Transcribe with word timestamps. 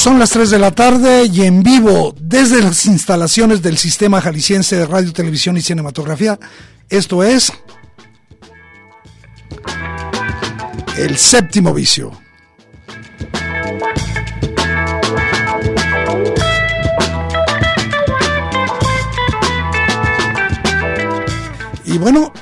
Son 0.00 0.18
las 0.18 0.30
3 0.30 0.48
de 0.48 0.58
la 0.58 0.70
tarde 0.70 1.26
y 1.26 1.42
en 1.42 1.62
vivo 1.62 2.14
desde 2.18 2.62
las 2.62 2.86
instalaciones 2.86 3.60
del 3.60 3.76
Sistema 3.76 4.22
Jalisciense 4.22 4.74
de 4.76 4.86
Radio, 4.86 5.12
Televisión 5.12 5.58
y 5.58 5.60
Cinematografía. 5.60 6.38
Esto 6.88 7.22
es 7.22 7.52
El 10.96 11.18
Séptimo 11.18 11.74
Vicio. 11.74 12.18
Y 21.84 21.98
bueno, 21.98 22.32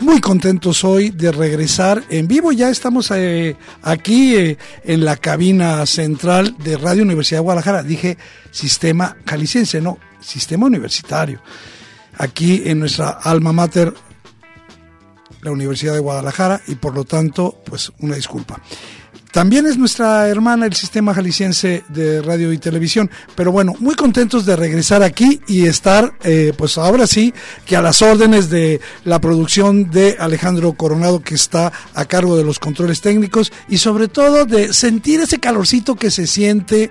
muy 0.00 0.20
contentos 0.20 0.84
hoy 0.84 1.10
de 1.10 1.30
regresar 1.30 2.02
en 2.08 2.26
vivo. 2.26 2.52
Ya 2.52 2.70
estamos 2.70 3.10
eh, 3.10 3.56
aquí 3.82 4.34
eh, 4.34 4.58
en 4.84 5.04
la 5.04 5.16
cabina 5.16 5.84
central 5.86 6.56
de 6.58 6.76
Radio 6.76 7.02
Universidad 7.02 7.38
de 7.38 7.44
Guadalajara. 7.44 7.82
Dije 7.82 8.18
sistema 8.50 9.16
jalisciense, 9.26 9.80
no, 9.80 9.98
sistema 10.20 10.66
universitario. 10.66 11.40
Aquí 12.16 12.62
en 12.66 12.80
nuestra 12.80 13.10
alma 13.10 13.52
mater, 13.52 13.94
la 15.42 15.50
Universidad 15.50 15.94
de 15.94 16.00
Guadalajara, 16.00 16.60
y 16.66 16.74
por 16.74 16.94
lo 16.94 17.04
tanto, 17.04 17.62
pues 17.64 17.92
una 18.00 18.16
disculpa. 18.16 18.60
También 19.32 19.66
es 19.66 19.78
nuestra 19.78 20.28
hermana 20.28 20.66
el 20.66 20.74
sistema 20.74 21.14
jalisciense 21.14 21.84
de 21.88 22.20
radio 22.20 22.52
y 22.52 22.58
televisión. 22.58 23.10
Pero 23.36 23.52
bueno, 23.52 23.74
muy 23.78 23.94
contentos 23.94 24.44
de 24.44 24.56
regresar 24.56 25.02
aquí 25.02 25.40
y 25.46 25.66
estar, 25.66 26.14
eh, 26.24 26.52
pues 26.56 26.78
ahora 26.78 27.06
sí, 27.06 27.32
que 27.64 27.76
a 27.76 27.82
las 27.82 28.02
órdenes 28.02 28.50
de 28.50 28.80
la 29.04 29.20
producción 29.20 29.90
de 29.90 30.16
Alejandro 30.18 30.72
Coronado, 30.72 31.20
que 31.20 31.34
está 31.34 31.72
a 31.94 32.04
cargo 32.06 32.36
de 32.36 32.44
los 32.44 32.58
controles 32.58 33.00
técnicos, 33.00 33.52
y 33.68 33.78
sobre 33.78 34.08
todo 34.08 34.46
de 34.46 34.72
sentir 34.72 35.20
ese 35.20 35.38
calorcito 35.38 35.94
que 35.94 36.10
se 36.10 36.26
siente 36.26 36.90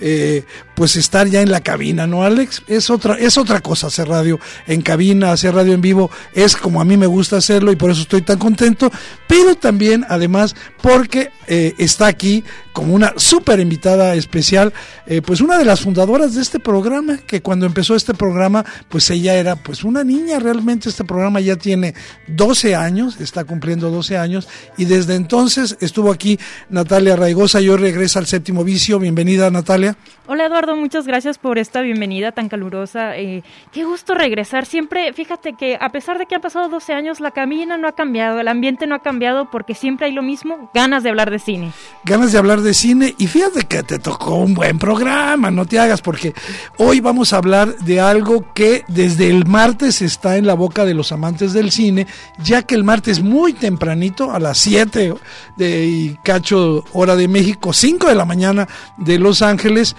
eh, 0.00 0.44
pues 0.78 0.94
estar 0.94 1.26
ya 1.26 1.42
en 1.42 1.50
la 1.50 1.60
cabina, 1.60 2.06
¿no, 2.06 2.22
Alex? 2.22 2.62
Es 2.68 2.88
otra, 2.88 3.14
es 3.18 3.36
otra 3.36 3.60
cosa 3.60 3.88
hacer 3.88 4.06
radio 4.06 4.38
en 4.68 4.80
cabina, 4.80 5.32
hacer 5.32 5.52
radio 5.52 5.74
en 5.74 5.80
vivo, 5.80 6.08
es 6.32 6.54
como 6.54 6.80
a 6.80 6.84
mí 6.84 6.96
me 6.96 7.08
gusta 7.08 7.38
hacerlo 7.38 7.72
y 7.72 7.76
por 7.76 7.90
eso 7.90 8.02
estoy 8.02 8.22
tan 8.22 8.38
contento, 8.38 8.88
pero 9.26 9.56
también, 9.56 10.06
además, 10.08 10.54
porque 10.80 11.32
eh, 11.48 11.74
está 11.78 12.06
aquí 12.06 12.44
como 12.72 12.94
una 12.94 13.12
súper 13.16 13.58
invitada 13.58 14.14
especial, 14.14 14.72
eh, 15.06 15.20
pues 15.20 15.40
una 15.40 15.58
de 15.58 15.64
las 15.64 15.80
fundadoras 15.80 16.36
de 16.36 16.42
este 16.42 16.60
programa, 16.60 17.16
que 17.16 17.42
cuando 17.42 17.66
empezó 17.66 17.96
este 17.96 18.14
programa, 18.14 18.64
pues 18.88 19.10
ella 19.10 19.34
era 19.34 19.56
pues 19.56 19.82
una 19.82 20.04
niña, 20.04 20.38
realmente 20.38 20.88
este 20.88 21.02
programa 21.02 21.40
ya 21.40 21.56
tiene 21.56 21.94
12 22.28 22.76
años, 22.76 23.20
está 23.20 23.44
cumpliendo 23.44 23.90
12 23.90 24.16
años, 24.16 24.46
y 24.76 24.84
desde 24.84 25.16
entonces 25.16 25.76
estuvo 25.80 26.12
aquí 26.12 26.38
Natalia 26.68 27.16
Raigosa, 27.16 27.60
yo 27.60 27.76
regreso 27.76 28.20
al 28.20 28.26
séptimo 28.26 28.62
vicio, 28.62 29.00
bienvenida 29.00 29.50
Natalia. 29.50 29.96
Hola 30.28 30.46
Eduardo, 30.46 30.67
muchas 30.76 31.06
gracias 31.06 31.38
por 31.38 31.58
esta 31.58 31.80
bienvenida 31.80 32.32
tan 32.32 32.48
calurosa. 32.48 33.16
Eh, 33.16 33.42
qué 33.72 33.84
gusto 33.84 34.14
regresar. 34.14 34.66
Siempre, 34.66 35.12
fíjate 35.12 35.54
que 35.54 35.78
a 35.80 35.90
pesar 35.90 36.18
de 36.18 36.26
que 36.26 36.34
han 36.34 36.40
pasado 36.40 36.68
12 36.68 36.92
años, 36.92 37.20
la 37.20 37.30
cabina 37.30 37.76
no 37.76 37.88
ha 37.88 37.92
cambiado, 37.92 38.40
el 38.40 38.48
ambiente 38.48 38.86
no 38.86 38.94
ha 38.94 39.00
cambiado 39.00 39.50
porque 39.50 39.74
siempre 39.74 40.06
hay 40.06 40.12
lo 40.12 40.22
mismo, 40.22 40.70
ganas 40.74 41.02
de 41.02 41.10
hablar 41.10 41.30
de 41.30 41.38
cine. 41.38 41.72
Ganas 42.04 42.32
de 42.32 42.38
hablar 42.38 42.60
de 42.60 42.74
cine 42.74 43.14
y 43.18 43.26
fíjate 43.26 43.62
que 43.66 43.82
te 43.82 43.98
tocó 43.98 44.36
un 44.36 44.54
buen 44.54 44.78
programa, 44.78 45.50
no 45.50 45.66
te 45.66 45.78
hagas 45.78 46.02
porque 46.02 46.34
hoy 46.76 47.00
vamos 47.00 47.32
a 47.32 47.38
hablar 47.38 47.76
de 47.78 48.00
algo 48.00 48.52
que 48.54 48.84
desde 48.88 49.30
el 49.30 49.46
martes 49.46 50.02
está 50.02 50.36
en 50.36 50.46
la 50.46 50.54
boca 50.54 50.84
de 50.84 50.94
los 50.94 51.12
amantes 51.12 51.52
del 51.52 51.70
cine, 51.70 52.06
ya 52.42 52.62
que 52.62 52.74
el 52.74 52.84
martes 52.84 53.22
muy 53.22 53.52
tempranito, 53.52 54.32
a 54.32 54.40
las 54.40 54.58
7 54.58 55.14
de 55.56 56.18
cacho 56.22 56.84
hora 56.92 57.16
de 57.16 57.28
México, 57.28 57.72
5 57.72 58.08
de 58.08 58.14
la 58.14 58.24
mañana 58.24 58.68
de 58.96 59.18
Los 59.18 59.42
Ángeles, 59.42 59.96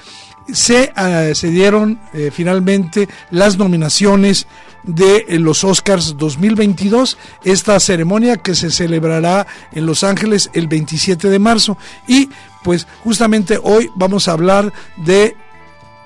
se, 0.53 0.93
uh, 0.95 1.33
se 1.35 1.49
dieron 1.49 1.99
eh, 2.13 2.31
finalmente 2.33 3.07
las 3.31 3.57
nominaciones 3.57 4.47
de 4.83 5.25
eh, 5.27 5.39
los 5.39 5.63
Oscars 5.63 6.17
2022, 6.17 7.17
esta 7.43 7.79
ceremonia 7.79 8.37
que 8.37 8.55
se 8.55 8.71
celebrará 8.71 9.47
en 9.71 9.85
Los 9.85 10.03
Ángeles 10.03 10.49
el 10.53 10.67
27 10.67 11.29
de 11.29 11.39
marzo. 11.39 11.77
Y 12.07 12.29
pues 12.63 12.87
justamente 13.03 13.59
hoy 13.61 13.89
vamos 13.95 14.27
a 14.27 14.33
hablar 14.33 14.73
de 14.97 15.35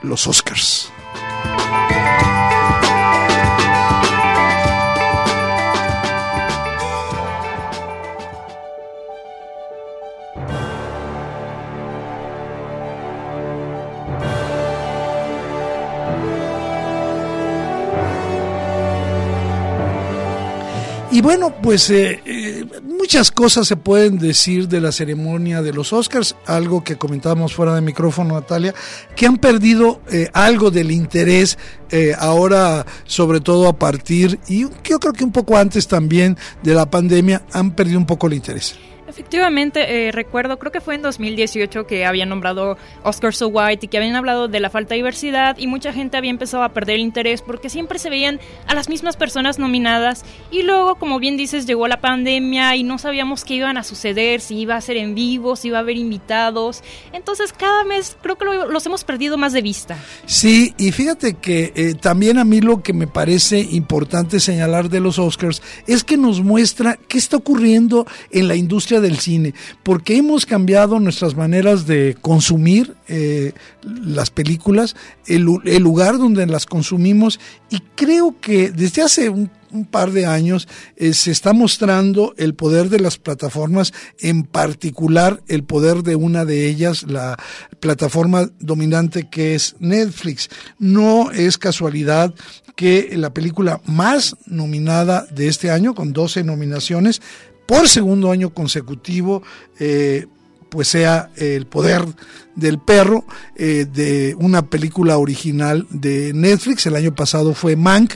los 0.01 0.27
Oscars. 0.27 0.92
Y 21.13 21.21
bueno, 21.21 21.53
pues 21.61 21.91
eh, 21.91 22.21
eh, 22.25 22.65
muchas 22.81 23.29
cosas 23.29 23.67
se 23.67 23.75
pueden 23.77 24.17
decir 24.17 24.67
de 24.67 24.81
la 24.81 24.91
ceremonia 24.91 25.61
de 25.61 25.71
los 25.71 25.93
Oscars, 25.93 26.35
algo 26.47 26.83
que 26.83 26.95
comentábamos 26.95 27.53
fuera 27.53 27.75
de 27.75 27.81
micrófono, 27.81 28.33
Natalia, 28.33 28.73
que 29.15 29.27
han 29.27 29.37
perdido 29.37 30.01
eh, 30.11 30.27
algo 30.33 30.71
del 30.71 30.89
interés 30.89 31.59
eh, 31.91 32.15
ahora, 32.17 32.87
sobre 33.05 33.41
todo 33.41 33.67
a 33.67 33.77
partir, 33.77 34.39
y 34.47 34.61
yo 34.61 34.99
creo 34.99 35.13
que 35.13 35.23
un 35.23 35.31
poco 35.31 35.55
antes 35.55 35.87
también 35.87 36.35
de 36.63 36.73
la 36.73 36.89
pandemia, 36.89 37.43
han 37.51 37.75
perdido 37.75 37.99
un 37.99 38.07
poco 38.07 38.25
el 38.25 38.33
interés. 38.33 38.73
Efectivamente, 39.13 40.07
eh, 40.07 40.11
recuerdo, 40.11 40.57
creo 40.57 40.71
que 40.71 40.81
fue 40.81 40.95
en 40.95 41.03
2018 41.03 41.85
que 41.85 42.03
habían 42.03 42.29
nombrado 42.29 42.79
Oscar 43.03 43.35
So 43.35 43.47
White 43.47 43.85
y 43.85 43.87
que 43.87 43.97
habían 43.99 44.15
hablado 44.15 44.47
de 44.47 44.59
la 44.59 44.71
falta 44.71 44.95
de 44.95 44.95
diversidad 44.95 45.55
y 45.59 45.67
mucha 45.67 45.93
gente 45.93 46.17
había 46.17 46.31
empezado 46.31 46.63
a 46.63 46.69
perder 46.69 46.97
interés 46.97 47.43
porque 47.43 47.69
siempre 47.69 47.99
se 47.99 48.09
veían 48.09 48.39
a 48.65 48.73
las 48.73 48.89
mismas 48.89 49.15
personas 49.15 49.59
nominadas 49.59 50.25
y 50.49 50.63
luego, 50.63 50.95
como 50.95 51.19
bien 51.19 51.37
dices, 51.37 51.67
llegó 51.67 51.87
la 51.87 52.01
pandemia 52.01 52.75
y 52.75 52.81
no 52.81 52.97
sabíamos 52.97 53.43
qué 53.43 53.53
iban 53.53 53.77
a 53.77 53.83
suceder, 53.83 54.41
si 54.41 54.57
iba 54.57 54.77
a 54.77 54.81
ser 54.81 54.97
en 54.97 55.13
vivo, 55.13 55.55
si 55.55 55.67
iba 55.67 55.77
a 55.77 55.81
haber 55.81 55.97
invitados. 55.97 56.81
Entonces, 57.11 57.53
cada 57.53 57.83
mes 57.83 58.17
creo 58.19 58.35
que 58.35 58.45
lo, 58.45 58.67
los 58.67 58.83
hemos 58.87 59.03
perdido 59.03 59.37
más 59.37 59.53
de 59.53 59.61
vista. 59.61 59.95
Sí, 60.25 60.73
y 60.79 60.91
fíjate 60.91 61.35
que 61.35 61.71
eh, 61.75 61.93
también 61.93 62.39
a 62.39 62.45
mí 62.45 62.61
lo 62.61 62.81
que 62.81 62.93
me 62.93 63.05
parece 63.05 63.59
importante 63.59 64.39
señalar 64.39 64.89
de 64.89 65.01
los 65.01 65.19
Oscars 65.19 65.61
es 65.85 66.03
que 66.03 66.17
nos 66.17 66.41
muestra 66.41 66.97
qué 67.07 67.19
está 67.19 67.37
ocurriendo 67.37 68.07
en 68.31 68.47
la 68.47 68.55
industria 68.55 69.02
del 69.03 69.19
cine, 69.19 69.53
porque 69.83 70.17
hemos 70.17 70.47
cambiado 70.47 70.99
nuestras 70.99 71.35
maneras 71.35 71.85
de 71.85 72.17
consumir 72.19 72.95
eh, 73.07 73.53
las 73.83 74.31
películas, 74.31 74.95
el, 75.27 75.43
lugar 75.43 76.17
donde 76.17 76.47
las 76.47 76.65
consumimos, 76.65 77.39
y 77.69 77.79
creo 77.95 78.35
que 78.41 78.71
desde 78.71 79.03
hace 79.03 79.29
un, 79.29 79.51
un 79.71 79.85
par 79.85 80.11
de 80.11 80.25
años 80.25 80.67
eh, 80.95 81.13
se 81.13 81.31
está 81.31 81.53
mostrando 81.53 82.33
el 82.37 82.53
poder 82.53 82.89
de 82.89 82.99
las 82.99 83.17
plataformas, 83.17 83.93
en 84.19 84.43
particular 84.43 85.43
el 85.47 85.63
poder 85.63 86.03
de 86.03 86.15
una 86.15 86.45
de 86.45 86.67
ellas, 86.67 87.03
la 87.03 87.37
plataforma 87.79 88.49
dominante 88.59 89.27
que 89.29 89.55
es 89.55 89.75
Netflix. 89.79 90.49
No 90.79 91.31
es 91.31 91.57
casualidad 91.57 92.33
que 92.75 93.15
la 93.17 93.33
película 93.33 93.81
más 93.85 94.35
nominada 94.45 95.25
de 95.31 95.47
este 95.47 95.69
año, 95.69 95.93
con 95.93 96.13
12 96.13 96.43
nominaciones, 96.43 97.21
por 97.73 97.89
segundo 97.89 98.29
año 98.29 98.51
consecutivo, 98.51 99.41
eh, 99.79 100.27
pues 100.69 100.89
sea 100.89 101.31
el 101.37 101.65
poder 101.65 102.05
del 102.55 102.79
perro 102.79 103.25
eh, 103.55 103.85
de 103.91 104.35
una 104.37 104.63
película 104.63 105.17
original 105.17 105.87
de 105.89 106.33
Netflix. 106.33 106.85
El 106.85 106.95
año 106.95 107.15
pasado 107.15 107.53
fue 107.53 107.75
Mank. 107.75 108.13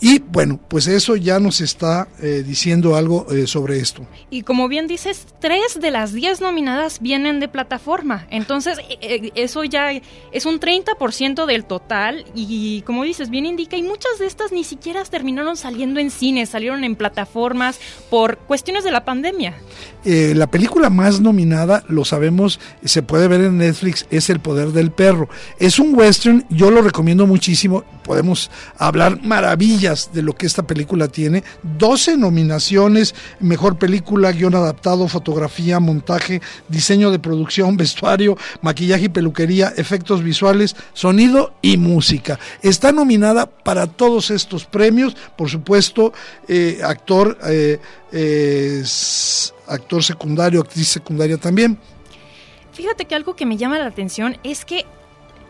Y 0.00 0.20
bueno, 0.20 0.60
pues 0.68 0.86
eso 0.86 1.16
ya 1.16 1.40
nos 1.40 1.60
está 1.60 2.06
eh, 2.22 2.44
diciendo 2.46 2.94
algo 2.94 3.26
eh, 3.32 3.48
sobre 3.48 3.80
esto. 3.80 4.06
Y 4.30 4.42
como 4.42 4.68
bien 4.68 4.86
dices, 4.86 5.26
tres 5.40 5.80
de 5.80 5.90
las 5.90 6.12
diez 6.12 6.40
nominadas 6.40 7.00
vienen 7.00 7.40
de 7.40 7.48
plataforma. 7.48 8.26
Entonces, 8.30 8.78
eso 9.34 9.64
ya 9.64 9.90
es 10.30 10.46
un 10.46 10.60
30% 10.60 11.46
del 11.46 11.64
total. 11.64 12.26
Y 12.32 12.82
como 12.82 13.02
dices, 13.02 13.28
bien 13.28 13.44
indica, 13.44 13.76
y 13.76 13.82
muchas 13.82 14.20
de 14.20 14.26
estas 14.26 14.52
ni 14.52 14.62
siquiera 14.62 15.02
terminaron 15.02 15.56
saliendo 15.56 15.98
en 15.98 16.12
cine, 16.12 16.46
salieron 16.46 16.84
en 16.84 16.94
plataformas 16.94 17.80
por 18.08 18.38
cuestiones 18.38 18.84
de 18.84 18.92
la 18.92 19.04
pandemia. 19.04 19.54
la 20.04 20.46
película 20.46 20.90
más 20.90 21.20
nominada, 21.20 21.82
lo 21.88 22.04
sabemos, 22.04 22.60
se 22.84 23.02
puede 23.02 23.26
ver 23.26 23.40
en 23.40 23.58
Netflix 23.58 23.77
es 24.10 24.30
El 24.30 24.40
Poder 24.40 24.68
del 24.68 24.90
Perro. 24.90 25.28
Es 25.58 25.78
un 25.78 25.94
western, 25.94 26.44
yo 26.50 26.70
lo 26.70 26.82
recomiendo 26.82 27.26
muchísimo. 27.26 27.84
Podemos 28.04 28.50
hablar 28.76 29.22
maravillas 29.22 30.10
de 30.12 30.22
lo 30.22 30.34
que 30.34 30.46
esta 30.46 30.66
película 30.66 31.08
tiene. 31.08 31.44
12 31.78 32.16
nominaciones, 32.16 33.14
mejor 33.40 33.78
película, 33.78 34.32
guion 34.32 34.54
adaptado, 34.54 35.08
fotografía, 35.08 35.80
montaje, 35.80 36.40
diseño 36.68 37.10
de 37.10 37.18
producción, 37.18 37.76
vestuario, 37.78 38.36
maquillaje 38.62 39.04
y 39.04 39.08
peluquería, 39.08 39.72
efectos 39.76 40.22
visuales, 40.22 40.74
sonido 40.92 41.54
y 41.62 41.76
música. 41.76 42.38
Está 42.62 42.92
nominada 42.92 43.46
para 43.46 43.86
todos 43.86 44.30
estos 44.30 44.64
premios, 44.64 45.16
por 45.36 45.48
supuesto, 45.48 46.12
eh, 46.48 46.80
actor, 46.82 47.38
eh, 47.46 47.78
actor 49.66 50.02
secundario, 50.02 50.60
actriz 50.60 50.88
secundaria 50.88 51.36
también. 51.36 51.78
Fíjate 52.78 53.06
que 53.06 53.16
algo 53.16 53.34
que 53.34 53.44
me 53.44 53.56
llama 53.56 53.76
la 53.80 53.86
atención 53.86 54.36
es 54.44 54.64
que 54.64 54.86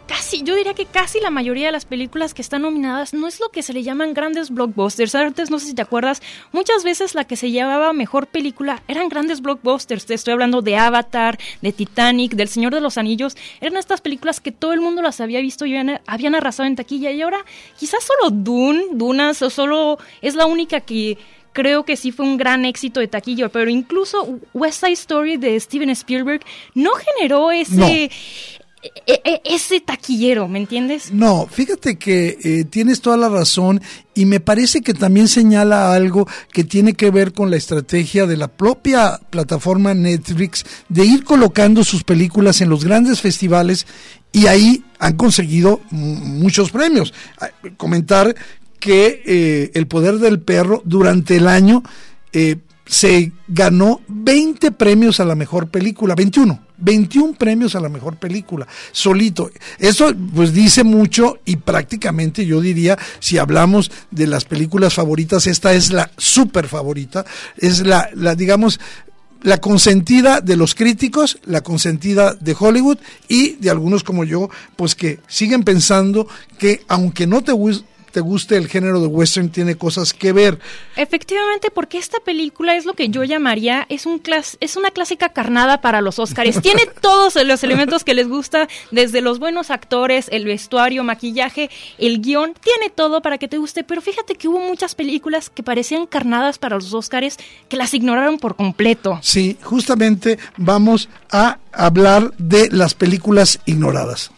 casi, 0.06 0.42
yo 0.44 0.54
diría 0.54 0.72
que 0.72 0.86
casi 0.86 1.20
la 1.20 1.28
mayoría 1.28 1.66
de 1.66 1.72
las 1.72 1.84
películas 1.84 2.32
que 2.32 2.40
están 2.40 2.62
nominadas 2.62 3.12
no 3.12 3.28
es 3.28 3.38
lo 3.38 3.50
que 3.50 3.62
se 3.62 3.74
le 3.74 3.82
llaman 3.82 4.14
grandes 4.14 4.48
blockbusters. 4.48 5.14
Antes, 5.14 5.50
no 5.50 5.58
sé 5.58 5.66
si 5.66 5.74
te 5.74 5.82
acuerdas, 5.82 6.22
muchas 6.52 6.84
veces 6.84 7.14
la 7.14 7.24
que 7.24 7.36
se 7.36 7.50
llevaba 7.50 7.92
mejor 7.92 8.28
película 8.28 8.82
eran 8.88 9.10
grandes 9.10 9.42
blockbusters. 9.42 10.06
Te 10.06 10.14
estoy 10.14 10.32
hablando 10.32 10.62
de 10.62 10.78
Avatar, 10.78 11.38
de 11.60 11.70
Titanic, 11.70 12.32
del 12.32 12.48
Señor 12.48 12.72
de 12.74 12.80
los 12.80 12.96
Anillos. 12.96 13.36
Eran 13.60 13.76
estas 13.76 14.00
películas 14.00 14.40
que 14.40 14.50
todo 14.50 14.72
el 14.72 14.80
mundo 14.80 15.02
las 15.02 15.20
había 15.20 15.42
visto 15.42 15.66
y 15.66 15.76
habían, 15.76 16.34
arrasado 16.34 16.66
en 16.66 16.76
taquilla. 16.76 17.10
Y 17.10 17.20
ahora, 17.20 17.44
quizás 17.78 18.02
solo 18.04 18.30
Dune, 18.30 18.84
Dunas, 18.92 19.42
o 19.42 19.50
solo 19.50 19.98
es 20.22 20.34
la 20.34 20.46
única 20.46 20.80
que 20.80 21.18
creo 21.58 21.84
que 21.84 21.96
sí 21.96 22.12
fue 22.12 22.24
un 22.24 22.36
gran 22.36 22.64
éxito 22.64 23.00
de 23.00 23.08
taquillo, 23.08 23.48
pero 23.50 23.68
incluso 23.68 24.38
West 24.54 24.78
Side 24.78 24.92
Story 24.92 25.38
de 25.38 25.58
Steven 25.58 25.90
Spielberg 25.90 26.40
no 26.76 26.92
generó 26.92 27.50
ese... 27.50 28.10
E, 28.80 29.20
e, 29.24 29.40
ese 29.44 29.80
taquillero, 29.80 30.46
¿me 30.46 30.60
entiendes? 30.60 31.12
No, 31.12 31.48
fíjate 31.50 31.98
que 31.98 32.38
eh, 32.40 32.64
tienes 32.64 33.00
toda 33.00 33.16
la 33.16 33.28
razón 33.28 33.82
y 34.14 34.24
me 34.24 34.38
parece 34.38 34.82
que 34.82 34.94
también 34.94 35.26
señala 35.26 35.92
algo 35.92 36.28
que 36.52 36.62
tiene 36.62 36.92
que 36.92 37.10
ver 37.10 37.32
con 37.32 37.50
la 37.50 37.56
estrategia 37.56 38.24
de 38.24 38.36
la 38.36 38.46
propia 38.46 39.18
plataforma 39.30 39.94
Netflix 39.94 40.64
de 40.88 41.04
ir 41.04 41.24
colocando 41.24 41.82
sus 41.82 42.04
películas 42.04 42.60
en 42.60 42.68
los 42.68 42.84
grandes 42.84 43.20
festivales 43.20 43.84
y 44.30 44.46
ahí 44.46 44.84
han 45.00 45.16
conseguido 45.16 45.80
muchos 45.90 46.70
premios. 46.70 47.12
Comentar 47.76 48.36
que 48.78 49.22
eh, 49.26 49.70
El 49.74 49.86
Poder 49.86 50.18
del 50.18 50.40
Perro 50.40 50.82
durante 50.84 51.36
el 51.36 51.48
año 51.48 51.82
eh, 52.32 52.56
se 52.88 53.32
ganó 53.46 54.00
20 54.08 54.72
premios 54.72 55.20
a 55.20 55.24
la 55.24 55.34
mejor 55.34 55.68
película, 55.68 56.14
21, 56.14 56.58
21 56.78 57.34
premios 57.34 57.74
a 57.74 57.80
la 57.80 57.90
mejor 57.90 58.16
película, 58.16 58.66
solito. 58.92 59.50
Eso 59.78 60.10
pues 60.34 60.54
dice 60.54 60.84
mucho 60.84 61.38
y 61.44 61.56
prácticamente 61.56 62.46
yo 62.46 62.62
diría, 62.62 62.98
si 63.20 63.36
hablamos 63.36 63.90
de 64.10 64.26
las 64.26 64.46
películas 64.46 64.94
favoritas, 64.94 65.46
esta 65.46 65.74
es 65.74 65.92
la 65.92 66.10
súper 66.16 66.66
favorita, 66.66 67.26
es 67.58 67.84
la, 67.84 68.08
la 68.14 68.34
digamos, 68.34 68.80
la 69.42 69.60
consentida 69.60 70.40
de 70.40 70.56
los 70.56 70.74
críticos, 70.74 71.38
la 71.44 71.60
consentida 71.60 72.34
de 72.34 72.56
Hollywood 72.58 72.98
y 73.28 73.56
de 73.56 73.68
algunos 73.70 74.02
como 74.02 74.24
yo, 74.24 74.48
pues 74.76 74.94
que 74.94 75.20
siguen 75.28 75.62
pensando 75.62 76.26
que 76.58 76.82
aunque 76.88 77.26
no 77.26 77.42
te 77.42 77.52
guste 77.52 77.84
te 78.10 78.20
guste 78.20 78.56
el 78.56 78.68
género 78.68 79.00
de 79.00 79.06
western 79.06 79.50
tiene 79.50 79.76
cosas 79.76 80.12
que 80.12 80.32
ver. 80.32 80.58
Efectivamente, 80.96 81.70
porque 81.70 81.98
esta 81.98 82.18
película 82.20 82.76
es 82.76 82.84
lo 82.84 82.94
que 82.94 83.08
yo 83.08 83.24
llamaría 83.24 83.86
es 83.88 84.06
un 84.06 84.20
es 84.60 84.76
una 84.76 84.90
clásica 84.90 85.30
carnada 85.30 85.80
para 85.80 86.00
los 86.00 86.18
Oscars. 86.18 86.60
tiene 86.62 86.82
todos 87.00 87.36
los 87.44 87.64
elementos 87.64 88.04
que 88.04 88.14
les 88.14 88.28
gusta, 88.28 88.68
desde 88.90 89.20
los 89.20 89.38
buenos 89.38 89.70
actores, 89.70 90.28
el 90.30 90.44
vestuario, 90.44 91.04
maquillaje, 91.04 91.70
el 91.98 92.20
guion, 92.20 92.54
tiene 92.60 92.90
todo 92.90 93.22
para 93.22 93.38
que 93.38 93.48
te 93.48 93.58
guste. 93.58 93.84
Pero 93.84 94.00
fíjate 94.00 94.34
que 94.34 94.48
hubo 94.48 94.60
muchas 94.60 94.94
películas 94.94 95.50
que 95.50 95.62
parecían 95.62 96.06
carnadas 96.06 96.58
para 96.58 96.76
los 96.76 96.92
Oscars 96.92 97.38
que 97.68 97.76
las 97.76 97.94
ignoraron 97.94 98.38
por 98.38 98.56
completo. 98.56 99.18
Sí, 99.22 99.56
justamente 99.62 100.38
vamos 100.56 101.08
a 101.30 101.58
hablar 101.72 102.32
de 102.38 102.68
las 102.70 102.94
películas 102.94 103.60
ignoradas. 103.66 104.30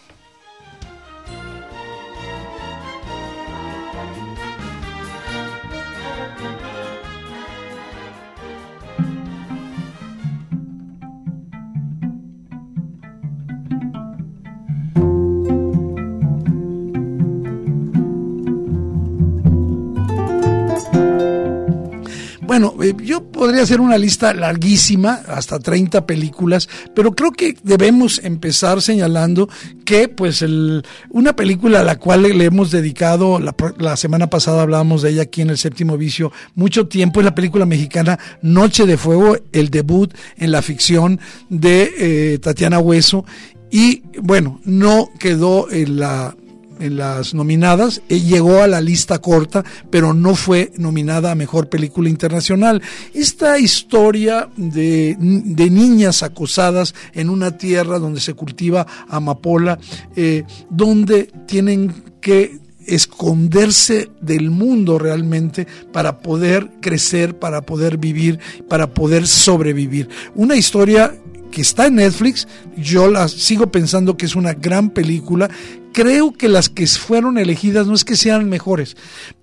Bueno, 22.61 22.83
eh, 22.83 22.95
yo 23.03 23.23
podría 23.23 23.63
hacer 23.63 23.81
una 23.81 23.97
lista 23.97 24.35
larguísima, 24.35 25.23
hasta 25.29 25.59
30 25.59 26.05
películas, 26.05 26.69
pero 26.95 27.15
creo 27.15 27.33
que 27.33 27.57
debemos 27.63 28.21
empezar 28.23 28.83
señalando 28.83 29.49
que, 29.87 30.09
pues, 30.09 30.43
el, 30.43 30.85
una 31.09 31.35
película 31.35 31.81
a 31.81 31.85
la 31.85 31.99
cual 31.99 32.25
le 32.25 32.45
hemos 32.45 32.71
dedicado, 32.71 33.39
la, 33.39 33.97
semana 33.97 34.29
pasada 34.29 34.61
hablábamos 34.61 35.01
de 35.01 35.09
ella 35.09 35.23
aquí 35.23 35.41
en 35.41 35.49
el 35.49 35.57
séptimo 35.57 35.97
vicio, 35.97 36.33
mucho 36.55 36.87
tiempo, 36.87 37.21
es 37.21 37.25
la 37.25 37.35
película 37.35 37.65
mexicana 37.65 38.19
Noche 38.43 38.85
de 38.85 38.99
Fuego, 38.99 39.39
el 39.53 39.71
debut 39.71 40.13
en 40.37 40.51
la 40.51 40.61
ficción 40.61 41.19
de 41.49 41.95
eh, 41.97 42.39
Tatiana 42.41 42.79
Hueso. 42.79 43.25
Y 43.71 44.03
bueno, 44.21 44.61
no 44.65 45.09
quedó 45.19 45.71
en 45.71 45.99
la 45.99 46.37
en 46.81 46.97
las 46.97 47.35
nominadas, 47.35 48.03
eh, 48.09 48.21
llegó 48.21 48.63
a 48.63 48.67
la 48.67 48.81
lista 48.81 49.19
corta, 49.21 49.65
pero 49.91 50.15
no 50.15 50.35
fue 50.35 50.73
nominada 50.77 51.31
a 51.31 51.35
Mejor 51.35 51.69
Película 51.69 52.09
Internacional. 52.09 52.83
Esta 53.15 53.59
historia 53.59 54.49
de, 54.57 55.17
niñas 55.21 56.23
acosadas 56.23 56.95
en 57.15 57.31
una 57.31 57.57
tierra 57.57 57.99
donde 57.99 58.21
se 58.21 58.35
cultiva 58.35 58.87
amapola, 59.09 59.79
eh, 60.17 60.45
donde 60.69 61.31
tienen 61.47 61.95
que 62.21 62.59
esconderse 62.87 64.11
del 64.21 64.51
mundo 64.51 64.99
realmente 64.99 65.67
para 65.93 66.19
poder 66.19 66.71
crecer, 66.81 67.39
para 67.39 67.63
poder 67.63 67.99
vivir, 67.99 68.39
para 68.69 68.93
poder 68.93 69.27
sobrevivir. 69.27 70.09
Una 70.35 70.57
historia 70.57 71.15
que 71.51 71.63
está 71.63 71.87
en 71.87 71.97
Netflix, 71.97 72.47
yo 72.77 73.09
la 73.09 73.29
sigo 73.29 73.71
pensando 73.71 74.17
que 74.17 74.27
es 74.27 74.37
una 74.37 74.55
gran 74.55 74.91
película 74.91 75.51
creo 75.93 76.33
que 76.33 76.49
las 76.49 76.69
que 76.69 76.87
fueron 76.87 77.39
elegidas 77.39 77.87
no 77.87 77.95
es 77.95 78.05
que 78.05 78.17
sean 78.17 78.49
mejores, 78.49 78.97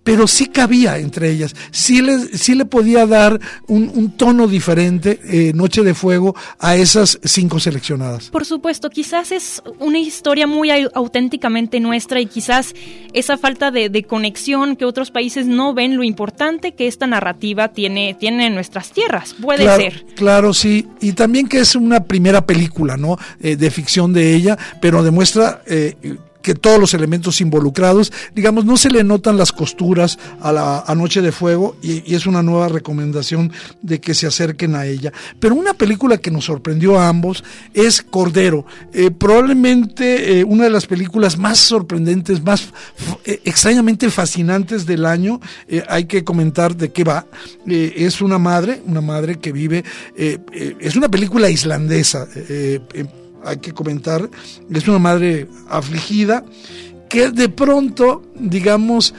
pero 0.04 0.25
sí 0.25 0.46
cabía 0.46 1.00
entre 1.00 1.30
ellas, 1.30 1.54
sí 1.72 2.01
le, 2.01 2.18
sí 2.38 2.56
le 2.56 2.63
podía 2.63 3.06
dar 3.06 3.42
un, 3.68 4.12
tono 4.12 4.48
diferente, 4.48 5.20
eh, 5.25 5.51
Noche 5.54 5.84
de 5.84 5.94
Fuego, 5.94 6.34
a 6.60 6.77
esas 6.77 7.20
cinco 7.24 7.60
seleccionadas. 7.60 8.30
Por 8.30 8.46
supuesto, 8.46 8.89
quizás 8.89 9.34
es 9.34 9.62
una 9.80 10.00
historia 10.00 10.48
muy 10.48 10.70
auténticamente 10.94 11.82
nuestra 11.82 12.22
y 12.22 12.25
quizás 12.25 12.74
esa 13.12 13.38
falta 13.38 13.70
de, 13.70 13.98
conexión 14.08 14.77
que 14.77 14.86
otros 14.86 15.12
países 15.12 15.46
no 15.46 15.74
ven 15.74 15.98
lo 15.98 16.04
importante 16.04 16.74
que 16.74 16.88
esta 16.88 17.08
narrativa 17.08 17.70
tiene, 17.74 18.16
tiene 18.18 18.48
en 18.48 18.56
nuestras 18.56 18.92
tierras, 18.92 19.36
puede 19.42 19.66
ser. 19.75 20.06
Claro, 20.16 20.54
sí, 20.54 20.88
y 21.01 21.13
también 21.13 21.50
que 21.50 21.60
es 21.60 21.75
una 21.75 22.06
primera 22.06 22.46
película, 22.46 22.96
¿no? 22.96 23.18
Eh, 23.42 23.58
de 23.58 23.72
ficción 23.72 24.13
de 24.13 24.36
ella, 24.36 24.58
pero 24.80 25.04
demuestra... 25.04 25.62
Eh, 25.66 25.96
que 26.48 26.56
todos 26.56 26.80
los 26.80 26.94
elementos 26.94 27.42
involucrados, 27.42 28.13
digamos, 28.34 28.63
no 28.63 28.77
se 28.77 28.89
le 28.89 29.04
notan 29.04 29.36
las 29.36 29.51
costuras 29.51 30.18
a 30.39 30.54
la 30.54 30.96
Noche 30.96 31.22
de 31.22 31.34
Fuego 31.34 31.75
y, 31.84 32.16
es 32.16 32.25
una 32.25 32.42
nueva 32.42 32.70
recomendación 32.70 33.51
de 33.82 34.00
que 34.00 34.13
se 34.13 34.27
acerquen 34.27 34.74
a 34.74 34.86
ella. 34.86 35.12
Pero 35.42 35.56
una 35.56 35.74
película 35.74 36.20
que 36.20 36.32
nos 36.32 36.46
sorprendió 36.46 36.98
a 36.98 37.10
ambos 37.10 37.44
es 37.74 38.01
Cordero, 38.01 38.66
eh, 38.94 39.12
probablemente 39.12 40.39
eh, 40.39 40.46
una 40.46 40.63
de 40.63 40.70
las 40.70 40.86
películas 40.86 41.38
más 41.38 41.60
sorprendentes, 41.60 42.42
más 42.42 42.70
eh, 43.25 43.42
extrañamente 43.44 44.10
fascinantes 44.10 44.86
del 44.86 45.06
año. 45.06 45.42
Hay 45.89 46.06
que 46.06 46.24
comentar 46.24 46.77
de 46.77 46.94
qué 46.94 47.04
va. 47.04 47.25
Es 47.66 48.22
una 48.22 48.38
madre, 48.38 48.82
una 48.86 49.01
madre 49.01 49.39
que 49.39 49.51
vive, 49.51 49.84
es 50.16 50.96
una 50.96 51.10
película 51.10 51.50
islandesa, 51.50 52.25
hay 53.44 53.58
que 53.58 53.74
comentar, 53.74 54.29
es 54.70 54.88
una 54.88 55.00
madre 55.00 55.48
afligida 55.70 56.44
que 57.10 57.29
de 57.32 57.50
pronto, 57.50 58.24
digamos, 58.36 59.13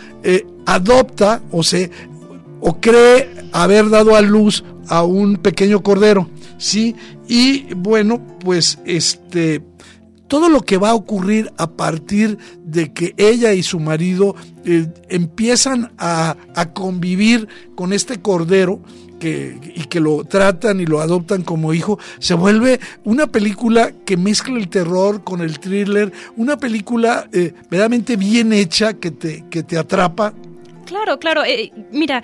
adopta 0.66 1.40
o 1.50 1.62
se 1.62 1.90
o 2.60 2.80
cree 2.80 3.30
haber 3.52 3.88
dado 3.88 4.16
a 4.16 4.20
luz 4.20 4.64
a 4.88 5.04
un 5.04 5.36
pequeño 5.36 5.82
cordero, 5.82 6.28
¿sí? 6.58 6.94
Y 7.28 7.72
bueno, 7.74 8.20
pues 8.40 8.78
este 8.84 9.62
todo 10.28 10.50
lo 10.50 10.60
que 10.60 10.76
va 10.76 10.90
a 10.90 10.94
ocurrir 10.94 11.50
a 11.56 11.70
partir 11.70 12.38
de 12.62 12.92
que 12.92 13.14
ella 13.16 13.54
y 13.54 13.62
su 13.62 13.80
marido 13.80 14.36
eh, 14.64 14.86
empiezan 15.08 15.92
a, 15.98 16.36
convivir 16.74 17.48
con 17.74 17.94
este 17.94 18.20
cordero 18.20 18.82
y 19.20 19.84
que 19.84 20.00
lo 20.00 20.24
tratan 20.24 20.80
y 20.80 20.86
lo 20.86 21.00
adoptan 21.00 21.42
como 21.42 21.74
hijo, 21.74 21.98
se 22.18 22.34
vuelve 22.34 22.80
una 23.04 23.26
película 23.26 23.92
que 24.04 24.16
mezcla 24.16 24.58
el 24.58 24.68
terror 24.68 25.24
con 25.24 25.40
el 25.40 25.58
thriller, 25.58 26.12
una 26.36 26.56
película 26.56 27.28
eh, 27.32 27.52
verdaderamente 27.70 28.16
bien 28.16 28.52
hecha 28.52 28.94
que 28.94 29.10
te, 29.10 29.44
que 29.50 29.62
te 29.62 29.78
atrapa. 29.78 30.32
Claro, 30.86 31.18
claro. 31.18 31.44
Eh, 31.44 31.72
mira, 31.92 32.22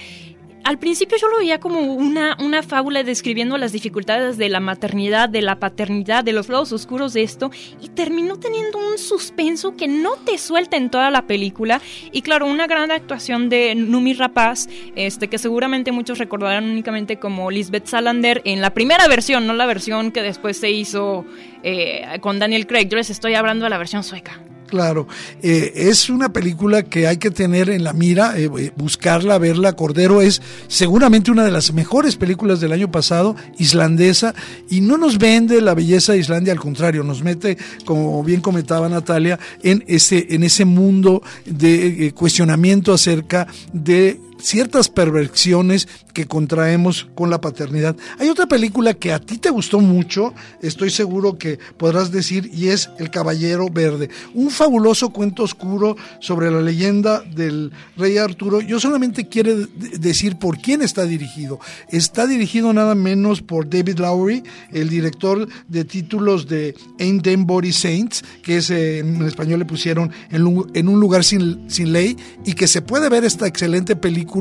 al 0.64 0.78
principio 0.78 1.18
yo 1.18 1.28
lo 1.28 1.38
veía 1.38 1.60
como 1.60 1.80
una, 1.80 2.36
una 2.40 2.62
fábula 2.62 3.02
describiendo 3.02 3.58
las 3.58 3.72
dificultades 3.72 4.38
de 4.38 4.48
la 4.48 4.60
maternidad, 4.60 5.28
de 5.28 5.42
la 5.42 5.58
paternidad, 5.60 6.24
de 6.24 6.32
los 6.32 6.48
lados 6.48 6.72
oscuros 6.72 7.12
de 7.12 7.22
esto, 7.22 7.50
y 7.82 7.88
terminó 7.90 8.38
teniendo 8.38 8.78
un 8.78 8.98
suspenso 8.98 9.76
que 9.76 9.88
no 9.88 10.16
te 10.16 10.38
suelta 10.38 10.76
en 10.76 10.90
toda 10.90 11.10
la 11.10 11.26
película. 11.26 11.82
Y 12.12 12.22
claro, 12.22 12.46
una 12.46 12.66
gran 12.66 12.90
actuación 12.90 13.48
de 13.50 13.74
Numi 13.74 14.14
Rapaz, 14.14 14.68
este, 14.96 15.28
que 15.28 15.38
seguramente 15.38 15.92
muchos 15.92 16.18
recordarán 16.18 16.64
únicamente 16.64 17.18
como 17.18 17.50
Lisbeth 17.50 17.86
Salander 17.86 18.40
en 18.44 18.62
la 18.62 18.70
primera 18.70 19.06
versión, 19.06 19.46
no 19.46 19.52
la 19.52 19.66
versión 19.66 20.12
que 20.12 20.22
después 20.22 20.56
se 20.56 20.70
hizo 20.70 21.26
eh, 21.62 22.18
con 22.20 22.38
Daniel 22.38 22.66
Craig. 22.66 22.88
Yo 22.88 22.96
les 22.96 23.10
estoy 23.10 23.34
hablando 23.34 23.64
de 23.64 23.70
la 23.70 23.78
versión 23.78 24.02
sueca. 24.02 24.40
Claro, 24.74 25.06
eh, 25.40 25.70
es 25.76 26.10
una 26.10 26.32
película 26.32 26.82
que 26.82 27.06
hay 27.06 27.18
que 27.18 27.30
tener 27.30 27.70
en 27.70 27.84
la 27.84 27.92
mira, 27.92 28.36
eh, 28.36 28.50
eh, 28.58 28.72
buscarla, 28.74 29.38
verla. 29.38 29.74
Cordero 29.74 30.20
es 30.20 30.42
seguramente 30.66 31.30
una 31.30 31.44
de 31.44 31.52
las 31.52 31.72
mejores 31.72 32.16
películas 32.16 32.58
del 32.58 32.72
año 32.72 32.90
pasado, 32.90 33.36
islandesa, 33.56 34.34
y 34.68 34.80
no 34.80 34.98
nos 34.98 35.18
vende 35.18 35.60
la 35.60 35.74
belleza 35.74 36.10
de 36.10 36.18
Islandia, 36.18 36.52
al 36.52 36.58
contrario, 36.58 37.04
nos 37.04 37.22
mete, 37.22 37.56
como 37.84 38.24
bien 38.24 38.40
comentaba 38.40 38.88
Natalia, 38.88 39.38
en 39.62 39.84
ese, 39.86 40.26
en 40.30 40.42
ese 40.42 40.64
mundo 40.64 41.22
de 41.46 42.12
cuestionamiento 42.12 42.92
acerca 42.92 43.46
de 43.72 44.18
ciertas 44.44 44.90
perversiones 44.90 45.88
que 46.12 46.26
contraemos 46.26 47.08
con 47.14 47.30
la 47.30 47.40
paternidad. 47.40 47.96
Hay 48.18 48.28
otra 48.28 48.46
película 48.46 48.92
que 48.92 49.12
a 49.12 49.18
ti 49.18 49.38
te 49.38 49.48
gustó 49.48 49.80
mucho, 49.80 50.34
estoy 50.60 50.90
seguro 50.90 51.38
que 51.38 51.58
podrás 51.78 52.12
decir, 52.12 52.50
y 52.52 52.68
es 52.68 52.90
El 52.98 53.10
Caballero 53.10 53.68
Verde, 53.70 54.10
un 54.34 54.50
fabuloso 54.50 55.10
cuento 55.10 55.42
oscuro 55.44 55.96
sobre 56.20 56.50
la 56.50 56.60
leyenda 56.60 57.20
del 57.22 57.72
rey 57.96 58.18
Arturo. 58.18 58.60
Yo 58.60 58.78
solamente 58.78 59.28
quiero 59.28 59.66
decir 59.98 60.36
por 60.36 60.58
quién 60.58 60.82
está 60.82 61.06
dirigido. 61.06 61.58
Está 61.88 62.26
dirigido 62.26 62.72
nada 62.72 62.94
menos 62.94 63.40
por 63.40 63.68
David 63.68 63.98
Lowery, 63.98 64.42
el 64.72 64.90
director 64.90 65.48
de 65.68 65.84
títulos 65.84 66.46
de 66.46 66.74
Ain't 67.00 67.22
Them 67.22 67.46
Body 67.46 67.72
Saints, 67.72 68.22
que 68.42 68.58
es, 68.58 68.68
eh, 68.70 68.98
en 68.98 69.22
español 69.22 69.60
le 69.60 69.64
pusieron 69.64 70.12
en, 70.30 70.88
un 70.88 71.00
lugar 71.00 71.24
sin 71.24 71.66
ley, 71.92 72.16
y 72.44 72.52
que 72.52 72.68
se 72.68 72.82
puede 72.82 73.08
ver 73.08 73.24
esta 73.24 73.46
excelente 73.46 73.96
película 73.96 74.33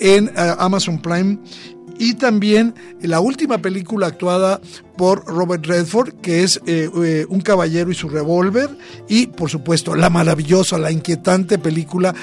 en 0.00 0.28
eh, 0.28 0.32
Amazon 0.58 0.98
Prime 0.98 1.38
y 2.00 2.14
también 2.14 2.74
la 3.00 3.18
última 3.18 3.58
película 3.58 4.06
actuada 4.06 4.60
por 4.96 5.24
Robert 5.26 5.66
Redford, 5.66 6.14
que 6.20 6.44
es 6.44 6.60
eh, 6.66 6.88
eh, 7.04 7.26
Un 7.28 7.40
caballero 7.40 7.90
y 7.90 7.94
su 7.94 8.08
revólver, 8.08 8.70
y 9.08 9.26
por 9.26 9.50
supuesto 9.50 9.96
la 9.96 10.08
maravillosa, 10.08 10.78
la 10.78 10.92
inquietante 10.92 11.58
película 11.58 12.14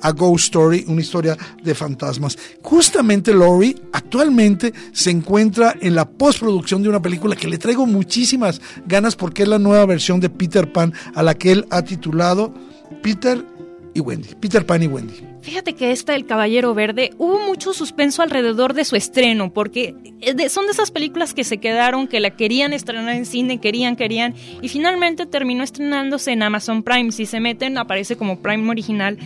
A 0.00 0.12
Ghost 0.12 0.44
Story, 0.44 0.84
una 0.88 1.02
historia 1.02 1.36
de 1.62 1.74
fantasmas. 1.74 2.38
Justamente 2.62 3.34
Laurie 3.34 3.76
actualmente 3.92 4.72
se 4.92 5.10
encuentra 5.10 5.74
en 5.78 5.94
la 5.94 6.08
postproducción 6.08 6.82
de 6.82 6.88
una 6.88 7.02
película 7.02 7.36
que 7.36 7.48
le 7.48 7.58
traigo 7.58 7.84
muchísimas 7.84 8.62
ganas 8.86 9.14
porque 9.14 9.42
es 9.42 9.48
la 9.48 9.58
nueva 9.58 9.84
versión 9.84 10.20
de 10.20 10.30
Peter 10.30 10.72
Pan 10.72 10.94
a 11.14 11.22
la 11.22 11.34
que 11.34 11.52
él 11.52 11.66
ha 11.70 11.82
titulado 11.82 12.54
Peter 13.02 13.44
y 13.92 14.00
Wendy, 14.00 14.34
Peter 14.40 14.64
Pan 14.64 14.82
y 14.82 14.86
Wendy. 14.86 15.27
Fíjate 15.48 15.72
que 15.72 15.92
esta 15.92 16.14
El 16.14 16.26
Caballero 16.26 16.74
Verde 16.74 17.14
hubo 17.16 17.38
mucho 17.38 17.72
suspenso 17.72 18.20
alrededor 18.20 18.74
de 18.74 18.84
su 18.84 18.96
estreno, 18.96 19.50
porque 19.50 19.94
eh, 20.20 20.50
son 20.50 20.66
de 20.66 20.72
esas 20.72 20.90
películas 20.90 21.32
que 21.32 21.42
se 21.42 21.56
quedaron, 21.56 22.06
que 22.06 22.20
la 22.20 22.36
querían 22.36 22.74
estrenar 22.74 23.14
en 23.14 23.24
cine, 23.24 23.58
querían, 23.58 23.96
querían, 23.96 24.34
y 24.60 24.68
finalmente 24.68 25.24
terminó 25.24 25.64
estrenándose 25.64 26.32
en 26.32 26.42
Amazon 26.42 26.82
Prime. 26.82 27.12
Si 27.12 27.24
se 27.24 27.40
meten, 27.40 27.78
aparece 27.78 28.16
como 28.16 28.42
Prime 28.42 28.68
original. 28.68 29.16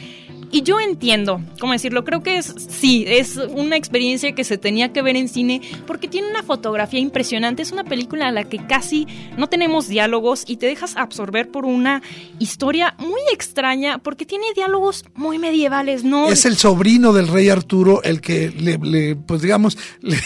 Y 0.55 0.63
yo 0.63 0.79
entiendo, 0.79 1.41
¿cómo 1.59 1.73
decirlo? 1.73 2.05
Creo 2.05 2.23
que 2.23 2.37
es, 2.37 2.55
sí, 2.69 3.07
es 3.09 3.37
una 3.37 3.77
experiencia 3.77 4.35
que 4.35 4.45
se 4.45 4.59
tenía 4.59 4.93
que 4.93 5.01
ver 5.01 5.17
en 5.17 5.31
cine 5.31 5.63
porque 5.87 6.09
tiene 6.09 6.29
una 6.29 6.43
fotografía 6.43 7.01
impresionante. 7.01 7.63
Es 7.63 7.73
una 7.73 7.85
película 7.85 8.29
en 8.29 8.35
la 8.35 8.45
que 8.45 8.59
casi 8.59 9.07
no 9.39 9.49
tenemos 9.49 9.89
diálogos 9.89 10.45
y 10.47 10.59
te 10.59 10.67
dejas 10.67 10.95
absorber 10.99 11.51
por 11.51 11.65
una 11.65 12.03
historia 12.39 12.95
muy 12.99 13.23
extraña 13.33 13.97
porque 13.97 14.27
tiene 14.27 14.45
diálogos 14.55 15.07
muy 15.15 15.39
medievales, 15.39 16.05
¿no? 16.05 16.29
Es 16.29 16.45
el 16.45 16.59
sobrino 16.59 17.15
del 17.15 17.29
rey 17.29 17.49
Arturo 17.49 18.03
el 18.03 18.21
que 18.21 18.51
le, 18.51 19.17
pues 19.17 19.41
digamos, 19.41 19.79
le, 20.03 20.19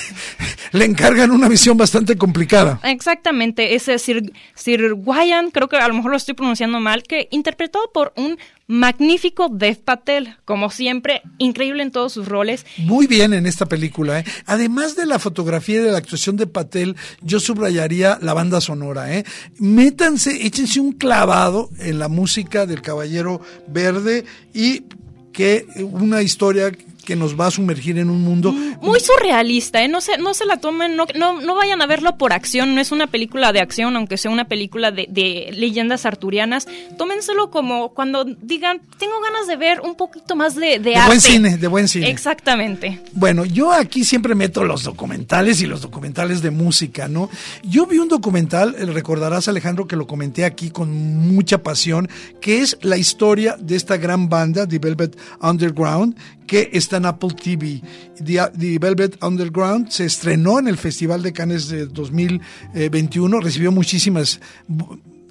le, 0.73 0.85
encargan 0.85 1.31
una 1.31 1.49
visión 1.49 1.77
bastante 1.77 2.17
complicada. 2.17 2.81
Exactamente, 2.83 3.77
ese 3.77 3.97
Sir, 4.01 4.33
Sir 4.57 4.95
Guyan, 4.95 5.53
creo 5.53 5.69
que 5.69 5.77
a 5.77 5.87
lo 5.87 5.95
mejor 5.95 6.11
lo 6.11 6.17
estoy 6.17 6.35
pronunciando 6.35 6.81
mal, 6.81 7.05
que 7.05 7.29
interpretado 7.31 7.93
por 7.93 8.13
un 8.17 8.39
magnífico 8.67 9.49
Dev 9.49 9.79
Patel, 9.79 10.37
como 10.45 10.71
siempre, 10.71 11.23
increíble 11.39 11.83
en 11.83 11.91
todos 11.91 12.13
sus 12.13 12.27
roles. 12.27 12.67
Muy 12.79 13.07
bien 13.07 13.33
en 13.33 13.47
esta 13.47 13.67
película. 13.67 14.21
¿eh? 14.21 14.25
Además 14.47 14.97
de 14.97 15.07
la 15.07 15.19
fotografía 15.19 15.77
y 15.77 15.85
de 15.85 15.93
la 15.93 15.99
actuación 15.99 16.37
de 16.37 16.47
Patel, 16.47 16.97
yo 17.21 17.41
subrayaría 17.41 18.19
la 18.21 18.35
banda 18.35 18.61
sonora. 18.61 19.15
¿eh? 19.15 19.25
Métanse, 19.59 20.47
échense 20.47 20.81
un 20.81 20.93
clavado 20.93 21.71
en 21.79 21.99
la 21.99 22.09
música 22.09 22.67
del 22.67 22.83
Caballero 22.83 23.41
Verde 23.69 24.25
y 24.53 24.85
que 25.33 25.67
una 25.79 26.23
historia 26.23 26.73
que 27.07 27.17
nos 27.17 27.41
va 27.41 27.47
a 27.47 27.51
sumergir 27.51 27.97
en 27.99 28.11
un 28.11 28.21
mundo 28.23 28.53
muy 28.83 29.01
surrealista, 29.01 29.83
¿eh? 29.83 29.89
No 29.89 30.03
se, 30.03 30.19
no 30.19 30.35
se 30.35 30.45
la 30.45 30.59
tomen, 30.59 30.97
no, 30.97 31.07
no, 31.15 31.41
no 31.41 31.55
vayan 31.55 31.81
a 31.81 31.87
verlo 31.87 32.19
por 32.19 32.35
acción, 32.35 32.75
no 32.75 32.81
es 32.83 32.93
una 32.93 33.07
película 33.07 33.53
de 33.53 33.61
acción, 33.61 33.97
aunque 33.97 34.19
sea 34.19 34.31
una 34.31 34.47
película 34.47 34.91
de, 34.91 35.07
de 35.09 35.51
leyendas 35.55 36.05
arturianas. 36.05 36.67
Tómenselo 36.99 37.51
como 37.51 37.95
cuando 37.95 38.25
digan, 38.25 38.83
tengo 38.99 39.15
ganas 39.23 39.47
de 39.47 39.57
ver 39.57 39.81
un 39.81 39.95
poquito 39.95 40.37
más 40.37 40.55
de, 40.57 40.81
de, 40.81 40.91
de 40.91 41.07
buen 41.07 41.21
cine, 41.21 41.57
de 41.57 41.69
buen 41.69 41.89
cine. 41.89 42.11
Exactamente. 42.11 43.01
Bueno, 43.13 43.45
yo 43.45 43.73
aquí 43.73 44.05
siempre 44.05 44.35
meto 44.35 44.65
los 44.65 44.83
documentales 44.83 45.63
y 45.63 45.67
los 45.67 45.81
documentales 45.81 46.43
de 46.43 46.51
música, 46.51 47.09
¿no? 47.09 47.31
Yo 47.63 47.87
vi 47.87 47.99
un 47.99 48.09
documental, 48.09 48.75
eh, 48.79 48.85
recordarás 48.87 49.47
Alejandro 49.47 49.87
que 49.87 49.95
lo 49.95 50.09
comenté 50.09 50.45
aquí 50.45 50.71
con 50.71 50.93
mucha 50.93 51.63
pasión, 51.63 52.09
que 52.41 52.63
es 52.63 52.77
la 52.83 52.97
historia 52.97 53.57
de 53.61 53.77
esta 53.77 53.97
gran 53.97 54.29
banda, 54.29 54.67
The 54.67 54.81
Velvet 54.81 55.17
Underground, 55.41 56.17
que 56.47 56.71
está 56.73 56.99
en 56.99 57.07
Apple 57.07 57.31
TV. 57.31 57.83
The, 58.25 58.79
Velvet 58.79 59.23
Underground 59.23 59.91
se 59.91 60.05
estrenó 60.07 60.59
en 60.59 60.69
el 60.69 60.77
Festival 60.77 61.23
de 61.23 61.33
Cannes 61.33 61.69
de 61.69 61.87
2021, 61.87 63.41
recibió 63.41 63.73
muchísimas 63.73 64.41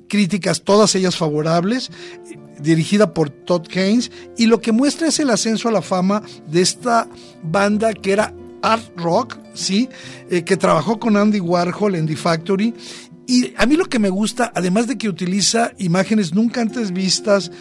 críticas, 0.07 0.61
todas 0.61 0.95
ellas 0.95 1.15
favorables, 1.15 1.91
dirigida 2.59 3.13
por 3.13 3.29
Todd 3.29 3.67
Haynes, 3.75 4.11
y 4.37 4.45
lo 4.45 4.61
que 4.61 4.71
muestra 4.71 5.07
es 5.07 5.19
el 5.19 5.29
ascenso 5.29 5.69
a 5.69 5.71
la 5.71 5.81
fama 5.81 6.21
de 6.47 6.61
esta 6.61 7.07
banda 7.43 7.93
que 7.93 8.11
era 8.11 8.33
art 8.61 8.85
rock, 8.97 9.37
¿sí? 9.53 9.89
Eh, 10.29 10.43
que 10.43 10.57
trabajó 10.57 10.99
con 10.99 11.17
Andy 11.17 11.39
Warhol 11.39 11.95
en 11.95 12.07
The 12.07 12.15
Factory. 12.15 12.73
Y 13.27 13.53
a 13.57 13.65
mí 13.65 13.75
lo 13.75 13.85
que 13.85 13.99
me 13.99 14.09
gusta, 14.09 14.51
además 14.55 14.87
de 14.87 14.97
que 14.97 15.09
utiliza 15.09 15.71
imágenes 15.77 16.33
nunca 16.33 16.61
antes 16.61 16.91
vistas, 16.91 17.51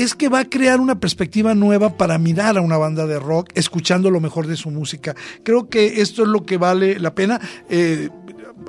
es 0.00 0.14
que 0.14 0.30
va 0.30 0.40
a 0.40 0.44
crear 0.46 0.80
una 0.80 0.98
perspectiva 0.98 1.54
nueva 1.54 1.96
para 1.96 2.18
mirar 2.18 2.56
a 2.56 2.62
una 2.62 2.78
banda 2.78 3.06
de 3.06 3.18
rock 3.18 3.50
escuchando 3.54 4.10
lo 4.10 4.18
mejor 4.20 4.46
de 4.46 4.56
su 4.56 4.70
música. 4.70 5.14
Creo 5.42 5.68
que 5.68 6.00
esto 6.00 6.22
es 6.22 6.28
lo 6.28 6.44
que 6.46 6.56
vale 6.56 6.98
la 6.98 7.14
pena. 7.14 7.38
Eh, 7.68 8.08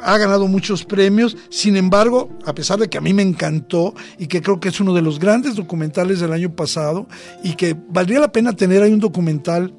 ha 0.04 0.18
ganado 0.18 0.48
muchos 0.48 0.84
premios, 0.84 1.38
sin 1.50 1.78
embargo, 1.78 2.30
a 2.46 2.54
pesar 2.54 2.80
de 2.80 2.90
que 2.90 2.98
a 2.98 3.02
mí 3.02 3.14
me 3.14 3.22
encantó 3.22 3.94
y 4.18 4.28
que 4.28 4.42
creo 4.42 4.60
que 4.60 4.70
es 4.70 4.80
uno 4.80 4.94
de 4.94 5.02
los 5.02 5.20
grandes 5.20 5.56
documentales 5.56 6.20
del 6.20 6.34
año 6.34 6.54
pasado 6.54 7.08
y 7.44 7.56
que 7.56 7.76
valdría 7.90 8.20
la 8.20 8.32
pena 8.32 8.54
tener 8.54 8.84
ahí 8.84 8.92
un 8.92 9.00
documental 9.00 9.74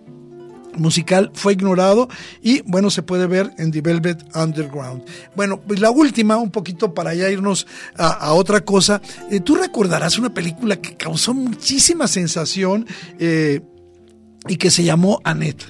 musical 0.77 1.31
fue 1.35 1.55
ignorado 1.55 2.09
y 2.43 2.63
bueno, 2.63 2.91
se 2.91 3.03
puede 3.03 3.27
ver 3.27 3.53
en 3.59 3.71
The 3.71 3.81
Velvet 3.81 4.25
Underground. 4.35 5.05
Bueno, 5.35 5.61
pues 5.61 5.81
la 5.81 5.91
última, 5.91 6.37
un 6.37 6.51
poquito 6.51 6.95
para 6.95 7.15
ya 7.15 7.31
irnos 7.31 7.67
a, 7.97 8.33
otra 8.33 8.63
cosa, 8.63 9.01
eh, 9.31 9.41
tú 9.41 9.55
recordarás 9.55 10.19
una 10.19 10.33
película 10.33 10.77
que 10.77 10.97
causó 10.97 11.35
muchísima 11.35 12.09
sensación 12.09 12.87
eh, 13.19 13.61
y 14.49 14.57
que 14.57 14.71
se 14.71 14.85
llamó 14.85 15.21
Annette 15.25 15.65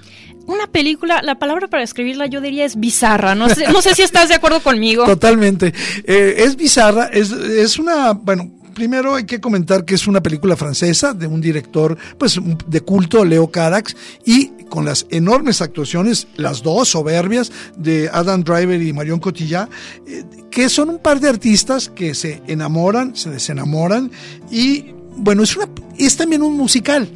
una 0.46 0.66
película, 0.66 1.22
la 1.22 1.38
palabra 1.38 1.68
para 1.68 1.82
escribirla 1.82 2.26
yo 2.26 2.40
diría 2.40 2.64
es 2.64 2.78
bizarra. 2.78 3.34
No 3.34 3.48
sé, 3.48 3.68
no 3.68 3.80
sé 3.80 3.94
si 3.94 4.02
estás 4.02 4.28
de 4.28 4.34
acuerdo 4.34 4.60
conmigo. 4.60 5.04
Totalmente. 5.04 5.72
Eh, 6.04 6.34
es 6.38 6.56
bizarra, 6.56 7.06
es, 7.06 7.30
es 7.30 7.78
una, 7.78 8.12
bueno, 8.12 8.50
primero 8.72 9.14
hay 9.14 9.24
que 9.24 9.40
comentar 9.40 9.84
que 9.84 9.94
es 9.94 10.06
una 10.06 10.22
película 10.22 10.56
francesa 10.56 11.14
de 11.14 11.26
un 11.26 11.40
director 11.40 11.96
pues 12.18 12.40
de 12.66 12.80
culto, 12.80 13.24
Leo 13.24 13.50
Carax, 13.50 13.96
y 14.24 14.48
con 14.68 14.84
las 14.84 15.06
enormes 15.10 15.60
actuaciones, 15.60 16.26
las 16.36 16.62
dos 16.62 16.88
soberbias 16.88 17.52
de 17.76 18.08
Adam 18.12 18.42
Driver 18.42 18.80
y 18.80 18.92
Marion 18.92 19.20
Cotillard, 19.20 19.68
eh, 20.06 20.24
que 20.50 20.68
son 20.68 20.90
un 20.90 20.98
par 20.98 21.20
de 21.20 21.28
artistas 21.28 21.88
que 21.88 22.14
se 22.14 22.42
enamoran, 22.46 23.14
se 23.14 23.30
desenamoran 23.30 24.10
y 24.50 24.94
bueno, 25.16 25.42
es, 25.42 25.56
una, 25.56 25.68
es 25.98 26.16
también 26.16 26.42
un 26.42 26.56
musical. 26.56 27.08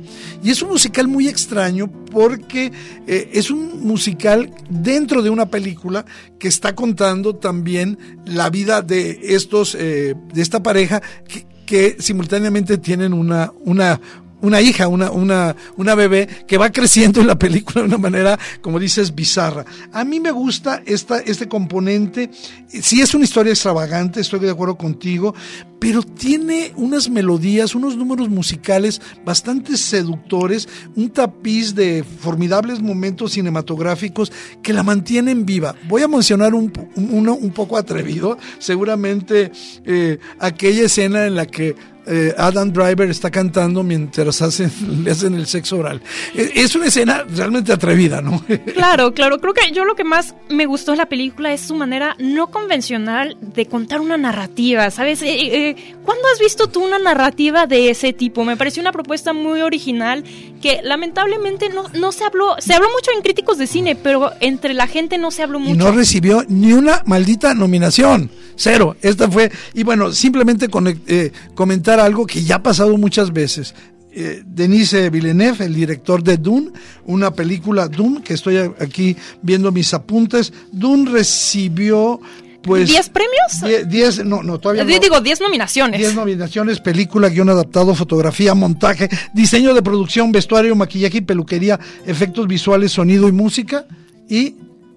Y 0.42 0.50
es 0.50 0.62
un 0.62 0.68
musical 0.68 1.08
muy 1.08 1.28
extraño 1.28 1.90
porque 2.12 2.70
eh, 3.06 3.30
es 3.32 3.50
un 3.50 3.86
musical 3.86 4.52
dentro 4.68 5.22
de 5.22 5.30
una 5.30 5.46
película 5.46 6.04
que 6.38 6.48
está 6.48 6.74
contando 6.74 7.36
también 7.36 7.98
la 8.26 8.50
vida 8.50 8.82
de 8.82 9.18
estos, 9.22 9.74
eh, 9.74 10.14
de 10.32 10.42
esta 10.42 10.62
pareja 10.62 11.02
que, 11.26 11.45
que 11.66 11.96
simultáneamente 11.98 12.78
tienen 12.78 13.12
una, 13.12 13.52
una, 13.64 14.00
una 14.40 14.60
hija, 14.60 14.88
una, 14.88 15.10
una, 15.10 15.56
una 15.76 15.94
bebé 15.94 16.28
que 16.46 16.58
va 16.58 16.70
creciendo 16.70 17.20
en 17.20 17.26
la 17.26 17.38
película 17.38 17.82
de 17.82 17.88
una 17.88 17.98
manera, 17.98 18.38
como 18.60 18.78
dices, 18.78 19.14
bizarra. 19.14 19.64
A 19.92 20.04
mí 20.04 20.20
me 20.20 20.30
gusta 20.30 20.82
esta, 20.86 21.18
este 21.20 21.48
componente. 21.48 22.30
Sí 22.68 23.00
es 23.00 23.14
una 23.14 23.24
historia 23.24 23.52
extravagante, 23.52 24.20
estoy 24.20 24.40
de 24.40 24.50
acuerdo 24.50 24.76
contigo, 24.76 25.34
pero 25.78 26.02
tiene 26.02 26.72
unas 26.76 27.08
melodías, 27.08 27.74
unos 27.74 27.96
números 27.96 28.28
musicales 28.28 29.00
bastante 29.24 29.76
seductores, 29.76 30.68
un 30.94 31.10
tapiz 31.10 31.74
de 31.74 32.04
formidables 32.04 32.80
momentos 32.80 33.32
cinematográficos 33.32 34.32
que 34.62 34.72
la 34.72 34.82
mantienen 34.82 35.46
viva. 35.46 35.74
Voy 35.88 36.02
a 36.02 36.08
mencionar 36.08 36.54
un, 36.54 36.72
uno 36.96 37.34
un 37.34 37.50
poco 37.50 37.76
atrevido, 37.76 38.38
seguramente 38.58 39.52
eh, 39.84 40.18
aquella 40.38 40.84
escena 40.84 41.26
en 41.26 41.36
la 41.36 41.46
que 41.46 41.74
eh, 42.06 42.34
Adam 42.38 42.72
Driver 42.72 43.10
está 43.10 43.30
cantando 43.30 43.82
mientras 43.82 44.40
hacen, 44.42 44.70
le 45.04 45.10
hacen 45.10 45.34
el 45.34 45.46
sexo 45.46 45.78
oral. 45.78 46.00
E, 46.34 46.52
es 46.54 46.74
una 46.74 46.86
escena 46.86 47.24
realmente 47.28 47.72
atrevida, 47.72 48.20
¿no? 48.20 48.44
Claro, 48.76 49.14
claro. 49.14 49.40
Creo 49.40 49.54
que 49.54 49.72
yo 49.72 49.84
lo 49.84 49.94
que 49.94 50.04
más 50.04 50.34
me 50.48 50.66
gustó 50.66 50.92
de 50.92 50.98
la 50.98 51.06
película 51.06 51.52
es 51.52 51.62
su 51.62 51.74
manera 51.74 52.14
no 52.18 52.48
convencional 52.48 53.36
de 53.40 53.66
contar 53.66 54.00
una 54.00 54.16
narrativa, 54.16 54.90
¿sabes? 54.90 55.22
Eh, 55.22 55.28
eh, 55.70 55.76
¿Cuándo 56.04 56.22
has 56.32 56.38
visto 56.38 56.68
tú 56.68 56.84
una 56.84 56.98
narrativa 56.98 57.66
de 57.66 57.90
ese 57.90 58.12
tipo? 58.12 58.44
Me 58.44 58.56
pareció 58.56 58.80
una 58.82 58.92
propuesta 58.92 59.32
muy 59.32 59.62
original 59.62 60.24
que 60.60 60.80
lamentablemente 60.82 61.68
no, 61.68 61.84
no 61.94 62.12
se 62.12 62.24
habló, 62.24 62.56
se 62.58 62.74
habló 62.74 62.88
mucho 62.90 63.10
en 63.14 63.22
críticos 63.22 63.58
de 63.58 63.66
cine, 63.66 63.96
pero 63.96 64.32
entre 64.40 64.74
la 64.74 64.86
gente 64.86 65.18
no 65.18 65.30
se 65.30 65.42
habló 65.42 65.58
mucho. 65.58 65.74
Y 65.74 65.78
no 65.78 65.92
recibió 65.92 66.44
ni 66.48 66.72
una 66.72 67.02
maldita 67.06 67.54
nominación. 67.54 68.30
Cero. 68.56 68.96
Esta 69.02 69.30
fue, 69.30 69.52
y 69.74 69.82
bueno, 69.84 70.12
simplemente 70.12 70.68
comentar 70.68 71.95
algo 72.00 72.26
que 72.26 72.42
ya 72.42 72.56
ha 72.56 72.62
pasado 72.62 72.96
muchas 72.96 73.32
veces. 73.32 73.74
Eh, 74.12 74.42
Denise 74.46 75.10
Villeneuve, 75.10 75.66
el 75.66 75.74
director 75.74 76.22
de 76.22 76.38
Dune, 76.38 76.70
una 77.04 77.32
película 77.32 77.86
Dune, 77.86 78.22
que 78.22 78.32
estoy 78.34 78.56
aquí 78.56 79.14
viendo 79.42 79.70
mis 79.70 79.92
apuntes. 79.92 80.52
Dune 80.72 81.10
recibió 81.10 82.20
pues... 82.66 82.90
¿10 82.90 83.10
premios? 83.10 83.88
10, 83.88 84.24
no, 84.24 84.42
no, 84.42 84.58
todavía 84.58 84.84
no. 84.84 84.98
Digo, 84.98 85.20
10 85.20 85.40
nominaciones. 85.40 86.00
10 86.00 86.14
nominaciones, 86.14 86.80
película, 86.80 87.28
guion 87.28 87.48
adaptado, 87.48 87.94
fotografía, 87.94 88.54
montaje, 88.54 89.08
diseño 89.32 89.72
de 89.72 89.82
producción, 89.82 90.32
vestuario, 90.32 90.74
maquillaje 90.74 91.18
y 91.18 91.20
peluquería, 91.20 91.78
efectos 92.06 92.48
visuales, 92.48 92.92
sonido 92.92 93.28
y 93.28 93.32
música. 93.32 93.86
Y 94.28 94.56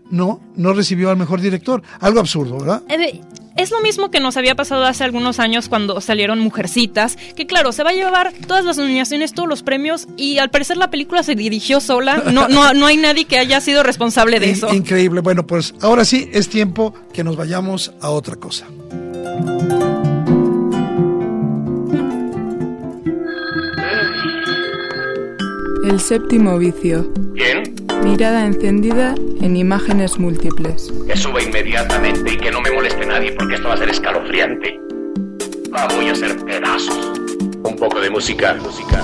no, 0.09 0.41
no 0.55 0.73
recibió 0.73 1.11
al 1.11 1.17
mejor 1.17 1.41
director. 1.41 1.83
Algo 1.99 2.19
absurdo, 2.19 2.57
¿verdad? 2.57 2.83
Es 3.59 3.71
lo 3.71 3.81
mismo 3.81 4.09
que 4.09 4.21
nos 4.21 4.37
había 4.37 4.55
pasado 4.55 4.85
hace 4.85 5.03
algunos 5.03 5.37
años 5.37 5.67
cuando 5.67 5.99
salieron 5.99 6.39
Mujercitas, 6.39 7.17
que 7.35 7.45
claro, 7.45 7.73
se 7.73 7.83
va 7.83 7.89
a 7.89 7.93
llevar 7.93 8.31
todas 8.47 8.63
las 8.63 8.77
nominaciones, 8.77 9.33
todos 9.33 9.49
los 9.49 9.63
premios, 9.63 10.07
y 10.15 10.37
al 10.37 10.49
parecer 10.49 10.77
la 10.77 10.89
película 10.89 11.23
se 11.23 11.35
dirigió 11.35 11.81
sola. 11.81 12.23
No, 12.31 12.47
no, 12.47 12.73
no 12.73 12.85
hay 12.85 12.95
nadie 12.95 13.25
que 13.25 13.37
haya 13.37 13.59
sido 13.59 13.83
responsable 13.83 14.39
de 14.39 14.51
eso. 14.51 14.73
Increíble. 14.73 15.19
Bueno, 15.19 15.45
pues 15.45 15.73
ahora 15.81 16.05
sí 16.05 16.29
es 16.31 16.47
tiempo 16.47 16.93
que 17.11 17.25
nos 17.25 17.35
vayamos 17.35 17.91
a 17.99 18.11
otra 18.11 18.37
cosa. 18.37 18.65
El 25.83 25.99
séptimo 25.99 26.57
vicio. 26.57 27.11
¿Quién? 27.35 27.88
Mirada 28.03 28.45
encendida 28.45 29.15
en 29.41 29.55
imágenes 29.55 30.17
múltiples. 30.19 30.91
Que 31.07 31.17
suba 31.17 31.41
inmediatamente 31.41 32.33
y 32.33 32.37
que 32.37 32.51
no 32.51 32.61
me 32.61 32.71
moleste 32.71 33.05
nadie 33.05 33.33
porque 33.33 33.55
esto 33.55 33.67
va 33.67 33.73
a 33.73 33.77
ser 33.77 33.89
escalofriante. 33.89 34.79
Va, 35.73 35.87
voy 35.95 36.09
a 36.09 36.13
hacer 36.13 36.37
pedazos. 36.45 37.11
Un 37.63 37.75
poco 37.75 37.99
de 37.99 38.09
música, 38.09 38.55
música. 38.55 39.03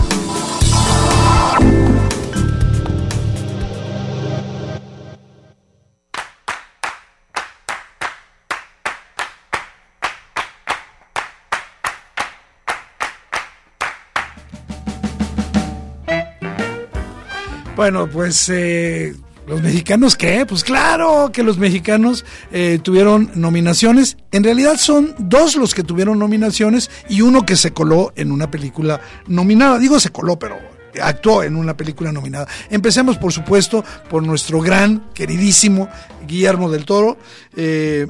Bueno, 17.75 18.07
pues 18.07 18.47
eh, 18.47 19.13
los 19.47 19.61
mexicanos 19.61 20.15
qué? 20.15 20.45
Pues 20.45 20.63
claro 20.63 21.29
que 21.33 21.43
los 21.43 21.57
mexicanos 21.57 22.23
eh, 22.51 22.79
tuvieron 22.81 23.31
nominaciones. 23.35 24.15
En 24.31 24.43
realidad 24.45 24.77
son 24.77 25.13
dos 25.19 25.57
los 25.57 25.75
que 25.75 25.83
tuvieron 25.83 26.17
nominaciones 26.17 26.89
y 27.09 27.21
uno 27.21 27.45
que 27.45 27.57
se 27.57 27.71
coló 27.71 28.13
en 28.15 28.31
una 28.31 28.49
película 28.49 29.01
nominada. 29.27 29.77
Digo 29.77 29.99
se 29.99 30.09
coló, 30.09 30.39
pero 30.39 30.57
actuó 31.01 31.43
en 31.43 31.57
una 31.57 31.75
película 31.75 32.11
nominada. 32.11 32.47
Empecemos, 32.69 33.17
por 33.17 33.33
supuesto, 33.33 33.83
por 34.09 34.23
nuestro 34.23 34.61
gran, 34.61 35.11
queridísimo 35.13 35.89
Guillermo 36.25 36.71
del 36.71 36.85
Toro, 36.85 37.17
eh, 37.55 38.07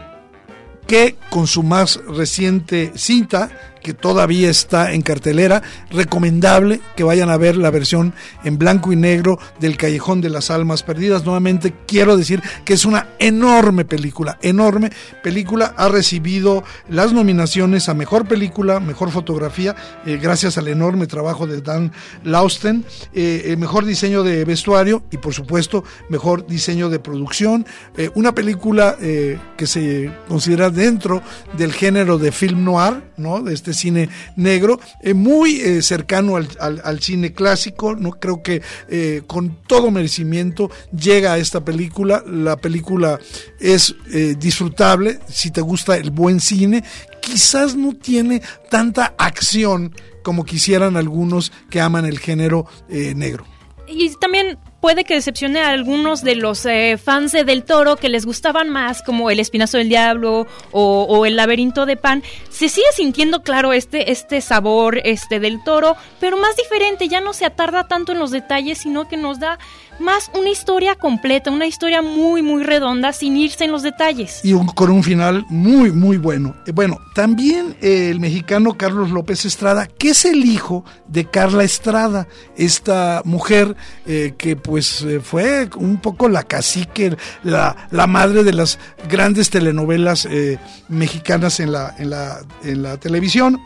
que 0.87 1.15
con 1.31 1.47
su 1.47 1.63
más 1.63 1.99
reciente 2.07 2.91
cinta, 2.95 3.49
que 3.85 3.93
todavía 3.93 4.49
está 4.49 4.93
en 4.93 5.03
cartelera. 5.03 5.61
Recomendable 5.91 6.81
que 6.95 7.03
vayan 7.03 7.29
a 7.29 7.37
ver 7.37 7.55
la 7.55 7.69
versión 7.69 8.15
en 8.43 8.57
blanco 8.57 8.91
y 8.91 8.95
negro 8.95 9.37
del 9.59 9.77
Callejón 9.77 10.21
de 10.21 10.31
las 10.31 10.49
Almas 10.49 10.81
Perdidas. 10.81 11.23
Nuevamente 11.23 11.71
quiero 11.85 12.17
decir 12.17 12.41
que 12.65 12.73
es 12.73 12.83
una 12.83 13.09
enorme 13.19 13.85
película, 13.85 14.39
enorme 14.41 14.91
película. 15.21 15.75
Ha 15.77 15.87
recibido 15.87 16.63
las 16.89 17.13
nominaciones 17.13 17.87
a 17.87 17.93
Mejor 17.93 18.27
Película, 18.27 18.79
Mejor 18.79 19.11
Fotografía, 19.11 19.75
eh, 20.03 20.17
gracias 20.19 20.57
al 20.57 20.67
enorme 20.67 21.05
trabajo 21.05 21.45
de 21.45 21.61
Dan 21.61 21.91
Lausten, 22.23 22.85
eh, 23.13 23.43
eh, 23.45 23.55
Mejor 23.55 23.85
Diseño 23.85 24.23
de 24.23 24.45
Vestuario 24.45 25.03
y 25.11 25.17
por 25.17 25.35
supuesto 25.35 25.83
Mejor 26.09 26.47
Diseño 26.47 26.89
de 26.89 26.97
Producción. 26.97 27.67
una 28.15 28.33
película 28.33 28.97
que 28.97 29.67
se 29.67 30.11
considera 30.27 30.69
dentro 30.69 31.21
del 31.57 31.71
género 31.71 32.17
de 32.17 32.31
film 32.31 32.63
noir, 32.63 33.03
¿no? 33.17 33.41
De 33.41 33.53
este 33.53 33.74
cine 33.75 34.09
negro, 34.35 34.79
eh, 35.01 35.13
muy 35.13 35.61
eh, 35.61 35.81
cercano 35.81 36.35
al, 36.35 36.99
cine 37.01 37.33
clásico, 37.33 37.95
no 37.95 38.11
creo 38.11 38.41
que 38.41 38.61
eh, 38.89 39.21
con 39.27 39.57
todo 39.67 39.91
merecimiento 39.91 40.71
llega 40.91 41.33
a 41.33 41.37
esta 41.37 41.63
película, 41.63 42.23
la 42.25 42.57
película 42.57 43.19
es 43.59 43.95
disfrutable, 44.37 45.19
si 45.27 45.51
te 45.51 45.61
gusta 45.61 45.97
el 45.97 46.11
buen 46.11 46.39
cine, 46.39 46.83
quizás 47.21 47.75
no 47.75 47.93
tiene 47.93 48.41
tanta 48.69 49.13
acción 49.17 49.93
como 50.23 50.45
quisieran 50.45 50.97
algunos 50.97 51.51
que 51.69 51.81
aman 51.81 52.05
el 52.05 52.19
género 52.19 52.65
negro. 52.89 53.45
Y 53.87 54.11
también 54.15 54.57
puede 54.85 55.03
que 55.03 55.15
decepcione 55.15 55.61
a 55.61 55.69
algunos 55.69 56.21
de 56.21 56.35
los 56.35 56.63
eh, 56.67 56.99
fans 57.03 57.31
de 57.31 57.43
Del 57.43 57.63
Toro 57.63 57.95
que 57.95 58.07
les 58.07 58.23
gustaban 58.23 58.69
más, 58.69 59.01
como 59.01 59.31
El 59.31 59.39
Espinazo 59.39 59.79
del 59.79 59.89
Diablo 59.89 60.45
o, 60.71 61.25
El 61.25 61.37
Laberinto 61.37 61.87
de 61.87 61.97
Pan. 61.97 62.21
Se 62.51 62.69
sigue 62.69 62.85
sintiendo, 62.93 63.41
claro, 63.41 63.73
este, 63.73 64.11
este 64.11 64.41
sabor 64.41 65.01
este, 65.03 65.39
del 65.39 65.63
toro, 65.63 65.97
pero 66.19 66.37
más 66.37 66.55
diferente, 66.55 67.07
ya 67.07 67.19
no 67.19 67.33
se 67.33 67.45
atarda 67.45 67.87
tanto 67.87 68.11
en 68.11 68.19
los 68.19 68.29
detalles, 68.29 68.77
sino 68.77 69.07
que 69.07 69.17
nos 69.17 69.39
da 69.39 69.57
más 69.99 70.31
una 70.33 70.49
historia 70.49 70.95
completa, 70.95 71.51
una 71.51 71.67
historia 71.67 72.01
muy, 72.01 72.41
muy 72.41 72.63
redonda, 72.63 73.13
sin 73.13 73.37
irse 73.37 73.65
en 73.65 73.71
los 73.71 73.83
detalles. 73.83 74.41
Y 74.43 74.53
con 74.75 74.91
un 74.91 75.03
final 75.03 75.45
muy, 75.49 75.91
muy 75.91 76.17
bueno. 76.17 76.55
Eh, 76.65 76.71
bueno, 76.71 76.99
también 77.13 77.75
eh, 77.81 78.09
el 78.09 78.19
mexicano 78.19 78.77
Carlos 78.77 79.11
López 79.11 79.45
Estrada, 79.45 79.87
que 79.87 80.09
es 80.09 80.25
el 80.25 80.45
hijo 80.45 80.83
de 81.07 81.25
Carla 81.25 81.63
Estrada, 81.63 82.27
esta 82.55 83.21
mujer 83.25 83.75
que 84.05 84.55
pues 84.55 85.01
eh, 85.01 85.19
fue 85.19 85.69
un 85.75 85.97
poco 85.97 86.29
la 86.29 86.43
cacique, 86.43 87.17
la, 87.43 87.87
la 87.91 88.07
madre 88.07 88.43
de 88.43 88.53
las 88.53 88.79
grandes 89.09 89.49
telenovelas 89.49 90.25
eh, 90.25 90.59
mexicanas 90.89 91.59
en 91.59 91.71
la, 91.71 91.93
en, 91.97 92.09
la, 92.09 92.39
en 92.63 92.83
la 92.83 92.97
televisión. 92.97 93.59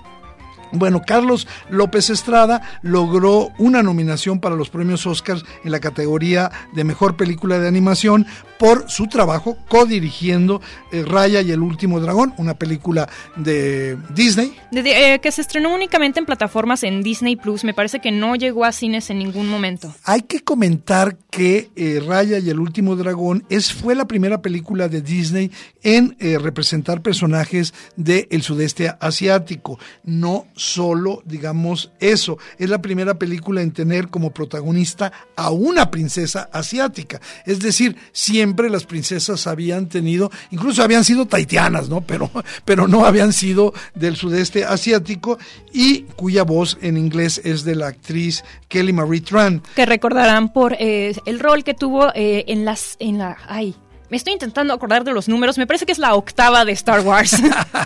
Bueno, 0.71 1.01
Carlos 1.05 1.47
López 1.69 2.09
Estrada 2.09 2.61
logró 2.81 3.51
una 3.57 3.81
nominación 3.81 4.39
para 4.39 4.55
los 4.55 4.69
premios 4.69 5.05
Oscars 5.07 5.43
en 5.63 5.71
la 5.71 5.79
categoría 5.79 6.51
de 6.73 6.83
Mejor 6.83 7.17
Película 7.17 7.59
de 7.59 7.67
Animación 7.67 8.27
por 8.59 8.89
su 8.89 9.07
trabajo 9.07 9.57
codirigiendo 9.69 10.61
eh, 10.91 11.03
Raya 11.07 11.41
y 11.41 11.51
el 11.51 11.61
Último 11.61 12.01
Dragón, 12.01 12.33
una 12.37 12.55
película 12.55 13.09
de 13.37 13.97
Disney. 14.13 14.53
eh, 14.71 15.19
que 15.21 15.31
se 15.31 15.41
estrenó 15.41 15.73
únicamente 15.73 16.19
en 16.19 16.25
plataformas 16.25 16.83
en 16.83 17.01
Disney 17.01 17.37
Plus. 17.37 17.63
Me 17.63 17.73
parece 17.73 18.01
que 18.01 18.11
no 18.11 18.35
llegó 18.35 18.65
a 18.65 18.73
cines 18.73 19.09
en 19.09 19.19
ningún 19.19 19.47
momento. 19.47 19.95
Hay 20.03 20.23
que 20.23 20.41
comentar 20.41 21.17
que 21.31 21.71
eh, 21.77 22.03
Raya 22.05 22.37
y 22.39 22.49
el 22.49 22.59
Último 22.59 22.97
Dragón 22.97 23.45
es, 23.49 23.71
fue 23.71 23.95
la 23.95 24.07
primera 24.07 24.41
película 24.41 24.89
de 24.89 25.01
Disney 25.01 25.51
en 25.81 26.17
eh, 26.19 26.37
representar 26.37 27.01
personajes 27.01 27.73
del 27.95 28.41
sudeste 28.41 28.93
asiático. 28.99 29.79
No 30.03 30.47
solo, 30.55 31.23
digamos, 31.25 31.93
eso. 32.01 32.37
Es 32.57 32.69
la 32.69 32.81
primera 32.81 33.17
película 33.17 33.61
en 33.61 33.71
tener 33.71 34.09
como 34.09 34.31
protagonista 34.31 35.13
a 35.37 35.49
una 35.49 35.89
princesa 35.91 36.49
asiática. 36.51 37.21
Es 37.45 37.61
decir, 37.61 37.95
siempre 38.11 38.48
las 38.69 38.85
princesas 38.85 39.47
habían 39.47 39.87
tenido, 39.87 40.31
incluso 40.51 40.83
habían 40.83 41.03
sido 41.03 41.25
taitianas, 41.25 41.89
¿no? 41.89 42.01
Pero, 42.01 42.29
pero 42.65 42.87
no 42.87 43.05
habían 43.05 43.33
sido 43.33 43.73
del 43.95 44.15
sudeste 44.15 44.65
asiático 44.65 45.37
y 45.73 46.01
cuya 46.15 46.43
voz 46.43 46.77
en 46.81 46.97
inglés 46.97 47.41
es 47.43 47.63
de 47.63 47.75
la 47.75 47.87
actriz 47.87 48.43
Kelly 48.67 48.93
Marie 48.93 49.21
Tran. 49.21 49.61
Que 49.75 49.85
recordarán 49.85 50.51
por 50.53 50.73
eh, 50.73 51.15
el 51.25 51.39
rol 51.39 51.63
que 51.63 51.73
tuvo 51.73 52.09
eh, 52.13 52.45
en 52.47 52.65
las, 52.65 52.95
en 52.99 53.17
la, 53.17 53.37
ay, 53.47 53.75
me 54.09 54.17
estoy 54.17 54.33
intentando 54.33 54.73
acordar 54.73 55.03
de 55.03 55.13
los 55.13 55.29
números, 55.29 55.57
me 55.57 55.67
parece 55.67 55.85
que 55.85 55.91
es 55.91 55.99
la 55.99 56.15
octava 56.15 56.65
de 56.65 56.71
Star 56.71 57.01
Wars. 57.01 57.37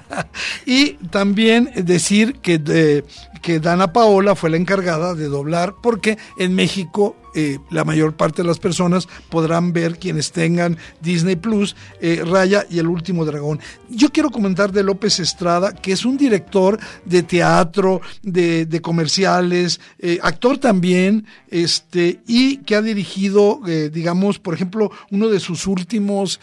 y 0.65 0.93
también 1.11 1.71
decir 1.75 2.35
que, 2.35 2.57
de, 2.57 3.03
que 3.43 3.59
Dana 3.59 3.93
Paola 3.93 4.35
fue 4.35 4.49
la 4.49 4.57
encargada 4.57 5.13
de 5.13 5.27
doblar, 5.27 5.75
porque 5.83 6.17
en 6.37 6.55
México 6.55 7.15
eh, 7.35 7.59
la 7.71 7.83
mayor 7.83 8.15
parte 8.15 8.41
de 8.41 8.47
las 8.47 8.59
personas 8.59 9.07
podrán 9.29 9.73
ver 9.73 9.97
quienes 9.97 10.31
tengan 10.31 10.77
Disney 11.01 11.35
Plus, 11.35 11.75
eh, 11.99 12.23
Raya 12.25 12.65
y 12.69 12.79
el 12.79 12.87
último 12.87 13.25
dragón. 13.25 13.59
Yo 13.89 14.09
quiero 14.11 14.29
comentar 14.29 14.71
de 14.71 14.83
López 14.83 15.19
Estrada, 15.19 15.73
que 15.73 15.91
es 15.91 16.05
un 16.05 16.15
director 16.15 16.79
de 17.05 17.23
teatro, 17.23 18.01
de, 18.21 18.65
de 18.65 18.81
comerciales, 18.81 19.81
eh, 19.99 20.19
actor 20.21 20.57
también, 20.59 21.25
este, 21.49 22.21
y 22.25 22.57
que 22.57 22.75
ha 22.75 22.81
dirigido, 22.81 23.59
digamos, 23.91 24.39
por 24.39 24.53
ejemplo, 24.53 24.91
uno 25.11 25.27
de 25.27 25.39
sus 25.39 25.67
últimos 25.67 26.39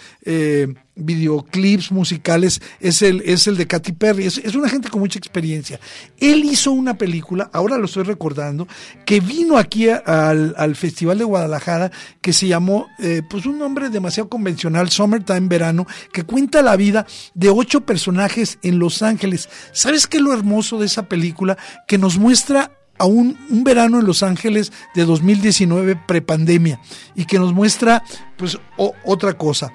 videoclips 1.00 1.90
musicales 1.92 2.60
es 2.80 3.02
el, 3.02 3.22
es 3.22 3.46
el 3.46 3.56
de 3.56 3.66
Katy 3.66 3.92
Perry. 3.92 4.26
Es, 4.26 4.38
una 4.54 4.68
gente 4.68 4.88
con 4.88 5.00
mucha 5.00 5.18
experiencia. 5.18 5.80
Él 6.18 6.44
hizo 6.44 6.72
una 6.72 6.96
película, 6.96 7.50
ahora 7.52 7.78
lo 7.78 7.86
estoy 7.86 8.04
recordando, 8.04 8.68
que 9.04 9.20
vino 9.20 9.56
aquí 9.56 9.88
al, 9.88 10.54
al, 10.56 10.76
Festival 10.76 11.18
de 11.18 11.24
Guadalajara, 11.24 11.90
que 12.20 12.32
se 12.32 12.46
llamó, 12.46 12.86
eh, 12.98 13.22
pues 13.28 13.46
un 13.46 13.58
nombre 13.58 13.90
demasiado 13.90 14.28
convencional, 14.28 14.90
Summertime 14.90 15.48
Verano, 15.48 15.86
que 16.12 16.24
cuenta 16.24 16.62
la 16.62 16.76
vida 16.76 17.06
de 17.34 17.50
ocho 17.50 17.82
personajes 17.82 18.58
en 18.62 18.78
Los 18.78 19.02
Ángeles. 19.02 19.48
¿Sabes 19.72 20.06
qué 20.06 20.18
es 20.18 20.22
lo 20.22 20.32
hermoso 20.32 20.78
de 20.78 20.86
esa 20.86 21.08
película? 21.08 21.56
Que 21.86 21.98
nos 21.98 22.18
muestra 22.18 22.72
a 23.00 23.06
un, 23.06 23.38
un, 23.48 23.64
verano 23.64 23.98
en 23.98 24.06
Los 24.06 24.22
Ángeles 24.22 24.72
de 24.94 25.06
2019 25.06 25.96
prepandemia 26.06 26.80
y 27.14 27.24
que 27.24 27.38
nos 27.38 27.54
muestra 27.54 28.04
pues 28.36 28.58
otra 28.76 29.38
cosa. 29.38 29.72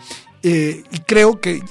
Eh, 0.47 0.83
y 0.91 0.99
creo 0.99 1.41
que 1.41 1.63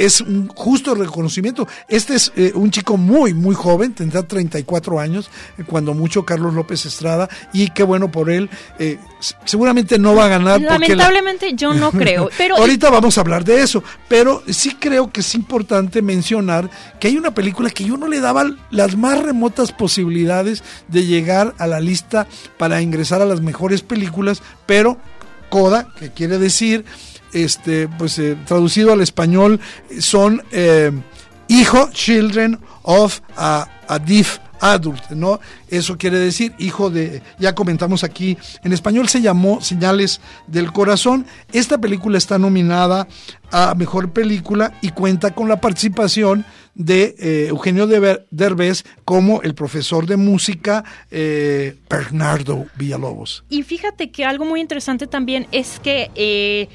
es 0.00 0.22
un 0.22 0.48
justo 0.48 0.94
reconocimiento. 0.94 1.68
Este 1.86 2.14
es 2.14 2.32
eh, 2.34 2.52
un 2.54 2.70
chico 2.70 2.96
muy, 2.96 3.34
muy 3.34 3.54
joven, 3.54 3.92
tendrá 3.92 4.22
34 4.22 4.98
años, 4.98 5.30
eh, 5.58 5.64
cuando 5.66 5.92
mucho 5.92 6.24
Carlos 6.24 6.54
López 6.54 6.86
Estrada, 6.86 7.28
y 7.52 7.68
qué 7.68 7.82
bueno 7.82 8.10
por 8.10 8.30
él. 8.30 8.48
Eh, 8.78 8.98
seguramente 9.44 9.98
no 9.98 10.14
va 10.14 10.24
a 10.24 10.28
ganar. 10.28 10.60
Lamentablemente 10.60 11.50
la... 11.50 11.56
yo 11.56 11.74
no 11.74 11.92
creo. 11.92 12.30
Pero 12.38 12.56
Ahorita 12.56 12.88
vamos 12.88 13.18
a 13.18 13.20
hablar 13.20 13.44
de 13.44 13.60
eso, 13.60 13.84
pero 14.08 14.42
sí 14.48 14.74
creo 14.80 15.12
que 15.12 15.20
es 15.20 15.34
importante 15.34 16.00
mencionar 16.00 16.70
que 16.98 17.08
hay 17.08 17.18
una 17.18 17.34
película 17.34 17.68
que 17.68 17.84
yo 17.84 17.98
no 17.98 18.08
le 18.08 18.20
daba 18.20 18.50
las 18.70 18.96
más 18.96 19.22
remotas 19.22 19.70
posibilidades 19.70 20.64
de 20.88 21.04
llegar 21.04 21.54
a 21.58 21.66
la 21.66 21.78
lista 21.80 22.26
para 22.56 22.80
ingresar 22.80 23.20
a 23.20 23.26
las 23.26 23.42
mejores 23.42 23.82
películas, 23.82 24.42
pero 24.64 24.96
Coda, 25.50 25.88
que 25.98 26.10
quiere 26.10 26.38
decir 26.38 26.86
este, 27.32 27.88
pues 27.88 28.18
eh, 28.18 28.36
traducido 28.46 28.92
al 28.92 29.00
español, 29.00 29.60
son 29.98 30.42
eh, 30.52 30.92
hijo, 31.48 31.90
children 31.92 32.58
of 32.82 33.20
a, 33.36 33.68
a 33.88 33.98
adult, 34.60 35.10
¿no? 35.10 35.40
Eso 35.68 35.96
quiere 35.96 36.18
decir 36.18 36.52
hijo 36.58 36.90
de, 36.90 37.22
ya 37.38 37.54
comentamos 37.54 38.04
aquí, 38.04 38.36
en 38.62 38.72
español 38.72 39.08
se 39.08 39.22
llamó 39.22 39.60
Señales 39.60 40.20
del 40.46 40.72
Corazón. 40.72 41.26
Esta 41.52 41.78
película 41.78 42.18
está 42.18 42.38
nominada 42.38 43.08
a 43.50 43.74
Mejor 43.74 44.12
Película 44.12 44.72
y 44.82 44.90
cuenta 44.90 45.34
con 45.34 45.48
la 45.48 45.60
participación 45.60 46.44
de 46.74 47.14
eh, 47.18 47.46
Eugenio 47.48 47.86
Derbez 47.86 48.84
como 49.04 49.42
el 49.42 49.54
profesor 49.54 50.06
de 50.06 50.16
música 50.16 50.84
eh, 51.10 51.76
Bernardo 51.88 52.66
Villalobos. 52.76 53.44
Y 53.48 53.62
fíjate 53.62 54.10
que 54.10 54.24
algo 54.24 54.44
muy 54.44 54.60
interesante 54.60 55.06
también 55.06 55.46
es 55.52 55.80
que 55.80 56.10
eh, 56.14 56.68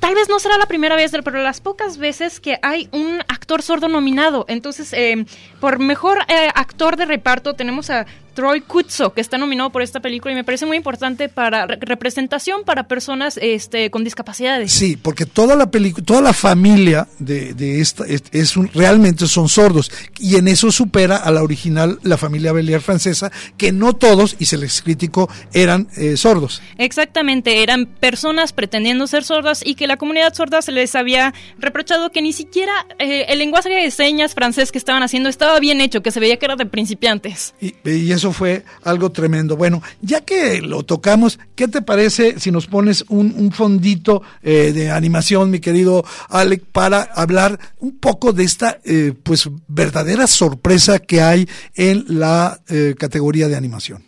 tal 0.00 0.14
vez 0.14 0.28
no 0.28 0.38
será 0.38 0.58
la 0.58 0.66
primera 0.66 0.96
vez, 0.96 1.12
pero 1.24 1.42
las 1.42 1.60
pocas 1.60 1.98
veces 1.98 2.40
que 2.40 2.58
hay 2.62 2.88
un 2.92 3.20
actor 3.28 3.62
sordo 3.62 3.88
nominado. 3.88 4.44
Entonces, 4.48 4.92
eh, 4.92 5.24
por 5.60 5.78
mejor 5.78 6.18
eh, 6.28 6.48
actor 6.54 6.96
de 6.96 7.06
reparto 7.06 7.54
tenemos 7.54 7.90
a 7.90 8.06
Troy 8.38 8.60
Kutzo, 8.60 9.14
que 9.14 9.20
está 9.20 9.36
nominado 9.36 9.70
por 9.70 9.82
esta 9.82 9.98
película 9.98 10.30
y 10.30 10.36
me 10.36 10.44
parece 10.44 10.64
muy 10.64 10.76
importante 10.76 11.28
para 11.28 11.66
re 11.66 11.76
representación 11.80 12.62
para 12.62 12.86
personas 12.86 13.36
este, 13.42 13.90
con 13.90 14.04
discapacidades. 14.04 14.70
Sí, 14.70 14.96
porque 14.96 15.26
toda 15.26 15.56
la 15.56 15.72
película, 15.72 16.06
toda 16.06 16.20
la 16.20 16.32
familia 16.32 17.08
de, 17.18 17.52
de 17.54 17.80
esta 17.80 18.04
es, 18.06 18.22
es, 18.30 18.56
un, 18.56 18.70
realmente 18.72 19.26
son 19.26 19.48
sordos 19.48 19.90
y 20.20 20.36
en 20.36 20.46
eso 20.46 20.70
supera 20.70 21.16
a 21.16 21.32
la 21.32 21.42
original, 21.42 21.98
la 22.04 22.16
familia 22.16 22.52
Belier 22.52 22.80
francesa, 22.80 23.32
que 23.56 23.72
no 23.72 23.94
todos, 23.94 24.36
y 24.38 24.44
se 24.44 24.56
les 24.56 24.82
criticó, 24.82 25.28
eran 25.52 25.88
eh, 25.96 26.16
sordos. 26.16 26.62
Exactamente, 26.76 27.64
eran 27.64 27.86
personas 27.86 28.52
pretendiendo 28.52 29.08
ser 29.08 29.24
sordas 29.24 29.66
y 29.66 29.74
que 29.74 29.88
la 29.88 29.96
comunidad 29.96 30.32
sorda 30.32 30.62
se 30.62 30.70
les 30.70 30.94
había 30.94 31.34
reprochado 31.58 32.12
que 32.12 32.22
ni 32.22 32.32
siquiera 32.32 32.86
eh, 33.00 33.26
el 33.30 33.40
lenguaje 33.40 33.68
de 33.68 33.90
señas 33.90 34.34
francés 34.34 34.70
que 34.70 34.78
estaban 34.78 35.02
haciendo 35.02 35.28
estaba 35.28 35.58
bien 35.58 35.80
hecho, 35.80 36.02
que 36.02 36.12
se 36.12 36.20
veía 36.20 36.36
que 36.36 36.46
era 36.46 36.54
de 36.54 36.66
principiantes. 36.66 37.54
Y, 37.60 37.74
y 37.84 38.12
eso 38.12 38.27
fue 38.32 38.64
algo 38.82 39.10
tremendo. 39.10 39.56
Bueno, 39.56 39.82
ya 40.00 40.20
que 40.20 40.60
lo 40.60 40.82
tocamos, 40.82 41.38
¿qué 41.54 41.68
te 41.68 41.82
parece 41.82 42.38
si 42.38 42.50
nos 42.50 42.66
pones 42.66 43.04
un, 43.08 43.34
un 43.36 43.52
fondito 43.52 44.22
eh, 44.42 44.72
de 44.72 44.90
animación, 44.90 45.50
mi 45.50 45.60
querido 45.60 46.04
Alec, 46.28 46.64
para 46.72 47.02
hablar 47.02 47.58
un 47.78 47.98
poco 47.98 48.32
de 48.32 48.44
esta, 48.44 48.78
eh, 48.84 49.12
pues, 49.22 49.48
verdadera 49.66 50.26
sorpresa 50.26 50.98
que 50.98 51.22
hay 51.22 51.48
en 51.74 52.04
la 52.08 52.60
eh, 52.68 52.94
categoría 52.98 53.48
de 53.48 53.56
animación? 53.56 54.07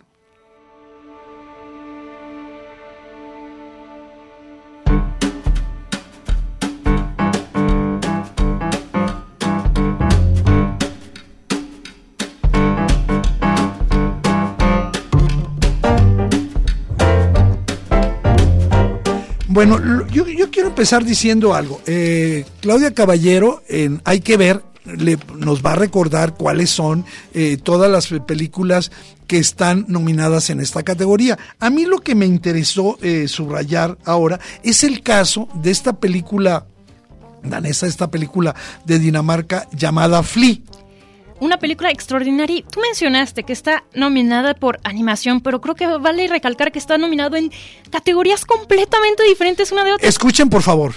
Bueno, 19.67 20.07
yo, 20.07 20.27
yo, 20.27 20.51
quiero 20.51 20.71
empezar 20.71 21.05
diciendo 21.05 21.53
algo. 21.53 21.83
Eh, 21.85 22.47
Claudia 22.63 22.95
Caballero, 22.95 23.63
en 23.69 24.01
Hay 24.07 24.21
que 24.21 24.39
ver, 24.39 24.63
le, 24.87 25.19
nos 25.37 25.63
va 25.63 25.73
a 25.73 25.77
recordar 25.77 26.35
cuáles 26.35 26.71
son 26.71 27.05
eh, 27.35 27.59
todas 27.63 27.91
las 27.91 28.09
películas 28.27 28.91
que 29.27 29.37
están 29.37 29.85
nominadas 29.87 30.49
en 30.49 30.61
esta 30.61 30.83
categoría. 30.83 31.39
A 31.59 31.69
mí 31.69 31.85
lo 31.85 31.99
que 31.99 32.15
me 32.15 32.25
interesó 32.25 32.97
eh, 33.03 33.29
subrayar 33.29 33.99
ahora 34.07 34.41
es 34.63 34.83
el 34.83 35.03
caso 35.03 35.47
de 35.53 35.73
esta 35.73 35.93
película 35.93 36.65
danesa, 37.43 37.87
esta 37.87 38.11
película 38.11 38.55
de 38.87 38.99
Dinamarca 38.99 39.69
llamada 39.73 40.23
Flea 40.23 40.57
una 41.41 41.59
película 41.59 41.91
extraordinaria. 41.91 42.63
Tú 42.71 42.81
mencionaste 42.81 43.43
que 43.43 43.53
está 43.53 43.85
nominada 43.95 44.55
por 44.55 44.79
animación, 44.85 45.41
pero 45.41 45.61
creo 45.61 45.75
que 45.75 45.87
vale 45.87 46.29
recalcar 46.29 46.71
que 46.71 46.79
está 46.79 46.99
nominado 46.99 47.37
en 47.37 47.51
categorías 47.91 48.45
completamente 48.45 49.23
diferentes 49.25 49.73
una 49.73 49.85
de 49.85 49.95
otra. 49.95 50.09
Escuchen, 50.09 50.49
por 50.49 50.63
favor. 50.63 50.95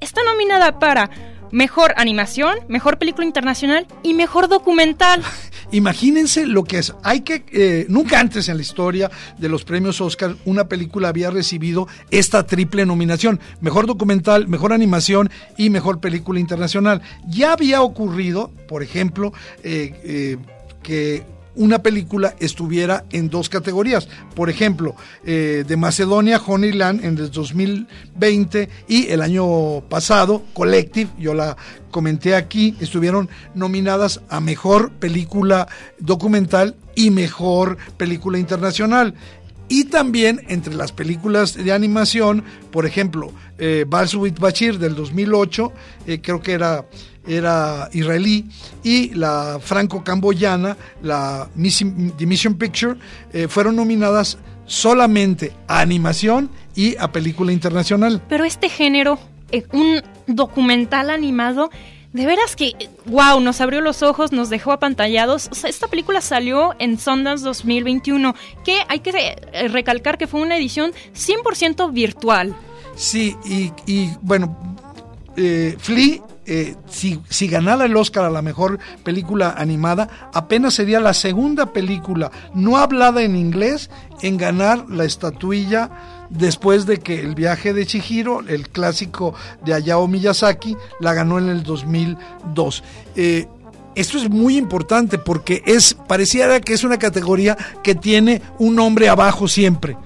Está 0.00 0.22
nominada 0.24 0.78
para 0.78 1.10
mejor 1.52 1.94
animación, 1.96 2.58
mejor 2.66 2.98
película 2.98 3.24
internacional 3.24 3.86
y 4.02 4.14
mejor 4.14 4.48
documental. 4.48 5.22
Imagínense 5.70 6.46
lo 6.46 6.64
que 6.64 6.78
es. 6.78 6.94
Hay 7.02 7.20
que 7.20 7.44
eh, 7.52 7.86
nunca 7.88 8.18
antes 8.18 8.48
en 8.48 8.56
la 8.56 8.62
historia 8.62 9.10
de 9.38 9.48
los 9.48 9.64
premios 9.64 10.00
Oscar 10.00 10.34
una 10.44 10.68
película 10.68 11.08
había 11.08 11.30
recibido 11.30 11.86
esta 12.10 12.46
triple 12.46 12.84
nominación: 12.84 13.40
mejor 13.60 13.86
documental, 13.86 14.48
mejor 14.48 14.72
animación 14.72 15.30
y 15.56 15.70
mejor 15.70 16.00
película 16.00 16.40
internacional. 16.40 17.02
Ya 17.28 17.52
había 17.52 17.82
ocurrido, 17.82 18.50
por 18.68 18.82
ejemplo, 18.82 19.32
eh, 19.62 19.94
eh, 20.04 20.36
que 20.82 21.24
una 21.54 21.82
película 21.82 22.34
estuviera 22.38 23.04
en 23.10 23.28
dos 23.28 23.48
categorías. 23.48 24.08
Por 24.34 24.50
ejemplo, 24.50 24.94
eh, 25.24 25.64
de 25.66 25.76
Macedonia, 25.76 26.40
Honeyland 26.44 27.04
en 27.04 27.18
el 27.18 27.30
2020 27.30 28.68
y 28.88 29.08
el 29.08 29.22
año 29.22 29.82
pasado, 29.88 30.42
Collective, 30.54 31.10
yo 31.18 31.34
la 31.34 31.56
comenté 31.90 32.34
aquí, 32.34 32.74
estuvieron 32.80 33.28
nominadas 33.54 34.20
a 34.28 34.40
Mejor 34.40 34.92
Película 34.92 35.68
Documental 35.98 36.74
y 36.94 37.10
Mejor 37.10 37.76
Película 37.96 38.38
Internacional. 38.38 39.14
Y 39.68 39.84
también 39.84 40.44
entre 40.48 40.74
las 40.74 40.92
películas 40.92 41.54
de 41.54 41.72
animación, 41.72 42.44
por 42.70 42.84
ejemplo, 42.84 43.32
eh, 43.56 43.86
Bashir 43.88 44.78
del 44.78 44.94
2008, 44.94 45.72
eh, 46.06 46.20
creo 46.20 46.42
que 46.42 46.52
era 46.52 46.84
era 47.26 47.88
israelí, 47.92 48.46
y 48.82 49.14
la 49.14 49.58
franco-camboyana, 49.60 50.76
la 51.02 51.48
Mission, 51.54 52.54
Picture, 52.58 52.96
eh, 53.32 53.48
fueron 53.48 53.76
nominadas 53.76 54.38
solamente 54.66 55.52
a 55.68 55.80
animación 55.80 56.50
y 56.74 56.96
a 56.96 57.12
película 57.12 57.52
internacional. 57.52 58.22
Pero 58.28 58.44
este 58.44 58.68
género, 58.68 59.18
eh, 59.50 59.64
un 59.72 60.02
documental 60.26 61.10
animado, 61.10 61.70
de 62.12 62.26
veras 62.26 62.56
que, 62.56 62.72
wow, 63.06 63.40
nos 63.40 63.60
abrió 63.60 63.80
los 63.80 64.02
ojos, 64.02 64.32
nos 64.32 64.50
dejó 64.50 64.72
apantallados. 64.72 65.48
esta 65.64 65.88
película 65.88 66.20
salió 66.20 66.74
en 66.78 66.98
Sundance 66.98 67.44
2021, 67.44 68.34
que 68.64 68.78
hay 68.88 69.00
que 69.00 69.10
eh, 69.10 69.68
recalcar 69.68 70.18
que 70.18 70.26
fue 70.26 70.42
una 70.42 70.56
edición 70.56 70.92
100% 71.14 71.92
virtual. 71.92 72.54
Sí, 72.94 73.34
y, 73.44 73.72
y 73.86 74.10
bueno, 74.20 74.76
eh, 75.36 75.76
Flea 75.78 76.20
eh, 76.46 76.74
si, 76.88 77.20
si, 77.28 77.46
ganara 77.46 77.84
el 77.84 77.96
Oscar 77.96 78.24
a 78.24 78.30
la 78.30 78.42
mejor 78.42 78.78
película 79.04 79.54
animada, 79.56 80.30
apenas 80.34 80.74
sería 80.74 81.00
la 81.00 81.14
segunda 81.14 81.72
película 81.72 82.32
no 82.54 82.78
hablada 82.78 83.22
en 83.22 83.36
inglés 83.36 83.90
en 84.22 84.38
ganar 84.38 84.86
la 84.88 85.04
estatuilla 85.04 85.90
después 86.30 86.86
de 86.86 86.98
que 86.98 87.20
el 87.20 87.34
viaje 87.34 87.72
de 87.72 87.86
Chihiro, 87.86 88.40
el 88.48 88.68
clásico 88.68 89.34
de 89.64 89.74
Hayao 89.74 90.08
Miyazaki, 90.08 90.76
la 91.00 91.14
ganó 91.14 91.38
en 91.38 91.48
el 91.48 91.62
2002. 91.62 92.82
Eh, 93.16 93.46
esto 93.94 94.18
es 94.18 94.30
muy 94.30 94.56
importante 94.56 95.18
porque 95.18 95.62
es 95.66 95.94
pareciera 95.94 96.60
que 96.60 96.72
es 96.72 96.82
una 96.82 96.98
categoría 96.98 97.56
que 97.82 97.94
tiene 97.94 98.42
un 98.58 98.74
nombre 98.74 99.08
abajo 99.08 99.48
siempre. 99.48 99.96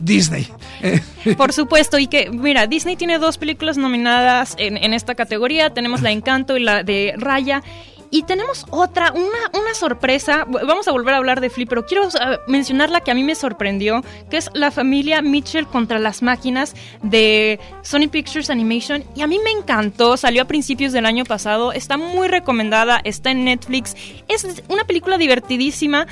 Disney. 0.00 0.48
Por 1.36 1.52
supuesto, 1.52 1.98
y 1.98 2.06
que, 2.06 2.30
mira, 2.30 2.66
Disney 2.66 2.96
tiene 2.96 3.18
dos 3.18 3.38
películas 3.38 3.76
nominadas 3.76 4.54
en, 4.58 4.94
esta 4.94 5.14
categoría. 5.14 5.70
Tenemos 5.70 6.02
La 6.02 6.10
Encanto 6.10 6.56
y 6.56 6.60
la 6.60 6.82
de 6.82 7.14
Raya. 7.16 7.62
Y 8.08 8.22
tenemos 8.22 8.66
otra, 8.70 9.12
una, 9.12 9.60
una 9.60 9.74
sorpresa. 9.74 10.46
Vamos 10.46 10.86
a 10.86 10.92
volver 10.92 11.14
a 11.14 11.16
hablar 11.16 11.40
de 11.40 11.50
Flip, 11.50 11.68
pero 11.68 11.86
quiero 11.86 12.08
mencionar 12.46 12.88
la 12.88 13.00
que 13.00 13.10
a 13.10 13.14
mí 13.14 13.24
me 13.24 13.34
sorprendió, 13.34 14.04
que 14.30 14.36
es 14.36 14.48
la 14.54 14.70
familia 14.70 15.22
Mitchell 15.22 15.66
contra 15.66 15.98
las 15.98 16.22
máquinas 16.22 16.76
de 17.02 17.58
Sony 17.82 18.08
Pictures 18.08 18.48
Animation. 18.48 19.02
Y 19.16 19.22
a 19.22 19.26
mí 19.26 19.40
me 19.42 19.50
encantó, 19.50 20.16
salió 20.16 20.42
a 20.42 20.44
principios 20.44 20.92
del 20.92 21.04
año 21.04 21.24
pasado, 21.24 21.72
está 21.72 21.96
muy 21.96 22.28
recomendada, 22.28 23.00
está 23.02 23.32
en 23.32 23.44
Netflix. 23.44 23.96
Es 24.28 24.46
una 24.68 24.84
película 24.84 25.18
divertidísima 25.18 26.06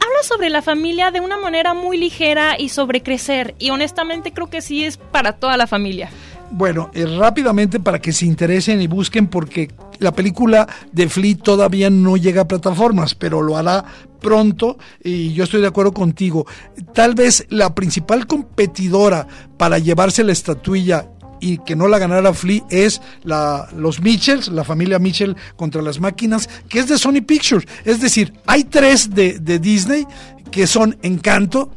habla 0.00 0.22
sobre 0.22 0.50
la 0.50 0.62
familia 0.62 1.10
de 1.10 1.20
una 1.20 1.36
manera 1.36 1.74
muy 1.74 1.96
ligera 1.96 2.56
y 2.58 2.68
sobre 2.68 3.02
crecer. 3.02 3.54
Y 3.58 3.70
honestamente 3.70 4.32
creo 4.32 4.48
que 4.48 4.62
sí 4.62 4.84
es 4.84 4.96
para 4.96 5.32
toda 5.32 5.56
la 5.56 5.66
familia. 5.66 6.10
Bueno, 6.50 6.90
eh, 6.94 7.06
rápidamente 7.06 7.80
para 7.80 8.00
que 8.00 8.12
se 8.12 8.24
interesen 8.24 8.80
y 8.80 8.86
busquen 8.86 9.26
porque 9.26 9.70
la 9.98 10.12
película 10.12 10.68
de 10.92 11.08
Flea 11.08 11.36
todavía 11.36 11.90
no 11.90 12.16
llega 12.16 12.42
a 12.42 12.48
plataformas, 12.48 13.14
pero 13.14 13.42
lo 13.42 13.56
hará 13.56 13.84
pronto 14.20 14.78
y 15.02 15.32
yo 15.34 15.44
estoy 15.44 15.60
de 15.60 15.66
acuerdo 15.66 15.92
contigo. 15.92 16.46
Tal 16.94 17.14
vez 17.14 17.46
la 17.50 17.74
principal 17.74 18.26
competidora 18.26 19.26
para 19.56 19.78
llevarse 19.78 20.22
la 20.24 20.32
estatuilla 20.32 21.08
y 21.40 21.58
que 21.58 21.76
no 21.76 21.88
la 21.88 21.98
ganara 21.98 22.32
Flea 22.32 22.62
es 22.70 23.00
la, 23.24 23.68
los 23.76 24.00
Mitchells, 24.00 24.48
la 24.48 24.64
familia 24.64 24.98
Mitchell 24.98 25.36
contra 25.56 25.82
las 25.82 26.00
máquinas, 26.00 26.48
que 26.68 26.78
es 26.78 26.88
de 26.88 26.98
Sony 26.98 27.22
Pictures. 27.26 27.66
Es 27.84 28.00
decir, 28.00 28.32
hay 28.46 28.64
tres 28.64 29.14
de, 29.14 29.38
Disney 29.58 30.06
que 30.50 30.66
son 30.66 30.96
Encanto, 31.02 31.70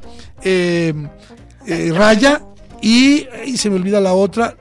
eh, 0.44 0.94
eh, 1.66 1.92
Raya 1.94 2.42
y, 2.82 3.26
y, 3.46 3.58
se 3.58 3.70
me 3.70 3.76
olvida 3.76 4.00
la 4.00 4.14
otra, 4.14 4.56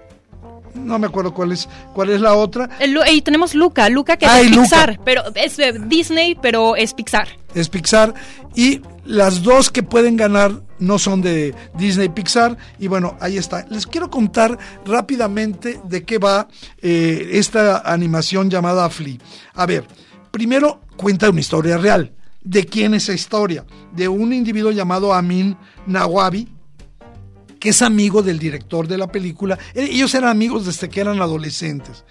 no 0.74 0.98
me 0.98 1.06
acuerdo 1.06 1.32
cuál 1.34 1.52
es 1.52 1.68
cuál 1.92 2.11
es 2.11 2.20
la 2.20 2.34
otra. 2.34 2.68
y 3.11 3.22
tenemos 3.22 3.54
Luca, 3.54 3.88
Luca 3.88 4.16
que 4.16 4.26
es 4.26 4.50
Pixar, 4.50 5.00
pero 5.04 5.22
es 5.34 5.58
Disney, 5.88 6.37
pero 6.40 6.76
es 6.76 6.94
Pixar. 6.94 7.28
Es 7.54 7.68
Pixar 7.68 8.14
y 8.54 8.80
las 9.09 9.42
dos 9.42 9.71
que 9.71 9.83
pueden 9.83 10.18
ganar 10.18 10.62
no 10.79 10.99
son 10.99 11.23
de 11.23 11.55
Disney 11.79 12.11
Pixar 12.11 12.59
y 12.79 12.88
bueno, 12.88 13.16
ahí 13.21 13.38
está. 13.38 13.64
Les 13.71 13.87
quiero 13.87 14.11
contar 14.11 14.59
rápidamente 14.85 15.81
de 15.85 16.05
qué 16.05 16.18
va 16.18 16.47
eh, 16.83 17.31
esta 17.33 17.79
animación 17.90 18.51
llamada 18.51 18.88
Flea. 18.90 19.16
A 19.55 19.64
ver, 19.64 19.87
primero 20.31 20.83
cuenta 20.99 21.31
una 21.31 21.40
historia 21.40 21.79
real. 21.79 22.12
¿De 22.42 22.66
quién 22.66 22.92
es 22.92 23.05
esa 23.05 23.14
historia? 23.14 23.64
De 23.92 24.09
un 24.09 24.35
individuo 24.35 24.73
llamado 24.73 25.14
Amin 25.14 25.57
Nawabi, 25.87 26.47
que 27.59 27.71
es 27.71 27.81
amigo 27.81 28.23
del 28.23 28.38
director 28.38 28.87
de 28.87 28.99
la 28.99 29.11
película. 29.11 29.59
Eh, 29.75 29.88
ellos 29.90 30.14
eran 30.14 30.29
amigos 30.29 30.66
desde 30.66 30.90
que 30.90 31.01
eran 31.01 31.23
adolescentes. 31.23 32.05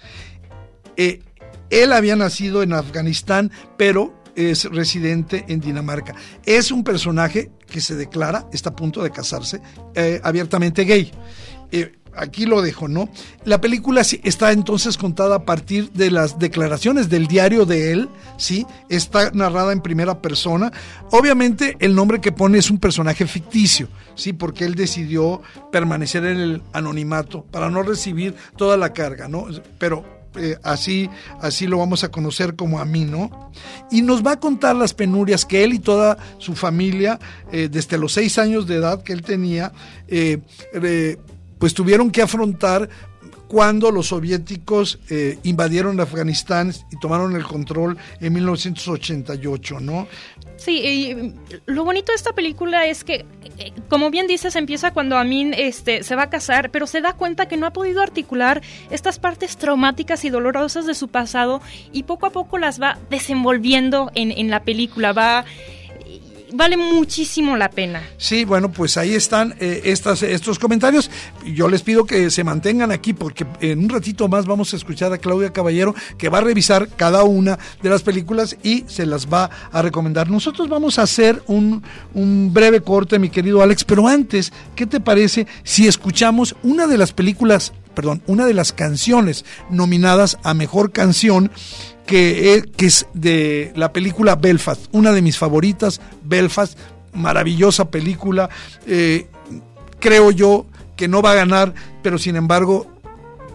Eh, 0.96 1.22
él 1.70 1.92
había 1.92 2.16
nacido 2.16 2.62
en 2.62 2.72
Afganistán, 2.72 3.52
pero 3.76 4.17
es 4.38 4.64
residente 4.64 5.44
en 5.48 5.60
Dinamarca. 5.60 6.14
Es 6.46 6.70
un 6.70 6.84
personaje 6.84 7.50
que 7.66 7.80
se 7.80 7.96
declara, 7.96 8.46
está 8.52 8.70
a 8.70 8.76
punto 8.76 9.02
de 9.02 9.10
casarse, 9.10 9.60
eh, 9.94 10.20
abiertamente 10.22 10.84
gay 10.84 11.12
aquí 12.18 12.46
lo 12.46 12.60
dejo, 12.60 12.88
¿no? 12.88 13.08
La 13.44 13.60
película 13.60 14.02
está 14.02 14.52
entonces 14.52 14.98
contada 14.98 15.36
a 15.36 15.44
partir 15.44 15.90
de 15.92 16.10
las 16.10 16.38
declaraciones 16.38 17.08
del 17.08 17.26
diario 17.26 17.64
de 17.64 17.92
él, 17.92 18.08
¿sí? 18.36 18.66
Está 18.88 19.30
narrada 19.30 19.72
en 19.72 19.80
primera 19.80 20.20
persona. 20.20 20.72
Obviamente 21.10 21.76
el 21.80 21.94
nombre 21.94 22.20
que 22.20 22.32
pone 22.32 22.58
es 22.58 22.70
un 22.70 22.78
personaje 22.78 23.26
ficticio, 23.26 23.88
¿sí? 24.14 24.32
Porque 24.32 24.64
él 24.64 24.74
decidió 24.74 25.42
permanecer 25.72 26.24
en 26.24 26.38
el 26.38 26.62
anonimato 26.72 27.44
para 27.44 27.70
no 27.70 27.82
recibir 27.82 28.34
toda 28.56 28.76
la 28.76 28.92
carga, 28.92 29.28
¿no? 29.28 29.46
Pero 29.78 30.17
eh, 30.36 30.56
así, 30.62 31.08
así 31.40 31.66
lo 31.66 31.78
vamos 31.78 32.04
a 32.04 32.10
conocer 32.10 32.54
como 32.54 32.78
a 32.78 32.84
mí, 32.84 33.04
¿no? 33.04 33.50
Y 33.90 34.02
nos 34.02 34.24
va 34.24 34.32
a 34.32 34.40
contar 34.40 34.76
las 34.76 34.94
penurias 34.94 35.44
que 35.44 35.64
él 35.64 35.72
y 35.72 35.78
toda 35.78 36.18
su 36.38 36.54
familia, 36.54 37.18
eh, 37.50 37.68
desde 37.70 37.98
los 37.98 38.12
seis 38.12 38.38
años 38.38 38.66
de 38.66 38.76
edad 38.76 39.02
que 39.02 39.12
él 39.12 39.22
tenía, 39.22 39.72
eh, 40.06 40.38
pues 41.58 41.74
tuvieron 41.74 42.10
que 42.10 42.22
afrontar 42.22 42.88
cuando 43.48 43.90
los 43.90 44.08
soviéticos 44.08 44.98
invadieron 45.42 45.98
Afganistán 45.98 46.72
y 46.92 46.98
tomaron 47.00 47.34
el 47.34 47.44
control 47.44 47.96
en 48.20 48.34
1988, 48.34 49.80
¿no? 49.80 50.06
Sí, 50.58 50.78
y 50.78 51.34
lo 51.64 51.84
bonito 51.84 52.12
de 52.12 52.16
esta 52.16 52.34
película 52.34 52.86
es 52.86 53.04
que, 53.04 53.24
eh, 53.58 53.72
como 53.88 54.10
bien 54.10 54.26
dices, 54.26 54.56
empieza 54.56 54.92
cuando 54.92 55.16
Amin 55.16 55.54
este, 55.54 56.02
se 56.02 56.14
va 56.14 56.24
a 56.24 56.30
casar, 56.30 56.70
pero 56.70 56.86
se 56.86 57.00
da 57.00 57.12
cuenta 57.12 57.48
que 57.48 57.56
no 57.56 57.66
ha 57.66 57.72
podido 57.72 58.02
articular 58.02 58.62
estas 58.90 59.18
partes 59.18 59.56
traumáticas 59.56 60.24
y 60.24 60.30
dolorosas 60.30 60.86
de 60.86 60.94
su 60.94 61.08
pasado 61.08 61.60
y 61.92 62.04
poco 62.04 62.26
a 62.26 62.30
poco 62.30 62.58
las 62.58 62.80
va 62.80 62.98
desenvolviendo 63.10 64.10
en, 64.14 64.30
en 64.30 64.50
la 64.50 64.62
película, 64.62 65.12
va 65.12 65.44
vale 66.52 66.76
muchísimo 66.76 67.56
la 67.56 67.70
pena. 67.70 68.02
Sí, 68.16 68.44
bueno, 68.44 68.70
pues 68.70 68.96
ahí 68.96 69.14
están 69.14 69.54
eh, 69.60 69.82
estas, 69.84 70.22
estos 70.22 70.58
comentarios. 70.58 71.10
Yo 71.44 71.68
les 71.68 71.82
pido 71.82 72.04
que 72.04 72.30
se 72.30 72.44
mantengan 72.44 72.90
aquí 72.90 73.12
porque 73.12 73.46
en 73.60 73.80
un 73.80 73.88
ratito 73.88 74.28
más 74.28 74.46
vamos 74.46 74.72
a 74.72 74.76
escuchar 74.76 75.12
a 75.12 75.18
Claudia 75.18 75.52
Caballero 75.52 75.94
que 76.16 76.28
va 76.28 76.38
a 76.38 76.42
revisar 76.42 76.88
cada 76.88 77.24
una 77.24 77.58
de 77.82 77.90
las 77.90 78.02
películas 78.02 78.56
y 78.62 78.84
se 78.86 79.06
las 79.06 79.28
va 79.28 79.50
a 79.72 79.82
recomendar. 79.82 80.30
Nosotros 80.30 80.68
vamos 80.68 80.98
a 80.98 81.02
hacer 81.02 81.42
un, 81.46 81.82
un 82.14 82.52
breve 82.52 82.80
corte, 82.80 83.18
mi 83.18 83.30
querido 83.30 83.62
Alex, 83.62 83.84
pero 83.84 84.08
antes, 84.08 84.52
¿qué 84.74 84.86
te 84.86 85.00
parece 85.00 85.46
si 85.62 85.86
escuchamos 85.86 86.56
una 86.62 86.86
de 86.86 86.98
las 86.98 87.12
películas, 87.12 87.72
perdón, 87.94 88.22
una 88.26 88.46
de 88.46 88.54
las 88.54 88.72
canciones 88.72 89.44
nominadas 89.70 90.38
a 90.42 90.54
Mejor 90.54 90.92
Canción 90.92 91.50
que 92.06 92.54
es, 92.54 92.64
que 92.76 92.86
es 92.86 93.06
de 93.12 93.72
la 93.76 93.92
película 93.92 94.34
Belfast, 94.34 94.86
una 94.92 95.12
de 95.12 95.20
mis 95.20 95.36
favoritas, 95.36 96.00
Belfast, 96.24 96.78
maravillosa 97.12 97.90
película. 97.90 98.48
Eh, 98.86 99.26
creo 100.00 100.30
yo 100.30 100.64
que 100.96 101.06
no 101.06 101.20
va 101.20 101.32
a 101.32 101.34
ganar, 101.34 101.74
pero 102.02 102.18
sin 102.18 102.36
embargo 102.36 102.86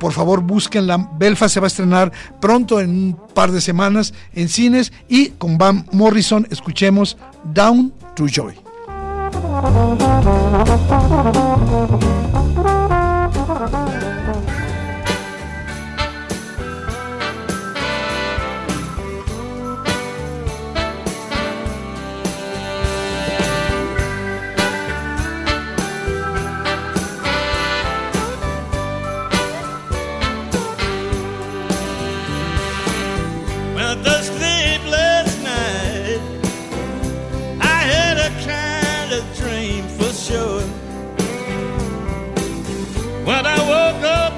por 0.03 0.11
favor 0.11 0.41
búsquenla. 0.41 1.09
Belfast 1.17 1.53
se 1.53 1.59
va 1.59 1.65
a 1.65 1.67
estrenar 1.67 2.11
pronto 2.41 2.79
en 2.79 2.89
un 2.89 3.19
par 3.33 3.51
de 3.51 3.61
semanas 3.61 4.13
en 4.33 4.49
cines 4.49 4.91
y 5.07 5.29
con 5.29 5.57
Van 5.57 5.87
Morrison 5.91 6.45
escuchemos 6.51 7.17
Down 7.53 7.93
to 8.15 8.27
Joy. 8.27 8.53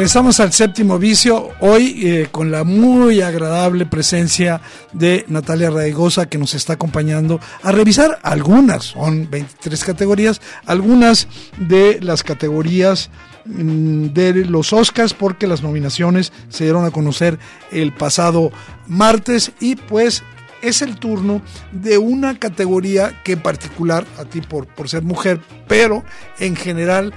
Regresamos 0.00 0.40
al 0.40 0.54
séptimo 0.54 0.98
vicio, 0.98 1.50
hoy 1.60 2.00
eh, 2.06 2.28
con 2.30 2.50
la 2.50 2.64
muy 2.64 3.20
agradable 3.20 3.84
presencia 3.84 4.62
de 4.94 5.26
Natalia 5.28 5.68
Raigosa 5.68 6.24
que 6.24 6.38
nos 6.38 6.54
está 6.54 6.72
acompañando 6.72 7.38
a 7.62 7.70
revisar 7.70 8.18
algunas, 8.22 8.82
son 8.82 9.28
23 9.28 9.84
categorías, 9.84 10.40
algunas 10.64 11.28
de 11.58 11.98
las 12.00 12.22
categorías 12.22 13.10
mm, 13.44 14.06
de 14.06 14.46
los 14.46 14.72
Oscars 14.72 15.12
porque 15.12 15.46
las 15.46 15.62
nominaciones 15.62 16.32
se 16.48 16.64
dieron 16.64 16.86
a 16.86 16.92
conocer 16.92 17.38
el 17.70 17.92
pasado 17.92 18.52
martes 18.86 19.52
y 19.60 19.76
pues 19.76 20.22
es 20.62 20.80
el 20.80 20.96
turno 20.96 21.42
de 21.72 21.98
una 21.98 22.38
categoría 22.38 23.20
que 23.22 23.32
en 23.32 23.42
particular, 23.42 24.06
a 24.18 24.24
ti 24.24 24.40
por, 24.40 24.66
por 24.66 24.88
ser 24.88 25.02
mujer, 25.02 25.40
pero 25.68 26.04
en 26.38 26.56
general 26.56 27.12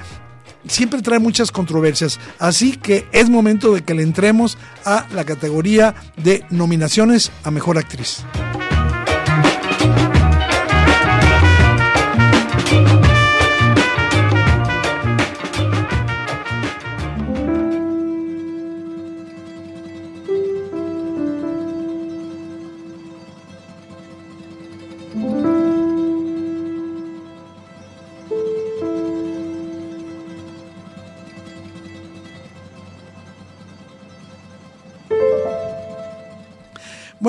siempre 0.67 1.01
trae 1.01 1.19
muchas 1.19 1.51
controversias. 1.51 2.19
Así 2.39 2.73
que 2.73 3.07
es 3.11 3.29
momento 3.29 3.73
de 3.73 3.81
que 3.81 3.93
le 3.93 4.03
entremos 4.03 4.57
a 4.85 5.07
la 5.13 5.25
categoría 5.25 5.95
de 6.17 6.45
nominaciones 6.49 7.31
a 7.43 7.51
Mejor 7.51 7.77
Actriz. 7.77 8.23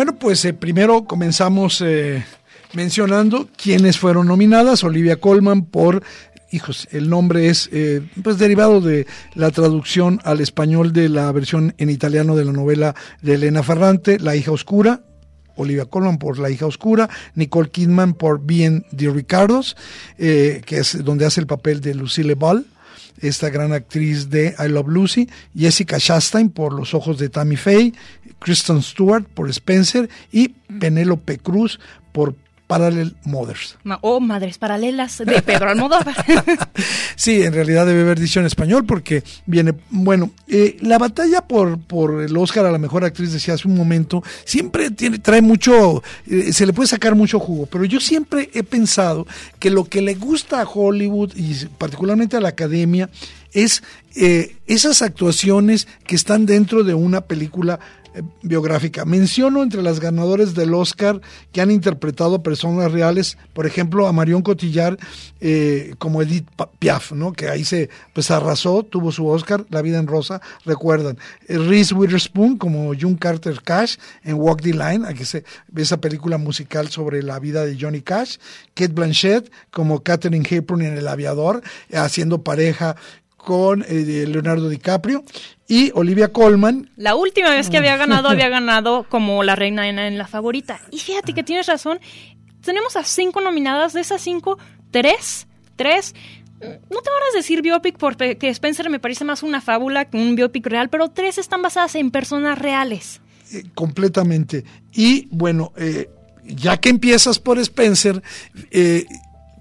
Bueno, 0.05 0.19
pues 0.19 0.45
eh, 0.45 0.53
primero 0.53 1.07
comenzamos 1.07 1.81
eh, 1.81 2.27
mencionando 2.75 3.49
quiénes 3.57 3.99
fueron 3.99 4.27
nominadas. 4.27 4.85
Olivia 4.85 5.17
Colman 5.17 5.65
por 5.65 6.03
hijos, 6.53 6.87
el 6.91 7.09
nombre 7.09 7.49
es 7.49 7.71
eh, 7.73 8.03
pues 8.23 8.37
derivado 8.37 8.83
de 8.83 9.07
la 9.35 9.51
traducción 9.51 10.21
al 10.23 10.43
español 10.43 10.93
de 10.93 11.09
la 11.09 11.33
versión 11.33 11.73
en 11.79 11.89
italiano 11.89 12.37
de 12.37 12.45
la 12.45 12.53
novela 12.53 12.95
de 13.23 13.37
Elena 13.37 13.63
Ferrante, 13.63 14.19
La 14.19 14.37
hija 14.37 14.53
oscura. 14.53 15.01
Olivia 15.57 15.87
Colman 15.87 16.19
por 16.19 16.39
La 16.39 16.51
hija 16.51 16.67
oscura, 16.67 17.09
Nicole 17.35 17.71
Kidman 17.71 18.13
por 18.13 18.45
Bien 18.45 18.85
de 18.91 19.09
Ricardos, 19.09 19.75
que 20.19 20.65
es 20.69 21.03
donde 21.03 21.25
hace 21.25 21.41
el 21.41 21.47
papel 21.47 21.81
de 21.81 21.95
Lucille 21.95 22.35
Ball, 22.35 22.67
esta 23.21 23.51
gran 23.51 23.73
actriz 23.73 24.31
de 24.31 24.55
I 24.59 24.69
Love 24.69 24.89
Lucy, 24.89 25.29
Jessica 25.57 25.99
Chastain 25.99 26.51
por 26.51 26.73
Los 26.73 26.95
ojos 26.95 27.19
de 27.19 27.29
Tammy 27.29 27.57
Faye, 27.57 27.93
Kristen 28.39 28.83
Stewart 28.83 29.25
por 29.25 29.49
Spencer 29.51 30.09
y 30.33 30.49
Penélope 30.79 31.39
Cruz 31.39 31.81
por 32.13 32.35
Parallel 32.67 33.15
Mothers. 33.25 33.77
o 34.01 34.21
Madres 34.21 34.59
Paralelas 34.59 35.19
de 35.19 35.43
Pedro 35.43 35.71
Almodóvar. 35.71 36.15
sí, 37.17 37.43
en 37.43 37.53
realidad 37.53 37.87
debe 37.87 38.03
haber 38.03 38.19
dicho 38.19 38.41
en 38.41 38.47
español 38.47 38.85
porque 38.87 39.23
viene, 39.47 39.75
bueno, 39.91 40.31
eh, 40.49 40.77
la 40.81 40.99
batalla 40.99 41.43
por, 41.43 41.79
por 41.79 42.23
el 42.23 42.37
Oscar 42.37 42.65
a 42.67 42.73
la 42.73 42.79
mejor 42.79 43.05
actriz, 43.05 43.33
decía 43.33 43.55
hace 43.55 43.69
un 43.69 43.77
momento, 43.77 44.23
siempre 44.45 44.91
tiene, 44.91 45.19
trae 45.19 45.43
mucho, 45.43 46.03
eh, 46.27 46.53
se 46.53 46.65
le 46.65 46.73
puede 46.73 46.89
sacar 46.89 47.15
mucho 47.15 47.39
jugo, 47.39 47.67
pero 47.67 47.85
yo 47.85 48.01
siempre 48.01 48.51
he 48.55 48.63
pensado 48.63 49.27
que 49.59 49.71
lo 49.71 49.85
que 49.85 50.01
le 50.01 50.15
gusta 50.15 50.61
a 50.61 50.69
Hollywood 50.69 51.33
y 51.37 51.67
particularmente 51.79 52.37
a 52.37 52.41
la 52.41 52.49
academia 52.49 53.11
es 53.53 53.83
eh, 54.17 54.57
esas 54.67 55.03
actuaciones 55.03 55.87
que 56.07 56.17
están 56.17 56.47
dentro 56.47 56.83
de 56.83 56.95
una 56.95 57.23
película 57.23 57.79
biográfica. 58.43 59.05
Menciono 59.05 59.63
entre 59.63 59.83
las 59.83 60.01
ganadoras 60.01 60.55
del 60.55 60.75
Oscar 60.75 61.21
que 61.53 61.61
han 61.61 61.71
interpretado 61.71 62.43
personas 62.43 62.93
reales, 62.93 63.37
por 63.53 63.67
ejemplo, 63.67 64.07
a 64.07 64.13
Marion 64.13 64.43
Cotillard 64.43 64.99
eh, 65.41 65.95
como 65.99 66.23
Edith 66.23 66.49
Piaf, 66.79 67.13
¿no? 67.13 67.33
que 67.33 67.49
ahí 67.49 67.65
se 67.65 67.91
pues 68.13 68.31
arrasó, 68.31 68.83
tuvo 68.83 69.13
su 69.13 69.27
Oscar, 69.27 69.65
La 69.71 69.83
vida 69.83 69.99
en 69.99 70.07
rosa, 70.07 70.41
recuerdan. 70.65 71.19
Eh, 71.49 71.59
Reese 71.59 71.95
Witherspoon 71.95 72.57
como 72.57 72.93
June 72.99 73.17
Carter 73.19 73.61
Cash 73.63 73.97
en 74.23 74.35
Walk 74.35 74.63
the 74.63 74.73
Line, 74.73 75.07
aquí 75.07 75.25
se 75.25 75.45
ve 75.69 75.83
esa 75.83 76.01
película 76.01 76.39
musical 76.39 76.89
sobre 76.89 77.23
la 77.23 77.39
vida 77.39 77.65
de 77.65 77.77
Johnny 77.81 78.01
Cash. 78.01 78.37
Kate 78.75 78.93
Blanchett 78.93 79.51
como 79.71 80.03
Katherine 80.03 80.47
Hepburn 80.49 80.83
en 80.83 80.97
El 80.97 81.09
Aviador, 81.09 81.63
haciendo 81.93 82.43
pareja 82.43 82.97
con 83.45 83.85
Leonardo 83.89 84.69
DiCaprio 84.69 85.25
y 85.69 85.93
Olivia 85.95 86.33
Colman. 86.33 86.91
La 86.97 87.15
última 87.15 87.51
vez 87.51 87.71
que 87.71 87.77
había 87.77 87.97
ganado, 87.97 88.29
había 88.29 88.49
ganado 88.51 89.07
como 89.09 89.43
la 89.43 89.55
reina 89.57 89.89
en, 89.89 90.19
la 90.19 90.27
favorita. 90.27 90.81
Y 90.91 90.99
fíjate 90.99 91.35
que 91.35 91.43
tienes 91.43 91.67
razón, 91.67 92.01
tenemos 92.63 92.97
a 92.97 93.05
cinco 93.05 93.41
nominadas, 93.41 93.93
de 93.93 94.01
esas 94.01 94.21
cinco, 94.21 94.59
tres, 94.91 95.47
tres 95.77 96.15
no 96.61 97.03
te 97.03 97.11
van 97.11 97.23
a 97.33 97.37
decir 97.37 97.63
biopic 97.63 97.99
porque 97.99 98.39
Spencer 98.41 98.89
me 98.89 98.99
parece 98.99 99.25
más 99.25 99.43
una 99.43 99.61
fábula 99.61 100.07
que 100.07 100.17
un 100.17 100.35
biopic 100.35 100.67
real, 100.67 100.89
pero 100.89 101.11
tres 101.11 101.39
están 101.39 101.63
basadas 101.63 101.95
en 101.95 102.11
personas 102.11 102.59
reales. 102.59 103.21
Eh, 103.53 103.65
completamente. 103.75 104.65
Y 104.93 105.29
bueno, 105.31 105.73
eh, 105.77 106.09
ya 106.45 106.79
que 106.79 106.89
empiezas 106.89 107.39
por 107.39 107.59
Spencer, 107.59 108.23
eh, 108.71 109.07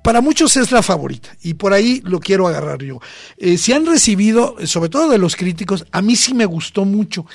para 0.03 0.19
muchos 0.19 0.55
es 0.57 0.71
la 0.71 0.83
favorita 0.83 1.29
y 1.41 1.53
por 1.53 1.73
ahí 1.73 2.01
lo 2.03 2.19
quiero 2.19 2.47
agarrar 2.47 2.83
yo. 2.83 2.99
Eh, 3.37 3.57
si 3.57 3.71
han 3.71 3.85
recibido, 3.85 4.57
sobre 4.65 4.89
todo 4.89 5.09
de 5.09 5.17
los 5.17 5.35
críticos, 5.37 5.85
a 5.91 6.01
mí 6.01 6.17
sí 6.17 6.33
me 6.33 6.45
gustó 6.45 6.83
mucho. 6.83 7.25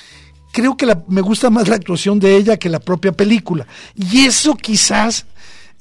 Creo 0.53 0.77
que 0.77 0.85
me 1.07 1.21
gusta 1.21 1.49
más 1.49 1.67
la 1.67 1.75
actuación 1.75 2.19
de 2.19 2.35
ella 2.35 2.57
que 2.57 2.69
la 2.69 2.79
propia 2.79 3.11
película. 3.11 3.67
Y 3.95 4.25
eso 4.25 4.55
quizás 4.55 5.25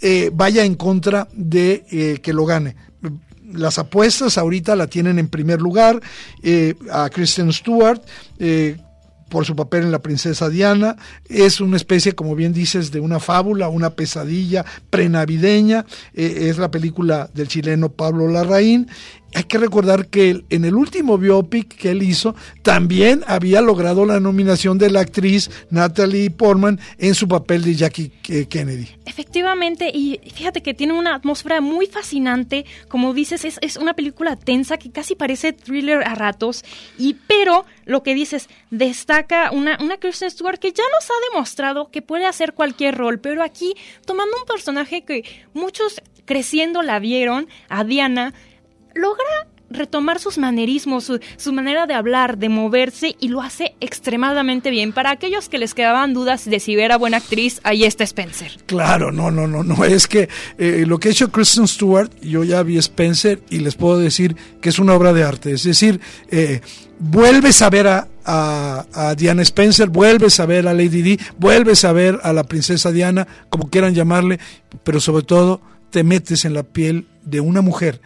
eh, 0.01 0.31
vaya 0.33 0.65
en 0.65 0.77
contra 0.77 1.29
de 1.33 1.85
eh, 1.91 2.21
que 2.23 2.33
lo 2.33 2.47
gane. 2.47 2.75
Las 3.53 3.79
apuestas 3.79 4.39
ahorita 4.39 4.75
la 4.75 4.87
tienen 4.87 5.19
en 5.19 5.29
primer 5.29 5.61
lugar 5.61 6.01
a 6.91 7.09
Kristen 7.09 7.51
Stewart, 7.51 8.03
por 9.29 9.45
su 9.45 9.55
papel 9.57 9.85
en 9.85 9.93
La 9.93 10.01
Princesa 10.01 10.49
Diana. 10.49 10.97
Es 11.29 11.61
una 11.61 11.77
especie, 11.77 12.15
como 12.15 12.35
bien 12.35 12.53
dices, 12.53 12.91
de 12.91 13.01
una 13.01 13.21
fábula, 13.21 13.69
una 13.69 13.91
pesadilla 13.91 14.65
prenavideña. 14.91 15.87
Eh, 16.15 16.49
es 16.49 16.59
la 16.59 16.71
película 16.71 17.31
del 17.35 17.49
chileno 17.49 17.91
Pablo 17.91 18.29
Larraín. 18.29 18.89
Hay 19.35 19.45
que 19.45 19.59
recordar 19.59 20.07
que 20.07 20.45
en 20.49 20.65
el 20.65 20.75
último 20.75 21.19
biopic 21.19 21.77
que 21.77 21.91
él 21.91 22.03
hizo 22.03 22.35
también 22.63 23.23
había 23.27 23.61
logrado 23.61 24.07
la 24.07 24.21
nominación 24.21 24.79
de 24.79 24.91
la 24.91 25.01
actriz 25.01 25.51
Natalie 25.71 26.31
Portman 26.31 26.81
en 26.99 27.15
su 27.15 27.29
papel 27.29 27.63
de 27.63 27.75
Jackie 27.75 28.13
eh, 28.29 28.47
Kennedy. 28.47 28.89
Efectivamente, 29.07 29.91
y 29.93 30.21
fíjate 30.35 30.63
que 30.63 30.75
tiene 30.75 30.95
una 30.95 31.15
atmósfera 31.15 31.61
muy 31.61 31.87
fascinante, 31.87 32.65
como 32.89 33.13
dices, 33.13 33.45
es, 33.45 33.59
es 33.61 33.77
una 33.77 33.95
película 33.95 34.37
tensa 34.37 34.79
que 34.79 34.91
casi 34.91 35.15
parece 35.15 35.53
thriller 35.53 36.03
a 36.05 36.15
ratos, 36.15 36.65
y 36.99 37.17
pero 37.27 37.67
lo 37.85 38.03
que 38.03 38.15
dices, 38.15 38.49
destaca 38.71 39.51
una, 39.51 39.79
una 39.81 39.99
Kristen 39.99 40.31
Stewart 40.31 40.59
que 40.59 40.73
ya 40.73 40.85
nos 40.95 41.11
ha 41.11 41.33
demostrado 41.33 41.91
que 41.91 42.03
puede 42.03 42.27
hacer 42.27 42.55
cualquier 42.55 42.97
rol, 42.97 43.19
pero 43.19 43.43
aquí 43.43 43.75
tomando 44.07 44.37
un 44.39 44.47
personaje 44.47 45.03
que 45.03 45.25
muchos 45.55 46.01
creciendo 46.25 46.83
la 46.83 46.99
vieron, 46.99 47.49
a 47.71 47.85
Diana, 47.85 48.35
logra 48.99 49.49
retomar 49.71 50.19
sus 50.19 50.39
manerismos, 50.39 51.13
su, 51.37 51.53
manera 51.53 51.87
de 51.87 51.95
hablar, 51.95 52.39
de 52.39 52.49
moverse 52.49 53.17
y 53.21 53.29
lo 53.29 53.43
hace 53.43 53.75
extremadamente 53.81 54.71
bien. 54.71 54.93
Para 54.93 55.11
aquellos 55.11 55.49
que 55.49 55.59
les 55.59 55.75
quedaban 55.75 56.15
dudas 56.15 56.45
de 56.45 56.61
si 56.61 56.75
era 56.75 56.97
buena 56.97 57.19
actriz, 57.19 57.61
ahí 57.65 57.85
está 57.85 58.05
Spencer. 58.05 58.53
Claro, 58.67 59.13
no, 59.13 59.31
no, 59.31 59.47
no, 59.47 59.63
no. 59.63 59.85
Es 59.85 60.07
que 60.07 60.29
eh, 60.59 60.85
lo 60.87 60.99
que 60.99 61.09
ha 61.09 61.13
hecho 61.13 61.31
Kristen 61.31 61.69
Stewart, 61.69 62.11
yo 62.23 62.45
ya 62.45 62.63
vi 62.63 62.79
Spencer 62.79 63.43
y 63.51 63.59
les 63.59 63.75
puedo 63.75 63.99
decir 63.99 64.37
que 64.61 64.71
es 64.71 64.79
una 64.79 64.95
obra 64.95 65.13
de 65.13 65.23
arte. 65.25 65.53
Es 65.53 65.65
decir, 65.65 66.01
eh, 66.31 66.61
vuelves 66.99 67.61
a 67.63 67.71
ver 67.71 67.89
a, 67.89 68.09
a, 68.25 69.15
Diana 69.15 69.43
Spencer, 69.43 69.89
vuelves 69.89 70.41
a 70.41 70.47
ver 70.47 70.67
a 70.67 70.75
Lady 70.75 71.03
Di, 71.03 71.21
vuelves 71.39 71.85
a 71.85 71.93
ver 71.93 72.19
a 72.23 72.33
la 72.33 72.45
princesa 72.45 72.91
Diana, 72.91 73.27
como 73.51 73.69
quieran 73.69 73.95
llamarle, 73.95 74.39
pero 74.83 75.01
sobre 75.01 75.25
todo 75.25 75.61
te 75.91 76.05
metes 76.05 76.45
en 76.45 76.55
la 76.55 76.63
piel 76.63 77.07
de 77.23 77.41
una 77.41 77.63
mujer 77.63 78.01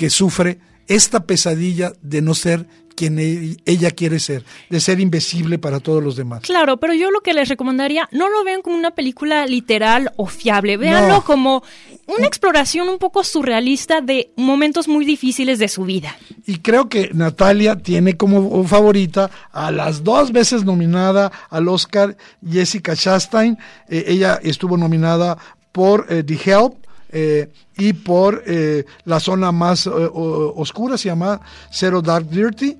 que 0.00 0.08
sufre 0.08 0.58
esta 0.88 1.26
pesadilla 1.26 1.92
de 2.00 2.22
no 2.22 2.32
ser 2.32 2.66
quien 2.94 3.18
e-, 3.18 3.58
ella 3.66 3.90
quiere 3.90 4.18
ser, 4.18 4.46
de 4.70 4.80
ser 4.80 4.98
invisible 4.98 5.58
para 5.58 5.78
todos 5.78 6.02
los 6.02 6.16
demás. 6.16 6.40
Claro, 6.40 6.78
pero 6.78 6.94
yo 6.94 7.10
lo 7.10 7.20
que 7.20 7.34
les 7.34 7.50
recomendaría, 7.50 8.08
no 8.10 8.30
lo 8.30 8.42
vean 8.42 8.62
como 8.62 8.76
una 8.76 8.92
película 8.92 9.44
literal 9.44 10.10
o 10.16 10.24
fiable, 10.24 10.78
véanlo 10.78 11.22
como 11.22 11.62
una 12.06 12.26
exploración 12.26 12.88
un 12.88 12.96
poco 12.96 13.24
surrealista 13.24 14.00
de 14.00 14.30
momentos 14.36 14.88
muy 14.88 15.04
difíciles 15.04 15.58
de 15.58 15.68
su 15.68 15.84
vida. 15.84 16.16
Y 16.46 16.60
creo 16.60 16.88
que 16.88 17.10
Natalia 17.12 17.76
tiene 17.76 18.16
como 18.16 18.64
favorita 18.64 19.30
a 19.52 19.70
las 19.70 20.02
dos 20.02 20.32
veces 20.32 20.64
nominada 20.64 21.30
al 21.50 21.68
Oscar 21.68 22.16
Jessica 22.42 22.96
Chastain. 22.96 23.58
Eh, 23.86 24.04
ella 24.06 24.40
estuvo 24.42 24.78
nominada 24.78 25.36
por 25.72 26.06
eh, 26.08 26.22
The 26.22 26.40
Help, 26.42 26.86
eh, 27.12 27.48
y 27.76 27.92
por 27.92 28.42
eh, 28.46 28.84
la 29.04 29.20
zona 29.20 29.52
más 29.52 29.86
eh, 29.86 29.90
oscura, 29.90 30.96
se 30.96 31.08
llama 31.08 31.40
Zero 31.72 32.02
Dark 32.02 32.28
Dirty, 32.28 32.76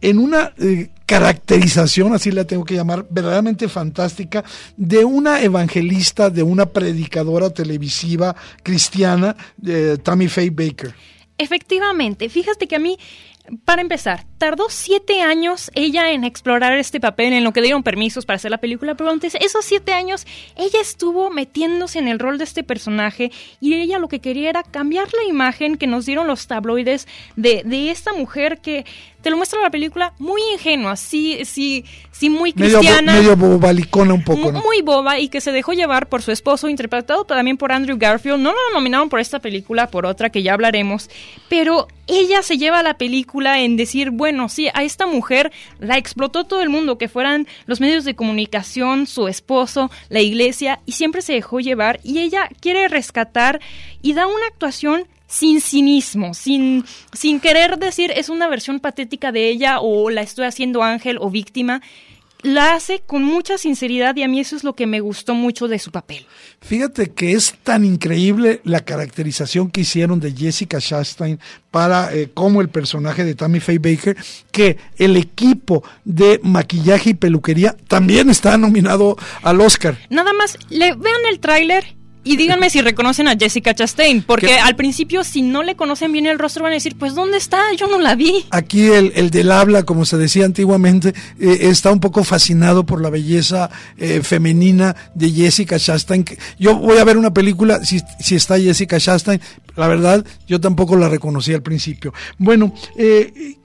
en 0.00 0.18
una 0.18 0.52
caracterización, 1.06 2.14
así 2.14 2.30
la 2.30 2.44
tengo 2.44 2.64
que 2.64 2.74
llamar, 2.74 3.06
verdaderamente 3.08 3.66
fantástica, 3.66 4.44
de 4.76 5.04
una 5.04 5.42
evangelista, 5.42 6.28
de 6.28 6.42
una 6.42 6.66
predicadora 6.66 7.50
televisiva 7.50 8.36
cristiana, 8.62 9.34
Tammy 10.02 10.28
Faye 10.28 10.50
Baker. 10.50 10.94
Efectivamente, 11.38 12.28
fíjate 12.28 12.68
que 12.68 12.76
a 12.76 12.78
mí 12.78 12.98
para 13.64 13.82
empezar, 13.82 14.26
tardó 14.38 14.66
siete 14.68 15.20
años 15.20 15.70
ella 15.74 16.10
en 16.10 16.24
explorar 16.24 16.72
este 16.74 17.00
papel, 17.00 17.32
en 17.32 17.44
lo 17.44 17.52
que 17.52 17.62
dieron 17.62 17.82
permisos 17.82 18.26
para 18.26 18.36
hacer 18.36 18.50
la 18.50 18.58
película, 18.58 18.94
pero 18.94 19.10
antes 19.10 19.34
esos 19.36 19.64
siete 19.64 19.92
años 19.92 20.26
ella 20.56 20.80
estuvo 20.80 21.30
metiéndose 21.30 21.98
en 21.98 22.08
el 22.08 22.18
rol 22.18 22.38
de 22.38 22.44
este 22.44 22.62
personaje 22.62 23.30
y 23.60 23.74
ella 23.74 23.98
lo 23.98 24.08
que 24.08 24.20
quería 24.20 24.50
era 24.50 24.62
cambiar 24.62 25.08
la 25.12 25.28
imagen 25.28 25.76
que 25.76 25.86
nos 25.86 26.06
dieron 26.06 26.26
los 26.26 26.46
tabloides 26.46 27.06
de, 27.36 27.62
de 27.64 27.90
esta 27.90 28.12
mujer 28.12 28.58
que 28.58 28.84
te 29.26 29.30
lo 29.30 29.38
muestra 29.38 29.60
la 29.60 29.70
película 29.70 30.12
muy 30.20 30.40
ingenua, 30.52 30.94
sí, 30.94 31.40
sí, 31.44 31.84
sí 32.12 32.30
muy 32.30 32.52
cristiana. 32.52 33.14
Medio, 33.14 33.36
bobalicona 33.36 34.14
un 34.14 34.22
poco, 34.22 34.52
¿no? 34.52 34.60
Muy 34.60 34.82
boba 34.82 35.18
y 35.18 35.28
que 35.28 35.40
se 35.40 35.50
dejó 35.50 35.72
llevar 35.72 36.08
por 36.08 36.22
su 36.22 36.30
esposo, 36.30 36.68
interpretado 36.68 37.24
también 37.24 37.56
por 37.56 37.72
Andrew 37.72 37.98
Garfield. 37.98 38.38
No 38.38 38.52
lo 38.52 38.58
nominaron 38.72 39.08
por 39.08 39.18
esta 39.18 39.40
película, 39.40 39.90
por 39.90 40.06
otra 40.06 40.30
que 40.30 40.44
ya 40.44 40.54
hablaremos, 40.54 41.10
pero 41.48 41.88
ella 42.06 42.44
se 42.44 42.56
lleva 42.56 42.84
la 42.84 42.98
película 42.98 43.58
en 43.58 43.76
decir, 43.76 44.12
bueno, 44.12 44.48
sí, 44.48 44.68
a 44.74 44.84
esta 44.84 45.08
mujer 45.08 45.50
la 45.80 45.98
explotó 45.98 46.44
todo 46.44 46.62
el 46.62 46.68
mundo, 46.68 46.96
que 46.96 47.08
fueran 47.08 47.48
los 47.64 47.80
medios 47.80 48.04
de 48.04 48.14
comunicación, 48.14 49.08
su 49.08 49.26
esposo, 49.26 49.90
la 50.08 50.20
iglesia, 50.20 50.78
y 50.86 50.92
siempre 50.92 51.20
se 51.20 51.32
dejó 51.32 51.58
llevar 51.58 51.98
y 52.04 52.20
ella 52.20 52.48
quiere 52.60 52.86
rescatar 52.86 53.60
y 54.02 54.12
da 54.12 54.28
una 54.28 54.46
actuación 54.46 55.08
sin 55.26 55.60
cinismo, 55.60 56.34
sin, 56.34 56.84
sin 57.12 57.40
querer 57.40 57.78
decir 57.78 58.12
es 58.14 58.28
una 58.28 58.48
versión 58.48 58.80
patética 58.80 59.32
de 59.32 59.48
ella 59.48 59.80
o 59.80 60.10
la 60.10 60.22
estoy 60.22 60.46
haciendo 60.46 60.82
ángel 60.82 61.18
o 61.20 61.30
víctima. 61.30 61.82
La 62.42 62.74
hace 62.74 63.00
con 63.04 63.24
mucha 63.24 63.58
sinceridad 63.58 64.14
y 64.14 64.22
a 64.22 64.28
mí 64.28 64.38
eso 64.38 64.54
es 64.54 64.62
lo 64.62 64.74
que 64.74 64.86
me 64.86 65.00
gustó 65.00 65.34
mucho 65.34 65.68
de 65.68 65.78
su 65.78 65.90
papel. 65.90 66.26
Fíjate 66.60 67.10
que 67.10 67.32
es 67.32 67.54
tan 67.64 67.84
increíble 67.84 68.60
la 68.62 68.84
caracterización 68.84 69.70
que 69.70 69.80
hicieron 69.80 70.20
de 70.20 70.32
Jessica 70.32 70.78
Chastain 70.78 71.40
para 71.70 72.14
eh, 72.14 72.30
como 72.32 72.60
el 72.60 72.68
personaje 72.68 73.24
de 73.24 73.34
Tammy 73.34 73.58
Faye 73.58 73.78
Baker 73.78 74.16
que 74.52 74.76
el 74.96 75.16
equipo 75.16 75.82
de 76.04 76.38
maquillaje 76.42 77.10
y 77.10 77.14
peluquería 77.14 77.74
también 77.88 78.30
está 78.30 78.56
nominado 78.58 79.16
al 79.42 79.60
Oscar. 79.60 79.98
Nada 80.10 80.32
más, 80.34 80.58
le 80.68 80.94
vean 80.94 81.22
el 81.28 81.40
tráiler 81.40 81.96
y 82.26 82.36
díganme 82.36 82.70
si 82.70 82.80
reconocen 82.80 83.28
a 83.28 83.36
Jessica 83.36 83.72
Chastain, 83.72 84.22
porque 84.22 84.58
al 84.58 84.74
principio 84.74 85.22
si 85.22 85.42
no 85.42 85.62
le 85.62 85.76
conocen 85.76 86.10
bien 86.10 86.26
el 86.26 86.38
rostro 86.38 86.64
van 86.64 86.72
a 86.72 86.74
decir, 86.74 86.96
pues 86.98 87.14
¿dónde 87.14 87.38
está? 87.38 87.72
Yo 87.76 87.86
no 87.86 88.00
la 88.00 88.16
vi. 88.16 88.44
Aquí 88.50 88.86
el, 88.86 89.12
el 89.14 89.30
del 89.30 89.52
habla, 89.52 89.84
como 89.84 90.04
se 90.04 90.16
decía 90.16 90.44
antiguamente, 90.44 91.14
eh, 91.38 91.58
está 91.62 91.92
un 91.92 92.00
poco 92.00 92.24
fascinado 92.24 92.84
por 92.84 93.00
la 93.00 93.10
belleza 93.10 93.70
eh, 93.96 94.20
femenina 94.22 94.96
de 95.14 95.30
Jessica 95.30 95.78
Chastain. 95.78 96.24
Yo 96.58 96.76
voy 96.76 96.98
a 96.98 97.04
ver 97.04 97.16
una 97.16 97.32
película, 97.32 97.84
si, 97.84 98.00
si 98.18 98.34
está 98.34 98.58
Jessica 98.58 98.98
Chastain, 98.98 99.40
la 99.76 99.86
verdad, 99.86 100.24
yo 100.48 100.60
tampoco 100.60 100.96
la 100.96 101.08
reconocí 101.08 101.54
al 101.54 101.62
principio. 101.62 102.12
Bueno, 102.38 102.74
eh, 102.96 103.56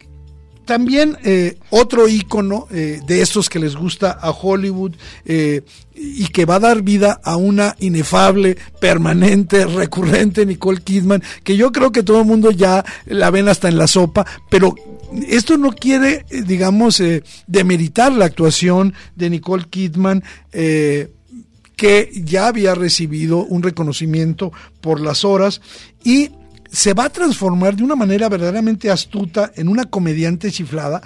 también 0.72 1.18
eh, 1.26 1.58
otro 1.70 2.08
ícono 2.08 2.66
eh, 2.72 3.02
de 3.06 3.22
estos 3.22 3.50
que 3.50 3.60
les 3.60 3.76
gusta 3.76 4.12
a 4.12 4.32
Hollywood 4.32 4.94
eh, 5.26 5.64
y 5.94 6.28
que 6.28 6.46
va 6.46 6.56
a 6.56 6.60
dar 6.62 6.82
vida 6.82 7.20
a 7.26 7.36
una 7.36 7.76
inefable, 7.80 8.56
permanente, 8.80 9.66
recurrente 9.66 10.46
Nicole 10.46 10.80
Kidman, 10.80 11.22
que 11.44 11.58
yo 11.58 11.74
creo 11.74 11.92
que 11.92 12.04
todo 12.04 12.22
el 12.22 12.26
mundo 12.26 12.52
ya 12.52 12.86
la 13.06 13.30
ven 13.32 13.50
hasta 13.50 13.68
en 13.68 13.78
la 13.78 13.86
sopa, 13.86 14.26
pero 14.50 14.74
esto 15.28 15.58
no 15.58 15.74
quiere, 15.74 16.26
digamos, 16.30 17.04
demeritar 17.48 18.14
la 18.14 18.24
actuación 18.24 18.94
de 19.18 19.30
Nicole 19.30 19.66
Kidman 19.70 20.24
que 20.54 22.12
ya 22.14 22.48
había 22.48 22.76
recibido 22.76 23.40
un 23.40 23.62
reconocimiento 23.62 24.54
por 24.80 25.02
las 25.02 25.26
horas 25.26 25.60
y 26.02 26.30
se 26.72 26.94
va 26.94 27.06
a 27.06 27.10
transformar 27.10 27.76
de 27.76 27.84
una 27.84 27.96
manera 27.96 28.30
verdaderamente 28.30 28.90
astuta 28.90 29.52
en 29.56 29.68
una 29.68 29.86
comediante 29.86 30.52
chiflada. 30.52 31.02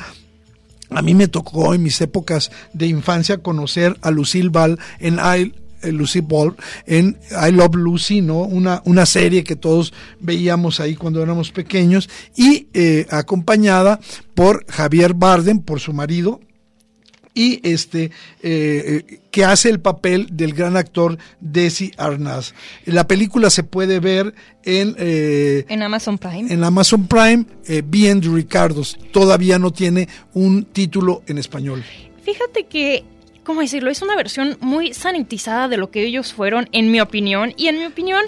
A 0.90 1.02
mí 1.02 1.16
me 1.16 1.28
tocó 1.28 1.74
en 1.74 1.82
mis 1.82 2.00
épocas 2.02 2.52
de 2.74 2.88
infancia 2.88 3.40
conocer 3.40 3.98
a 4.02 4.12
Lucille 4.12 4.50
Ball 4.50 4.78
en 5.00 5.16
I, 5.16 5.54
eh, 5.82 5.92
Lucy 5.92 6.22
Ball 6.22 6.56
en 6.86 7.18
I 7.32 7.52
Love 7.52 7.76
Lucy, 7.76 8.22
¿no? 8.22 8.42
Una, 8.42 8.84
una 8.86 9.08
serie 9.08 9.44
que 9.44 9.56
todos 9.56 9.94
veíamos 10.20 10.80
ahí 10.80 10.96
cuando 10.96 11.24
éramos 11.24 11.52
pequeños 11.52 12.10
y 12.36 12.68
eh, 12.74 13.08
acompañada 13.10 14.00
por 14.36 14.66
Javier 14.68 15.16
Barden, 15.16 15.60
por 15.60 15.80
su 15.80 15.94
marido, 15.94 16.40
y 17.36 17.60
este 17.70 18.10
eh, 18.42 19.20
que 19.30 19.46
hace 19.46 19.70
el 19.70 19.80
papel 19.80 20.28
del 20.32 20.54
gran 20.54 20.78
actor 20.78 21.20
Desi 21.40 21.92
Arnaz. 21.98 22.56
La 22.86 23.06
película 23.06 23.52
se 23.52 23.64
puede 23.64 24.00
ver 24.00 24.34
en 24.64 24.96
eh, 24.98 25.66
en 25.70 25.84
Amazon 25.84 26.18
Prime. 26.18 26.52
En 26.52 26.64
Amazon 26.64 27.08
Prime, 27.08 27.46
eh, 27.68 27.84
Bien 27.86 28.22
Ricardos. 28.24 28.98
Todavía 29.12 29.60
no 29.60 29.72
tiene 29.72 30.08
un 30.34 30.64
título 30.64 31.22
en 31.28 31.38
español. 31.38 31.84
Fíjate 32.24 32.66
que 32.66 33.04
¿cómo 33.44 33.62
decirlo? 33.62 33.92
Es 33.92 34.02
una 34.02 34.16
versión 34.16 34.58
muy 34.60 34.94
sanitizada 34.94 35.68
de 35.68 35.78
lo 35.78 35.92
que 35.92 36.04
ellos 36.04 36.34
fueron, 36.34 36.68
en 36.72 36.92
mi 36.92 37.00
opinión. 37.00 37.54
Y 37.56 37.68
en 37.68 37.78
mi 37.78 37.86
opinión, 37.86 38.24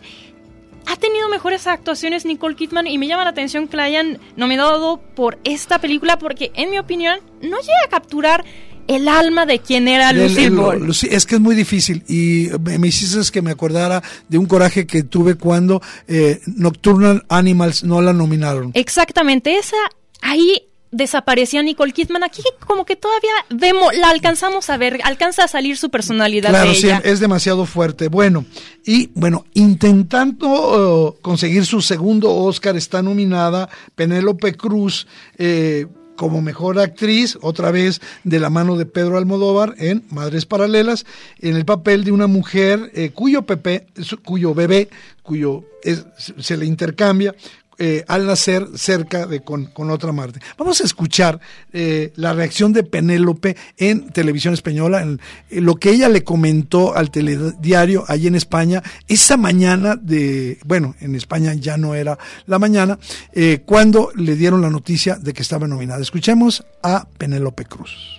ha 0.86 0.95
tenido 0.95 1.28
mejores 1.28 1.68
actuaciones 1.68 2.26
Nicole 2.26 2.55
Kidman 2.55 2.88
y 2.88 2.97
me 2.97 3.08
llama 3.08 3.26
la 3.26 3.32
atención 3.32 3.68
que 3.68 3.76
la 3.76 3.84
hayan 3.84 4.20
nominado 4.38 5.01
por 5.16 5.38
esta 5.43 5.80
película 5.80 6.18
porque, 6.18 6.51
en 6.55 6.70
mi 6.70 6.80
opinión, 6.80 7.20
no 7.41 7.58
llega 7.60 7.84
a 7.86 7.89
capturar 7.89 8.45
el 8.88 9.08
alma 9.08 9.46
de 9.46 9.60
quien 9.60 9.88
era 9.88 10.14
Lucille 10.14 10.50
Ball. 10.50 10.90
Es 10.90 11.26
que 11.26 11.36
es 11.36 11.42
muy 11.42 11.56
difícil 11.56 12.04
y 12.08 12.50
me, 12.60 12.88
hiciste 12.88 13.32
que 13.32 13.42
me 13.42 13.52
acordara 13.52 14.04
de 14.28 14.38
un 14.38 14.46
coraje 14.46 14.86
que 14.86 15.04
tuve 15.04 15.36
cuando 15.36 15.82
eh, 16.08 16.40
Nocturnal 16.46 17.26
Animals 17.30 17.84
no 17.84 18.02
la 18.02 18.14
nominaron. 18.14 18.72
Exactamente, 18.74 19.58
esa 19.58 19.78
ahí 20.22 20.64
desaparecía 20.92 21.62
Nicole 21.62 21.94
Kidman. 21.94 22.24
Aquí 22.24 22.42
como 22.66 22.86
que 22.86 22.96
todavía 22.96 23.32
vemos, 23.50 23.96
la 23.96 24.10
alcanzamos 24.10 24.70
a 24.70 24.78
ver, 24.78 25.00
alcanza 25.04 25.44
a 25.44 25.48
salir 25.48 25.78
su 25.78 25.90
personalidad 25.90 26.50
Claro, 26.50 26.70
de 26.70 26.76
sí, 26.76 26.90
es 27.04 27.20
demasiado 27.20 27.66
fuerte. 27.66 28.08
Bueno, 28.08 28.46
y 28.86 29.10
bueno, 29.14 29.46
intentando 29.54 31.16
eh, 31.18 31.20
conseguir 31.22 31.66
su 31.66 31.82
segundo 31.82 32.34
Oscar, 32.34 32.76
está 32.78 33.02
nominada 33.02 33.70
Penélope 33.96 34.56
Cruz 34.56 35.08
eh, 35.38 35.88
como 36.18 36.41
mejor 36.41 36.78
actriz, 36.80 37.38
otra 37.41 37.72
vez 37.72 38.01
de 38.26 38.39
la 38.41 38.49
mano 38.49 38.76
de 38.76 38.86
Pedro 38.86 39.18
Almodóvar 39.18 39.76
en 39.78 40.03
Madres 40.09 40.45
Paralelas, 40.45 41.05
en 41.39 41.55
el 41.55 41.63
papel 41.63 42.03
de 42.03 42.11
una 42.11 42.28
mujer 42.28 42.91
eh, 42.93 43.11
cuyo, 43.11 43.43
pepe, 43.43 43.88
cuyo 44.26 44.53
bebé, 44.53 44.89
cuyo 45.24 45.63
es- 45.84 46.05
se 46.18 46.57
le 46.57 46.65
intercambia 46.65 47.34
eh, 47.78 48.03
al 48.07 48.25
nacer 48.25 48.67
cerca 48.75 49.25
de 49.25 49.41
con, 49.41 49.65
con 49.65 49.89
otra 49.91 50.11
Marte. 50.11 50.39
Vamos 50.57 50.82
a 50.82 50.84
escuchar 50.84 51.39
eh, 51.73 52.11
la 52.15 52.34
reacción 52.34 52.73
de 52.73 52.84
Penélope 52.84 53.55
en 53.78 54.09
televisión 54.09 54.53
española, 54.53 55.01
en, 55.01 55.19
en 55.49 55.65
lo 55.65 55.75
que 55.75 55.91
ella 55.91 56.09
le 56.09 56.23
comentó 56.23 56.95
al 56.95 57.11
telediario 57.11 58.03
allí 58.07 58.28
en 58.28 58.36
España, 58.36 58.84
esa 59.07 59.38
mañana 59.38 59.95
de, 59.95 60.59
bueno, 60.65 60.95
en 60.99 61.15
España 61.15 61.53
ya 61.53 61.78
no 61.78 61.95
era 61.95 62.17
la 62.45 62.59
mañana, 62.59 62.99
eh, 63.34 63.61
cuando 63.65 64.11
le 64.15 64.36
dieron 64.36 64.61
la 64.61 64.69
noticia 64.69 65.15
de 65.15 65.34
que 65.34 65.41
estaba 65.41 65.67
nominada. 65.67 66.01
Escuchemos 66.01 66.65
a 66.82 67.07
Penélope 67.17 67.65
Cruz. 67.65 68.16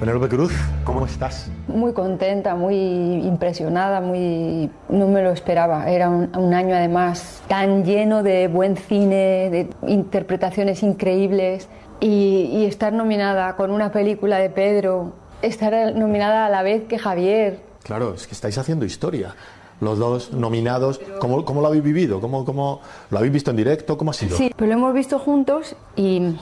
Penélope 0.00 0.28
Cruz, 0.28 0.52
¿cómo 0.82 1.04
estás? 1.04 1.50
Muy 1.68 1.92
contenta, 1.92 2.54
muy 2.54 2.74
impresionada, 2.74 4.00
muy 4.00 4.70
no 4.88 5.08
me 5.08 5.22
lo 5.22 5.30
esperaba. 5.30 5.90
Era 5.90 6.08
un, 6.08 6.34
un 6.34 6.54
año 6.54 6.74
además 6.74 7.42
tan 7.48 7.84
lleno 7.84 8.22
de 8.22 8.48
buen 8.48 8.78
cine, 8.78 9.50
de 9.50 9.68
interpretaciones 9.86 10.82
increíbles 10.82 11.68
y, 12.00 12.48
y 12.50 12.64
estar 12.64 12.94
nominada 12.94 13.56
con 13.56 13.70
una 13.70 13.92
película 13.92 14.38
de 14.38 14.48
Pedro, 14.48 15.12
estar 15.42 15.94
nominada 15.94 16.46
a 16.46 16.48
la 16.48 16.62
vez 16.62 16.84
que 16.84 16.98
Javier. 16.98 17.60
Claro, 17.82 18.14
es 18.14 18.26
que 18.26 18.32
estáis 18.32 18.56
haciendo 18.56 18.86
historia. 18.86 19.34
Los 19.82 19.98
dos 19.98 20.32
nominados, 20.32 20.98
¿cómo, 21.20 21.44
cómo 21.44 21.60
lo 21.60 21.66
habéis 21.66 21.82
vivido? 21.82 22.22
¿Cómo, 22.22 22.46
cómo, 22.46 22.80
¿Lo 23.10 23.18
habéis 23.18 23.34
visto 23.34 23.50
en 23.50 23.58
directo? 23.58 23.98
¿Cómo 23.98 24.12
ha 24.12 24.14
sido? 24.14 24.34
Sí, 24.34 24.50
pero 24.56 24.68
lo 24.68 24.78
hemos 24.78 24.94
visto 24.94 25.18
juntos 25.18 25.76
y 25.94 26.36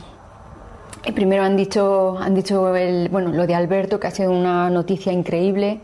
primero 1.14 1.42
han 1.42 1.56
dicho, 1.56 2.18
han 2.18 2.34
dicho 2.34 2.74
el, 2.74 3.08
bueno, 3.08 3.30
lo 3.32 3.46
de 3.46 3.54
Alberto, 3.54 3.98
que 4.00 4.06
ha 4.06 4.10
sido 4.10 4.30
una 4.30 4.70
noticia 4.70 5.12
increíble, 5.12 5.80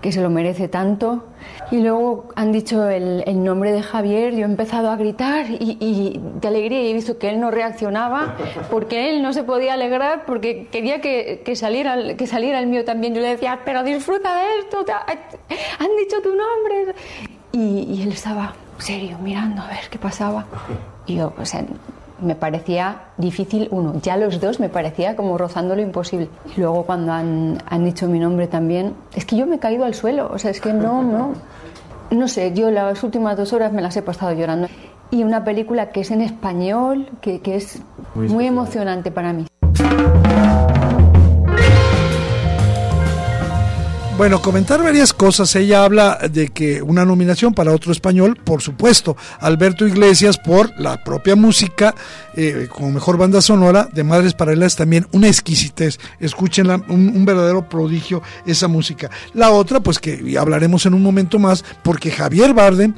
que 0.00 0.12
se 0.12 0.20
lo 0.20 0.30
merece 0.30 0.68
tanto. 0.68 1.24
Y 1.70 1.80
luego 1.80 2.28
han 2.36 2.52
dicho 2.52 2.88
el, 2.88 3.42
nombre 3.42 3.72
de 3.72 3.82
Javier, 3.82 4.34
yo 4.34 4.40
he 4.40 4.44
empezado 4.44 4.90
a 4.90 4.96
gritar 4.96 5.46
y, 5.48 6.20
de 6.40 6.48
alegría 6.48 6.82
y 6.82 6.90
he 6.90 6.92
visto 6.92 7.18
que 7.18 7.30
él 7.30 7.40
no 7.40 7.50
reaccionaba 7.50 8.36
porque 8.70 9.10
él 9.10 9.22
no 9.22 9.32
se 9.32 9.44
podía 9.44 9.74
alegrar 9.74 10.24
porque 10.26 10.68
quería 10.70 11.00
que, 11.00 11.42
que 11.44 11.56
saliera, 11.56 12.16
que 12.16 12.26
saliera 12.26 12.58
el 12.58 12.66
mío 12.66 12.84
también. 12.84 13.14
Yo 13.14 13.22
le 13.22 13.28
decía, 13.28 13.60
pero 13.64 13.82
disfruta 13.82 14.36
de 14.36 14.44
esto, 14.60 14.84
han 15.78 15.96
dicho 15.98 16.20
tu 16.22 16.30
nombre. 16.30 16.94
Y, 17.52 17.94
y 17.94 18.02
él 18.02 18.12
estaba 18.12 18.54
serio, 18.78 19.18
mirando 19.22 19.62
a 19.62 19.68
ver 19.68 19.88
qué 19.90 19.98
pasaba. 19.98 20.46
Y 21.06 21.16
yo, 21.16 21.32
sea, 21.42 21.64
me 22.24 22.34
parecía 22.34 23.02
difícil, 23.16 23.68
uno, 23.70 23.94
ya 24.02 24.16
los 24.16 24.40
dos 24.40 24.60
me 24.60 24.68
parecía 24.68 25.16
como 25.16 25.38
rozando 25.38 25.76
lo 25.76 25.82
imposible. 25.82 26.28
Y 26.56 26.60
luego 26.60 26.84
cuando 26.84 27.12
han, 27.12 27.58
han 27.66 27.84
dicho 27.84 28.08
mi 28.08 28.18
nombre 28.18 28.46
también, 28.46 28.94
es 29.14 29.24
que 29.24 29.36
yo 29.36 29.46
me 29.46 29.56
he 29.56 29.58
caído 29.58 29.84
al 29.84 29.94
suelo, 29.94 30.30
o 30.32 30.38
sea, 30.38 30.50
es 30.50 30.60
que 30.60 30.72
no, 30.72 31.02
no, 31.02 31.34
no 32.10 32.28
sé, 32.28 32.52
yo 32.54 32.70
las 32.70 33.02
últimas 33.02 33.36
dos 33.36 33.52
horas 33.52 33.72
me 33.72 33.82
las 33.82 33.96
he 33.96 34.02
pasado 34.02 34.32
llorando. 34.32 34.68
Y 35.10 35.22
una 35.22 35.44
película 35.44 35.90
que 35.90 36.00
es 36.00 36.10
en 36.10 36.22
español, 36.22 37.08
que, 37.20 37.40
que 37.40 37.56
es 37.56 37.80
Muy 38.14 38.46
emocionante 38.46 39.10
para 39.10 39.32
mí. 39.32 39.46
Bueno, 44.16 44.40
comentar 44.40 44.80
varias 44.80 45.12
cosas. 45.12 45.56
Ella 45.56 45.82
habla 45.82 46.20
de 46.30 46.48
que 46.50 46.80
una 46.80 47.04
nominación 47.04 47.52
para 47.52 47.72
otro 47.72 47.90
español, 47.90 48.38
por 48.44 48.62
supuesto, 48.62 49.16
Alberto 49.40 49.88
Iglesias 49.88 50.38
por 50.38 50.70
la 50.78 51.02
propia 51.02 51.34
música, 51.34 51.96
eh, 52.36 52.68
como 52.70 52.92
mejor 52.92 53.18
banda 53.18 53.42
sonora 53.42 53.88
de 53.92 54.04
Madres 54.04 54.34
Paralelas, 54.34 54.76
también 54.76 55.08
una 55.10 55.26
exquisitez. 55.26 55.98
Escúchenla, 56.20 56.80
un, 56.88 57.24
verdadero 57.24 57.68
prodigio 57.68 58.22
esa 58.46 58.68
música. 58.68 59.10
La 59.32 59.50
otra, 59.50 59.80
pues 59.80 59.98
que 59.98 60.36
hablaremos 60.38 60.86
en 60.86 60.94
un 60.94 61.02
momento 61.02 61.40
más, 61.40 61.64
porque 61.82 62.12
Javier 62.12 62.54
Bardem, 62.54 62.94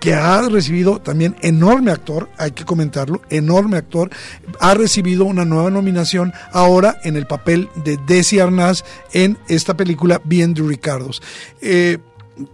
que 0.00 0.14
ha 0.14 0.42
recibido 0.48 0.98
también 1.00 1.36
enorme 1.40 1.92
actor, 1.92 2.30
hay 2.36 2.50
que 2.50 2.64
comentarlo, 2.64 3.22
enorme 3.30 3.76
actor, 3.76 4.10
ha 4.58 4.74
recibido 4.74 5.24
una 5.24 5.44
nueva 5.44 5.70
nominación 5.70 6.32
ahora 6.52 6.96
en 7.04 7.16
el 7.16 7.28
papel 7.28 7.68
de 7.84 7.96
Desi 8.08 8.40
Arnaz 8.40 8.84
en 9.12 9.38
esta 9.46 9.76
película 9.76 10.20
Bien 10.24 10.47
de 10.54 10.62
Ricardos. 10.62 11.22
Eh, 11.60 11.98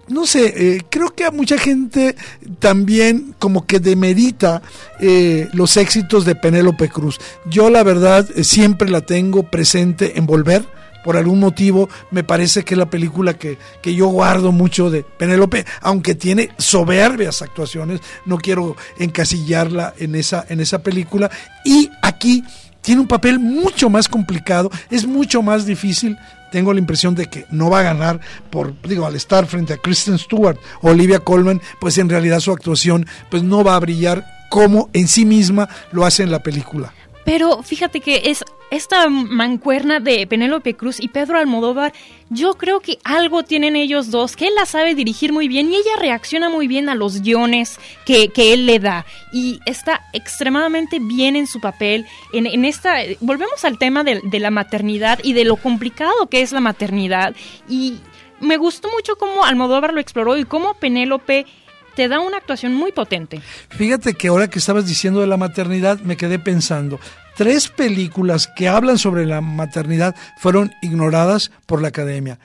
no 0.08 0.26
sé, 0.26 0.54
eh, 0.56 0.82
creo 0.88 1.10
que 1.10 1.24
a 1.24 1.30
mucha 1.30 1.58
gente 1.58 2.16
también 2.58 3.34
como 3.38 3.66
que 3.66 3.80
demerita 3.80 4.62
eh, 5.00 5.48
los 5.52 5.76
éxitos 5.76 6.24
de 6.24 6.34
Penélope 6.34 6.88
Cruz. 6.88 7.20
Yo 7.50 7.70
la 7.70 7.82
verdad 7.82 8.26
eh, 8.34 8.44
siempre 8.44 8.88
la 8.88 9.02
tengo 9.02 9.44
presente 9.44 10.18
en 10.18 10.26
Volver. 10.26 10.64
Por 11.04 11.18
algún 11.18 11.38
motivo 11.38 11.90
me 12.10 12.24
parece 12.24 12.64
que 12.64 12.72
es 12.72 12.78
la 12.78 12.88
película 12.88 13.34
que, 13.34 13.58
que 13.82 13.94
yo 13.94 14.06
guardo 14.06 14.52
mucho 14.52 14.88
de 14.88 15.02
Penélope, 15.02 15.66
aunque 15.82 16.14
tiene 16.14 16.48
soberbias 16.56 17.42
actuaciones, 17.42 18.00
no 18.24 18.38
quiero 18.38 18.74
encasillarla 18.98 19.92
en 19.98 20.14
esa, 20.14 20.46
en 20.48 20.60
esa 20.60 20.82
película. 20.82 21.30
Y 21.62 21.90
aquí 22.00 22.42
tiene 22.80 23.02
un 23.02 23.06
papel 23.06 23.38
mucho 23.38 23.90
más 23.90 24.08
complicado, 24.08 24.70
es 24.90 25.06
mucho 25.06 25.42
más 25.42 25.66
difícil. 25.66 26.16
Tengo 26.54 26.72
la 26.72 26.78
impresión 26.78 27.16
de 27.16 27.26
que 27.26 27.46
no 27.50 27.68
va 27.68 27.80
a 27.80 27.82
ganar 27.82 28.20
por, 28.48 28.80
digo, 28.82 29.06
al 29.06 29.16
estar 29.16 29.44
frente 29.46 29.72
a 29.72 29.76
Kristen 29.76 30.16
Stewart 30.16 30.56
o 30.82 30.90
Olivia 30.90 31.18
Colman, 31.18 31.60
pues 31.80 31.98
en 31.98 32.08
realidad 32.08 32.38
su 32.38 32.52
actuación 32.52 33.08
pues 33.28 33.42
no 33.42 33.64
va 33.64 33.74
a 33.74 33.80
brillar 33.80 34.24
como 34.50 34.88
en 34.92 35.08
sí 35.08 35.24
misma 35.24 35.68
lo 35.90 36.06
hace 36.06 36.22
en 36.22 36.30
la 36.30 36.44
película. 36.44 36.92
Pero 37.24 37.62
fíjate 37.62 38.00
que 38.00 38.22
es 38.26 38.44
esta 38.70 39.08
mancuerna 39.08 40.00
de 40.00 40.26
Penélope 40.26 40.74
Cruz 40.74 41.00
y 41.00 41.08
Pedro 41.08 41.38
Almodóvar, 41.38 41.92
yo 42.28 42.54
creo 42.54 42.80
que 42.80 42.98
algo 43.04 43.42
tienen 43.44 43.76
ellos 43.76 44.10
dos, 44.10 44.36
que 44.36 44.48
él 44.48 44.54
la 44.56 44.66
sabe 44.66 44.94
dirigir 44.94 45.32
muy 45.32 45.48
bien 45.48 45.70
y 45.70 45.76
ella 45.76 45.96
reacciona 45.98 46.48
muy 46.48 46.66
bien 46.66 46.88
a 46.88 46.94
los 46.94 47.22
guiones 47.22 47.78
que, 48.04 48.28
que 48.28 48.52
él 48.52 48.66
le 48.66 48.80
da. 48.80 49.06
Y 49.32 49.60
está 49.66 50.02
extremadamente 50.12 50.98
bien 50.98 51.36
en 51.36 51.46
su 51.46 51.60
papel. 51.60 52.06
En, 52.32 52.46
en 52.46 52.64
esta, 52.64 52.96
volvemos 53.20 53.64
al 53.64 53.78
tema 53.78 54.04
de, 54.04 54.20
de 54.24 54.40
la 54.40 54.50
maternidad 54.50 55.20
y 55.22 55.32
de 55.34 55.44
lo 55.44 55.56
complicado 55.56 56.26
que 56.28 56.42
es 56.42 56.52
la 56.52 56.60
maternidad. 56.60 57.34
Y 57.68 57.98
me 58.40 58.56
gustó 58.56 58.90
mucho 58.90 59.16
cómo 59.16 59.44
Almodóvar 59.44 59.94
lo 59.94 60.00
exploró 60.00 60.36
y 60.36 60.44
cómo 60.44 60.74
Penélope 60.74 61.46
te 61.94 62.08
da 62.08 62.20
una 62.20 62.38
actuación 62.38 62.74
muy 62.74 62.92
potente. 62.92 63.40
Fíjate 63.70 64.14
que 64.14 64.28
ahora 64.28 64.48
que 64.48 64.58
estabas 64.58 64.86
diciendo 64.86 65.20
de 65.20 65.26
la 65.26 65.36
maternidad, 65.36 66.00
me 66.00 66.16
quedé 66.16 66.38
pensando. 66.38 66.98
Tres 67.36 67.68
películas 67.68 68.48
que 68.54 68.68
hablan 68.68 68.98
sobre 68.98 69.26
la 69.26 69.40
maternidad 69.40 70.14
fueron 70.38 70.72
ignoradas 70.82 71.50
por 71.66 71.82
la 71.82 71.88
academia. 71.88 72.38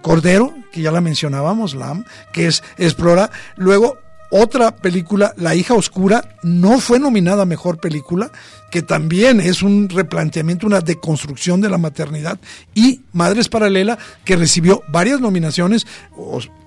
Cordero, 0.00 0.54
que 0.72 0.80
ya 0.80 0.90
la 0.90 1.00
mencionábamos, 1.00 1.74
Lam, 1.74 2.04
que 2.32 2.46
es 2.46 2.62
explora. 2.78 3.30
Luego, 3.56 3.98
otra 4.36 4.74
película, 4.74 5.32
La 5.36 5.54
hija 5.54 5.74
oscura, 5.74 6.36
no 6.42 6.80
fue 6.80 6.98
nominada 6.98 7.42
a 7.42 7.46
mejor 7.46 7.78
película, 7.78 8.32
que 8.72 8.82
también 8.82 9.38
es 9.38 9.62
un 9.62 9.88
replanteamiento, 9.88 10.66
una 10.66 10.80
deconstrucción 10.80 11.60
de 11.60 11.68
la 11.68 11.78
maternidad. 11.78 12.40
Y 12.74 13.02
Madres 13.12 13.48
Paralela, 13.48 13.96
que 14.24 14.34
recibió 14.34 14.82
varias 14.88 15.20
nominaciones, 15.20 15.86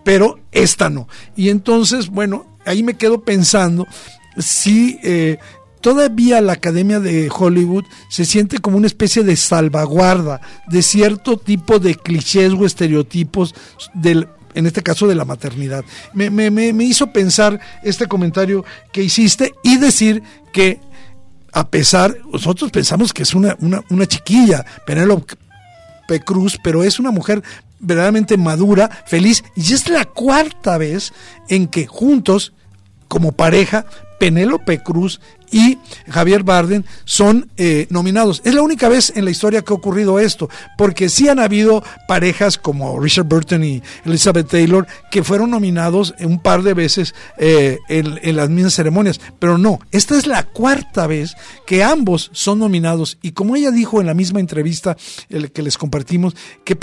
pero 0.05 0.39
esta 0.53 0.89
no. 0.89 1.09
Y 1.35 1.49
entonces, 1.49 2.07
bueno, 2.07 2.57
ahí 2.65 2.83
me 2.83 2.93
quedo 2.93 3.23
pensando 3.23 3.85
si 4.37 4.97
eh, 5.03 5.37
todavía 5.81 6.39
la 6.39 6.53
Academia 6.53 7.01
de 7.01 7.29
Hollywood 7.29 7.83
se 8.09 8.23
siente 8.23 8.59
como 8.59 8.77
una 8.77 8.87
especie 8.87 9.23
de 9.23 9.35
salvaguarda 9.35 10.39
de 10.67 10.81
cierto 10.81 11.35
tipo 11.35 11.79
de 11.79 11.95
clichés 11.95 12.53
o 12.53 12.65
estereotipos 12.65 13.53
del 13.93 14.29
en 14.57 14.65
este 14.65 14.81
caso 14.83 15.07
de 15.07 15.15
la 15.15 15.23
maternidad. 15.25 15.85
Me, 16.13 16.29
me- 16.29 16.51
me- 16.51 16.83
hizo 16.83 17.07
pensar 17.13 17.59
este 17.83 18.07
comentario 18.07 18.65
que 18.91 19.03
hiciste 19.03 19.53
y 19.63 19.77
decir 19.77 20.23
que 20.51 20.79
a 21.53 21.69
pesar, 21.69 22.17
nosotros 22.31 22.71
pensamos 22.71 23.13
que 23.13 23.23
es 23.23 23.33
una, 23.33 23.55
una, 23.59 23.81
una 23.89 24.05
chiquilla, 24.05 24.65
Penélope. 24.85 25.35
Cruz, 26.25 26.57
pero 26.63 26.83
es 26.83 26.99
una 26.99 27.11
mujer 27.11 27.43
verdaderamente 27.79 28.37
madura, 28.37 28.89
feliz, 29.05 29.43
y 29.55 29.73
es 29.73 29.89
la 29.89 30.05
cuarta 30.05 30.77
vez 30.77 31.11
en 31.49 31.67
que 31.67 31.85
juntos, 31.85 32.53
como 33.09 33.33
pareja, 33.33 33.85
Penélope 34.19 34.81
Cruz 34.81 35.19
y 35.51 35.77
Javier 36.09 36.43
Barden 36.43 36.85
son 37.05 37.49
eh, 37.57 37.87
nominados. 37.89 38.41
Es 38.43 38.53
la 38.53 38.61
única 38.61 38.89
vez 38.89 39.13
en 39.15 39.25
la 39.25 39.31
historia 39.31 39.61
que 39.61 39.73
ha 39.73 39.75
ocurrido 39.75 40.19
esto, 40.19 40.49
porque 40.77 41.09
sí 41.09 41.29
han 41.29 41.39
habido 41.39 41.83
parejas 42.07 42.57
como 42.57 42.99
Richard 42.99 43.25
Burton 43.25 43.63
y 43.63 43.81
Elizabeth 44.05 44.49
Taylor 44.49 44.87
que 45.11 45.23
fueron 45.23 45.51
nominados 45.51 46.13
un 46.19 46.39
par 46.39 46.63
de 46.63 46.73
veces 46.73 47.15
eh, 47.37 47.79
en, 47.89 48.35
las 48.35 48.49
mismas 48.49 48.73
ceremonias, 48.73 49.19
pero 49.39 49.57
no, 49.57 49.79
esta 49.91 50.17
es 50.17 50.27
la 50.27 50.43
cuarta 50.43 51.07
vez 51.07 51.35
que 51.65 51.83
ambos 51.83 52.29
son 52.33 52.59
nominados. 52.59 53.17
Y 53.21 53.31
como 53.31 53.55
ella 53.55 53.71
dijo 53.71 54.01
en 54.01 54.07
la 54.07 54.13
misma 54.13 54.39
entrevista 54.39 54.97
el 55.29 55.51
que 55.51 55.61
les 55.61 55.77
compartimos, 55.77 56.35
que, 56.63 56.77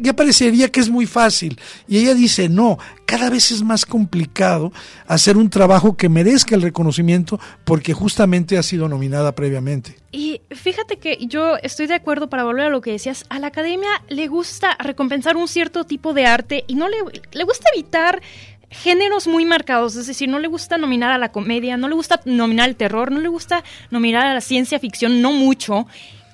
ya 0.00 0.16
parecería 0.16 0.70
que 0.70 0.80
es 0.80 0.88
muy 0.88 1.06
fácil. 1.06 1.58
Y 1.86 1.98
ella 1.98 2.14
dice, 2.14 2.48
no, 2.48 2.78
cada 3.08 3.30
vez 3.30 3.50
es 3.52 3.62
más 3.62 3.86
complicado 3.86 4.70
hacer 5.06 5.38
un 5.38 5.48
trabajo 5.48 5.96
que 5.96 6.10
merezca 6.10 6.54
el 6.54 6.60
reconocimiento 6.60 7.40
porque 7.64 7.94
justamente 7.94 8.58
ha 8.58 8.62
sido 8.62 8.86
nominada 8.86 9.34
previamente. 9.34 9.96
Y 10.12 10.42
fíjate 10.50 10.98
que 10.98 11.16
yo 11.26 11.56
estoy 11.62 11.86
de 11.86 11.94
acuerdo 11.94 12.28
para 12.28 12.44
volver 12.44 12.66
a 12.66 12.68
lo 12.68 12.82
que 12.82 12.92
decías, 12.92 13.24
a 13.30 13.38
la 13.38 13.46
academia 13.46 13.88
le 14.10 14.28
gusta 14.28 14.76
recompensar 14.78 15.38
un 15.38 15.48
cierto 15.48 15.84
tipo 15.84 16.12
de 16.12 16.26
arte 16.26 16.64
y 16.66 16.74
no 16.74 16.86
le, 16.86 16.98
le 17.32 17.44
gusta 17.44 17.70
evitar 17.74 18.20
géneros 18.68 19.26
muy 19.26 19.46
marcados, 19.46 19.96
es 19.96 20.06
decir, 20.06 20.28
no 20.28 20.38
le 20.38 20.48
gusta 20.48 20.76
nominar 20.76 21.10
a 21.10 21.16
la 21.16 21.32
comedia, 21.32 21.78
no 21.78 21.88
le 21.88 21.94
gusta 21.94 22.20
nominar 22.26 22.68
al 22.68 22.76
terror, 22.76 23.10
no 23.10 23.20
le 23.20 23.28
gusta 23.28 23.64
nominar 23.90 24.26
a 24.26 24.34
la 24.34 24.42
ciencia 24.42 24.78
ficción, 24.78 25.22
no 25.22 25.32
mucho, 25.32 25.86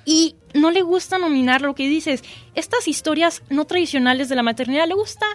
y 0.04 0.34
no 0.54 0.72
le 0.72 0.82
gusta 0.82 1.18
nominar 1.18 1.62
lo 1.62 1.76
que 1.76 1.88
dices, 1.88 2.24
estas 2.56 2.88
historias 2.88 3.42
no 3.48 3.64
tradicionales 3.64 4.28
de 4.28 4.34
la 4.34 4.42
maternidad, 4.42 4.88
le 4.88 4.94
gusta 4.94 5.26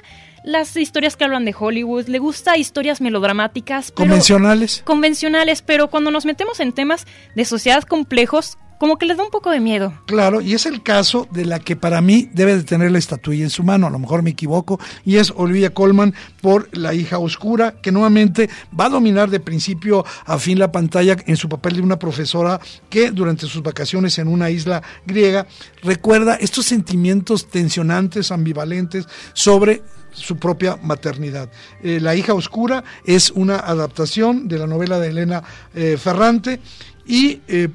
las 0.44 0.76
historias 0.76 1.16
que 1.16 1.24
hablan 1.24 1.46
de 1.46 1.56
Hollywood, 1.58 2.08
le 2.08 2.20
gusta 2.20 2.58
historias 2.58 3.02
melodramáticas. 3.02 3.92
convencionales. 3.92 4.82
Convencionales, 4.86 5.62
pero 5.62 5.90
cuando 5.90 6.12
nos 6.12 6.26
metemos 6.26 6.60
en 6.60 6.74
temas 6.74 7.06
de 7.36 7.46
sociedad 7.46 7.84
complejos, 7.84 8.58
como 8.80 8.98
que 8.98 9.06
les 9.06 9.18
da 9.18 9.24
un 9.24 9.30
poco 9.30 9.52
de 9.52 9.60
miedo. 9.60 9.94
Claro, 10.08 10.40
y 10.40 10.54
es 10.54 10.66
el 10.66 10.82
caso 10.82 11.28
de 11.32 11.46
la 11.46 11.60
que 11.60 11.76
para 11.76 12.02
mí 12.02 12.30
debe 12.34 12.56
de 12.56 12.64
tener 12.64 12.92
la 12.92 12.98
estatuilla 12.98 13.44
en 13.44 13.50
su 13.50 13.62
mano, 13.62 13.86
a 13.86 13.90
lo 13.90 14.00
mejor 14.00 14.24
me 14.24 14.30
equivoco, 14.30 14.80
y 15.06 15.18
es 15.18 15.34
Olivia 15.36 15.74
Colman 15.74 16.16
por 16.42 16.70
La 16.76 16.94
hija 16.94 17.20
oscura, 17.20 17.76
que 17.82 17.92
nuevamente 17.92 18.50
va 18.78 18.86
a 18.86 18.90
dominar 18.90 19.30
de 19.30 19.42
principio 19.42 20.06
a 20.26 20.40
fin 20.40 20.58
la 20.58 20.72
pantalla 20.72 21.18
en 21.28 21.36
su 21.36 21.50
papel 21.50 21.76
de 21.76 21.82
una 21.82 22.00
profesora 22.00 22.60
que 22.90 23.12
durante 23.12 23.48
sus 23.48 23.62
vacaciones 23.62 24.18
en 24.18 24.30
una 24.30 24.50
isla 24.50 24.82
griega 25.06 25.46
recuerda 25.84 26.36
estos 26.36 26.66
sentimientos 26.66 27.50
tensionantes, 27.50 28.32
ambivalentes 28.32 29.08
sobre 29.34 29.82
su 30.12 30.38
propia 30.38 30.78
maternidad. 30.82 31.50
Eh, 31.84 32.00
la 32.02 32.16
hija 32.16 32.34
oscura 32.34 32.84
es 33.06 33.32
una 33.32 33.58
adaptación 33.58 34.48
de 34.48 34.58
la 34.58 34.68
novela 34.68 35.00
de 35.00 35.10
Elena 35.10 35.44
eh, 35.74 35.98
Ferrante 35.98 36.60
y 37.06 37.42
eh, 37.48 37.70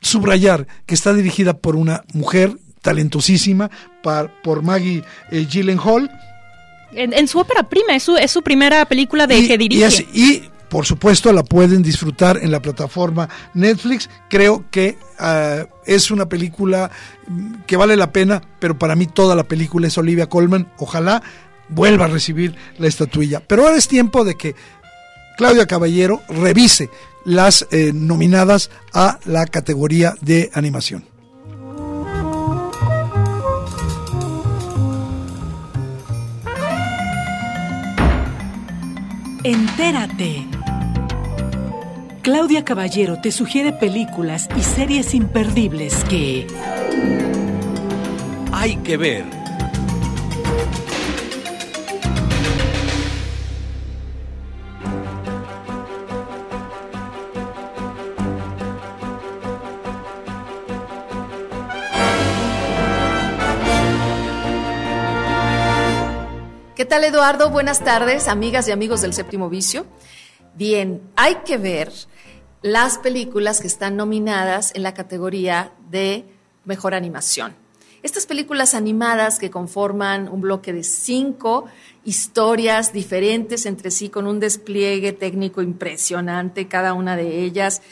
subrayar 0.00 0.66
que 0.86 0.94
está 0.94 1.12
dirigida 1.14 1.54
por 1.54 1.76
una 1.76 2.04
mujer 2.12 2.56
talentosísima, 2.82 3.70
por 4.02 4.62
Maggie 4.62 5.02
Gyllenhaal. 5.30 6.10
En, 6.92 7.26
su 7.26 7.38
ópera 7.38 7.62
prima, 7.62 7.96
es 7.96 8.02
su, 8.02 8.14
es 8.16 8.30
su 8.30 8.42
primera 8.42 8.84
película 8.84 9.26
de 9.26 9.48
que 9.48 9.56
dirige. 9.56 10.06
Y, 10.12 10.42
por 10.68 10.86
supuesto 10.86 11.32
la 11.32 11.44
pueden 11.44 11.82
disfrutar 11.82 12.38
en 12.42 12.50
la 12.50 12.60
plataforma 12.60 13.28
Netflix. 13.54 14.10
Creo 14.28 14.64
que 14.70 14.98
ah, 15.18 15.66
es 15.86 16.10
una 16.10 16.28
película 16.28 16.90
mm, 17.28 17.62
que 17.66 17.76
vale 17.76 17.96
la 17.96 18.12
pena, 18.12 18.42
pero 18.58 18.78
para 18.78 18.96
mí 18.96 19.06
toda 19.06 19.34
la 19.34 19.44
película 19.44 19.86
es 19.86 19.98
Olivia 19.98 20.28
Colman. 20.28 20.68
Ojalá 20.78 21.22
vuelva 21.68 22.06
a 22.06 22.08
recibir 22.08 22.56
la 22.78 22.88
estatuilla. 22.88 23.40
Pero 23.40 23.62
ahora 23.64 23.76
es 23.76 23.88
tiempo 23.88 24.24
de 24.24 24.34
que 24.34 24.54
Claudia 25.36 25.66
Caballero 25.66 26.22
revise 26.28 26.90
las 27.24 27.66
eh, 27.70 27.92
nominadas 27.94 28.70
a 28.92 29.18
la 29.24 29.46
categoría 29.46 30.14
de 30.20 30.50
animación. 30.54 31.13
Entérate. 39.44 40.46
Claudia 42.22 42.64
Caballero 42.64 43.20
te 43.20 43.30
sugiere 43.30 43.74
películas 43.74 44.48
y 44.56 44.62
series 44.62 45.12
imperdibles 45.12 46.02
que 46.04 46.46
hay 48.52 48.76
que 48.76 48.96
ver 48.96 49.43
¿Qué 66.76 66.84
tal, 66.84 67.04
Eduardo? 67.04 67.50
Buenas 67.50 67.84
tardes, 67.84 68.26
amigas 68.26 68.66
y 68.66 68.72
amigos 68.72 69.00
del 69.00 69.12
séptimo 69.12 69.48
vicio. 69.48 69.86
Bien, 70.56 71.02
hay 71.14 71.36
que 71.46 71.56
ver 71.56 71.92
las 72.62 72.98
películas 72.98 73.60
que 73.60 73.68
están 73.68 73.96
nominadas 73.96 74.74
en 74.74 74.82
la 74.82 74.92
categoría 74.92 75.70
de 75.88 76.24
mejor 76.64 76.94
animación. 76.94 77.54
Estas 78.02 78.26
películas 78.26 78.74
animadas 78.74 79.38
que 79.38 79.52
conforman 79.52 80.28
un 80.28 80.40
bloque 80.40 80.72
de 80.72 80.82
cinco 80.82 81.66
historias 82.04 82.92
diferentes 82.92 83.66
entre 83.66 83.92
sí, 83.92 84.08
con 84.08 84.26
un 84.26 84.40
despliegue 84.40 85.12
técnico 85.12 85.62
impresionante, 85.62 86.66
cada 86.66 86.92
una 86.92 87.14
de 87.14 87.44
ellas, 87.44 87.82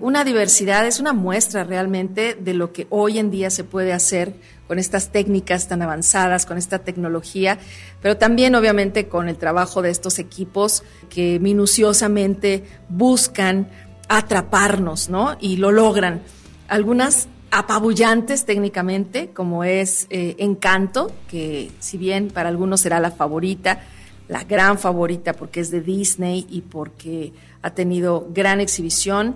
una 0.00 0.24
diversidad, 0.24 0.86
es 0.86 1.00
una 1.00 1.12
muestra 1.12 1.64
realmente 1.64 2.34
de 2.34 2.54
lo 2.54 2.72
que 2.72 2.86
hoy 2.90 3.18
en 3.18 3.30
día 3.30 3.50
se 3.50 3.64
puede 3.64 3.92
hacer 3.92 4.34
con 4.66 4.78
estas 4.78 5.10
técnicas 5.10 5.68
tan 5.68 5.82
avanzadas, 5.82 6.46
con 6.46 6.58
esta 6.58 6.80
tecnología, 6.80 7.58
pero 8.02 8.16
también 8.16 8.54
obviamente 8.54 9.08
con 9.08 9.28
el 9.28 9.36
trabajo 9.36 9.82
de 9.82 9.90
estos 9.90 10.18
equipos 10.18 10.82
que 11.08 11.38
minuciosamente 11.40 12.64
buscan 12.88 13.68
atraparnos, 14.08 15.08
¿no? 15.08 15.36
Y 15.40 15.56
lo 15.56 15.70
logran. 15.70 16.22
Algunas 16.68 17.28
apabullantes 17.50 18.44
técnicamente, 18.44 19.30
como 19.30 19.64
es 19.64 20.06
eh, 20.10 20.36
Encanto, 20.38 21.10
que 21.28 21.70
si 21.78 21.96
bien 21.96 22.28
para 22.28 22.48
algunos 22.48 22.82
será 22.82 23.00
la 23.00 23.10
favorita, 23.10 23.80
la 24.28 24.44
gran 24.44 24.78
favorita 24.78 25.32
porque 25.32 25.60
es 25.60 25.70
de 25.70 25.80
Disney 25.80 26.46
y 26.50 26.60
porque 26.60 27.32
ha 27.62 27.70
tenido 27.70 28.28
gran 28.34 28.60
exhibición, 28.60 29.34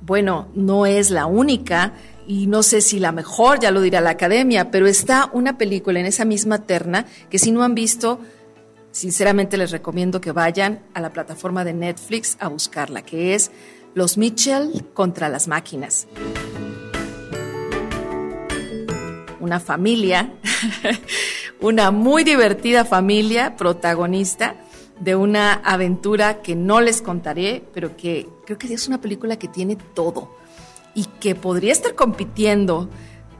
bueno, 0.00 0.48
no 0.54 0.86
es 0.86 1.10
la 1.10 1.26
única 1.26 1.92
y 2.26 2.46
no 2.46 2.62
sé 2.62 2.80
si 2.80 2.98
la 2.98 3.12
mejor, 3.12 3.58
ya 3.58 3.70
lo 3.70 3.80
dirá 3.80 4.00
la 4.00 4.10
academia, 4.10 4.70
pero 4.70 4.86
está 4.86 5.30
una 5.32 5.56
película 5.58 5.98
en 5.98 6.06
esa 6.06 6.24
misma 6.24 6.66
terna 6.66 7.06
que 7.30 7.38
si 7.38 7.50
no 7.50 7.62
han 7.62 7.74
visto, 7.74 8.20
sinceramente 8.90 9.56
les 9.56 9.70
recomiendo 9.70 10.20
que 10.20 10.32
vayan 10.32 10.82
a 10.94 11.00
la 11.00 11.10
plataforma 11.10 11.64
de 11.64 11.72
Netflix 11.72 12.36
a 12.40 12.48
buscarla, 12.48 13.02
que 13.02 13.34
es 13.34 13.50
Los 13.94 14.18
Mitchell 14.18 14.84
contra 14.92 15.28
las 15.28 15.48
máquinas. 15.48 16.06
Una 19.40 19.60
familia, 19.60 20.34
una 21.60 21.90
muy 21.90 22.24
divertida 22.24 22.84
familia 22.84 23.56
protagonista 23.56 24.56
de 25.00 25.14
una 25.14 25.54
aventura 25.54 26.42
que 26.42 26.56
no 26.56 26.80
les 26.80 27.02
contaré, 27.02 27.64
pero 27.72 27.96
que 27.96 28.28
creo 28.44 28.58
que 28.58 28.72
es 28.72 28.88
una 28.88 29.00
película 29.00 29.38
que 29.38 29.48
tiene 29.48 29.76
todo 29.94 30.36
y 30.94 31.04
que 31.04 31.34
podría 31.34 31.72
estar 31.72 31.94
compitiendo 31.94 32.88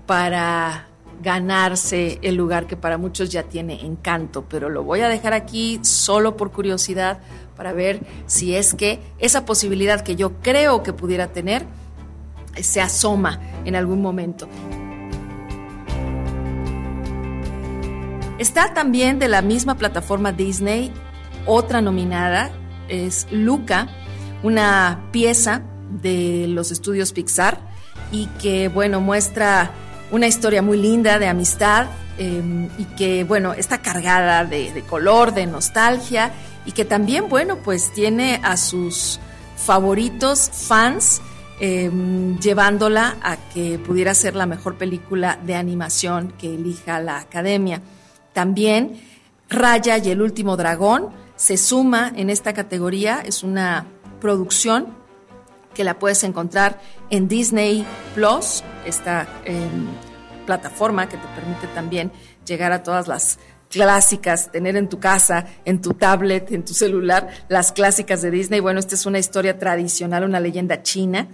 para 0.07 0.87
ganarse 1.21 2.19
el 2.23 2.37
lugar 2.37 2.67
que 2.67 2.77
para 2.77 2.97
muchos 2.97 3.31
ya 3.31 3.43
tiene 3.43 3.85
encanto, 3.85 4.45
pero 4.49 4.69
lo 4.69 4.85
voy 4.85 5.01
a 5.01 5.09
dejar 5.09 5.33
aquí 5.33 5.81
solo 5.83 6.37
por 6.37 6.53
curiosidad 6.53 7.19
para 7.57 7.73
ver 7.73 8.01
si 8.27 8.55
es 8.55 8.75
que 8.75 9.01
esa 9.19 9.45
posibilidad 9.45 10.03
que 10.03 10.15
yo 10.15 10.35
creo 10.41 10.85
que 10.85 10.93
pudiera 10.93 11.29
tener 11.29 11.67
se 12.61 12.81
asoma 12.81 13.41
en 13.65 13.75
algún 13.75 14.01
momento. 14.01 14.49
Está 18.39 18.73
también 18.73 19.19
de 19.19 19.27
la 19.27 19.43
misma 19.43 19.75
plataforma 19.75 20.31
Disney 20.31 20.93
otra 21.47 21.81
nominada, 21.81 22.51
es 22.89 23.27
Luca, 23.31 23.89
una 24.43 25.09
pieza 25.13 25.63
de 25.91 26.47
los 26.49 26.71
estudios 26.71 27.13
Pixar 27.13 27.61
y 28.13 28.27
que, 28.41 28.69
bueno, 28.69 29.01
muestra 29.01 29.71
una 30.11 30.27
historia 30.27 30.63
muy 30.63 30.79
linda 30.79 31.19
de 31.19 31.29
amistad 31.29 31.87
em, 32.19 32.69
y 32.79 32.85
que, 32.97 33.25
bueno, 33.25 33.53
está 33.53 33.79
cargada 33.79 34.45
de, 34.45 34.83
color, 34.89 35.35
de 35.35 35.47
nostalgia 35.47 36.33
y 36.65 36.73
que 36.73 36.85
también, 36.85 37.29
bueno, 37.29 37.59
pues 37.65 37.93
tiene 37.93 38.41
a 38.43 38.57
sus 38.57 39.21
favoritos 39.57 40.51
fans 40.53 41.21
em, 41.61 42.39
llevándola 42.39 43.17
a 43.23 43.37
que 43.37 43.79
pudiera 43.79 44.15
ser 44.15 44.37
la 44.37 44.47
mejor 44.47 44.77
película 44.77 45.39
de 45.45 45.55
animación 45.55 46.33
que 46.39 46.55
elija 46.55 47.01
la 47.01 47.19
academia. 47.19 47.83
También 48.33 49.01
Raya 49.51 49.99
y 49.99 50.11
el 50.11 50.21
último 50.21 50.57
dragón 50.57 51.09
se 51.39 51.57
suma 51.57 52.13
en 52.17 52.31
esta 52.31 52.53
categoría, 52.53 53.23
es 53.25 53.45
una 53.45 53.87
producción 54.21 54.89
que 55.73 55.85
la 55.85 55.99
puedes 56.01 56.25
encontrar 56.25 56.81
en 57.11 57.29
Disney 57.29 57.87
Plus, 58.17 58.65
esta 58.85 59.29
em, 59.45 59.87
plataforma 60.47 61.09
que 61.09 61.17
te 61.17 61.29
permite 61.37 61.69
también 61.69 62.11
llegar 62.45 62.73
a 62.73 62.83
todas 62.83 63.07
las 63.07 63.39
clásicas, 63.71 64.51
tener 64.51 64.77
en 64.77 64.89
tu 64.89 64.99
casa, 64.99 65.47
en 65.65 65.81
tu 65.81 65.95
tablet, 65.95 66.51
en 66.51 66.65
tu 66.65 66.75
celular, 66.75 67.29
las 67.49 67.71
clásicas 67.71 68.21
de 68.21 68.33
Disney. 68.33 68.59
Bueno, 68.59 68.81
esta 68.81 68.97
es 68.97 69.07
una 69.07 69.21
historia 69.21 69.61
tradicional, 69.61 70.25
una 70.25 70.41
leyenda 70.41 70.83
china, 70.83 71.29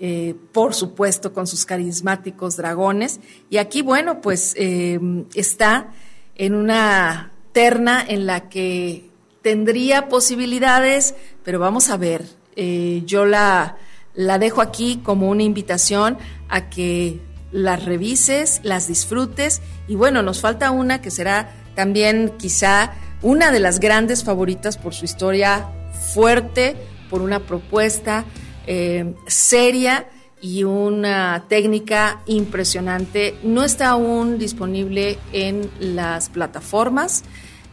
eh, 0.00 0.34
por 0.50 0.74
supuesto 0.74 1.32
con 1.32 1.46
sus 1.46 1.64
carismáticos 1.64 2.56
dragones. 2.56 3.20
Y 3.50 3.58
aquí, 3.58 3.82
bueno, 3.82 4.20
pues 4.20 4.54
em, 4.56 5.26
está 5.34 5.92
en 6.34 6.56
una 6.56 7.30
terna 7.52 8.04
en 8.06 8.26
la 8.26 8.48
que 8.48 9.07
tendría 9.42 10.08
posibilidades, 10.08 11.14
pero 11.44 11.58
vamos 11.58 11.90
a 11.90 11.96
ver, 11.96 12.24
eh, 12.56 13.02
yo 13.06 13.24
la, 13.24 13.76
la 14.14 14.38
dejo 14.38 14.60
aquí 14.60 15.00
como 15.02 15.28
una 15.28 15.42
invitación 15.42 16.18
a 16.48 16.68
que 16.70 17.20
las 17.52 17.84
revises, 17.84 18.60
las 18.62 18.88
disfrutes 18.88 19.62
y 19.86 19.94
bueno, 19.94 20.22
nos 20.22 20.40
falta 20.40 20.70
una 20.70 21.00
que 21.00 21.10
será 21.10 21.54
también 21.74 22.34
quizá 22.38 22.92
una 23.22 23.50
de 23.50 23.60
las 23.60 23.80
grandes 23.80 24.24
favoritas 24.24 24.76
por 24.76 24.94
su 24.94 25.04
historia 25.04 25.68
fuerte, 26.12 26.76
por 27.08 27.22
una 27.22 27.40
propuesta 27.40 28.24
eh, 28.66 29.14
seria 29.26 30.08
y 30.40 30.64
una 30.64 31.46
técnica 31.48 32.20
impresionante. 32.26 33.34
No 33.42 33.64
está 33.64 33.88
aún 33.90 34.38
disponible 34.38 35.18
en 35.32 35.70
las 35.80 36.28
plataformas 36.28 37.24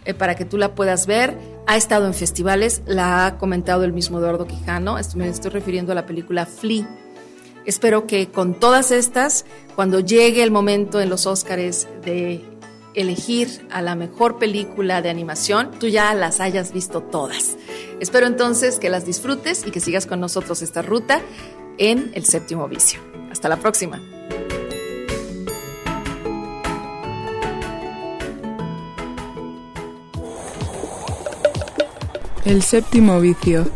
eh, 0.06 0.14
para 0.14 0.36
que 0.36 0.46
tú 0.46 0.58
la 0.58 0.76
puedas 0.76 1.08
ver 1.08 1.38
ha 1.68 1.78
estado 1.78 2.06
en 2.06 2.14
festivales, 2.14 2.82
la 2.86 3.26
ha 3.26 3.38
comentado 3.38 3.84
el 3.84 3.94
mismo 3.94 4.20
Eduardo 4.20 4.46
Quijano, 4.46 4.98
me 5.16 5.28
estoy 5.28 5.52
refiriendo 5.52 5.92
a 5.92 5.96
la 5.96 6.06
película 6.06 6.46
Flea. 6.46 6.88
Espero 7.66 8.06
que 8.06 8.30
con 8.30 8.54
todas 8.60 8.92
estas, 8.92 9.46
cuando 9.76 10.00
llegue 10.00 10.44
el 10.44 10.52
momento 10.52 11.02
en 11.02 11.10
los 11.10 11.26
Óscares 11.26 11.88
de 12.04 12.44
elegir 12.94 13.68
a 13.72 13.82
la 13.82 13.96
mejor 13.96 14.38
película 14.38 15.02
de 15.02 15.10
animación, 15.10 15.72
tú 15.80 15.88
ya 15.88 16.14
las 16.14 16.40
hayas 16.40 16.72
visto 16.72 17.02
todas. 17.02 17.58
Espero 18.00 18.28
entonces 18.28 18.78
que 18.80 18.90
las 18.90 19.06
disfrutes 19.06 19.66
y 19.66 19.72
que 19.72 19.80
sigas 19.80 20.06
con 20.06 20.20
nosotros 20.20 20.62
esta 20.62 20.84
ruta 20.84 21.22
en 21.78 22.12
el 22.14 22.26
séptimo 22.26 22.68
vicio. 22.68 23.00
Hasta 23.32 23.50
la 23.50 23.58
próxima. 23.58 24.00
El 32.46 32.62
séptimo 32.62 33.20
vicio. 33.20 33.68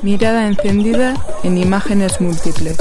Mirada 0.00 0.46
encendida 0.46 1.14
en 1.42 1.58
imágenes 1.58 2.18
múltiples. 2.18 2.78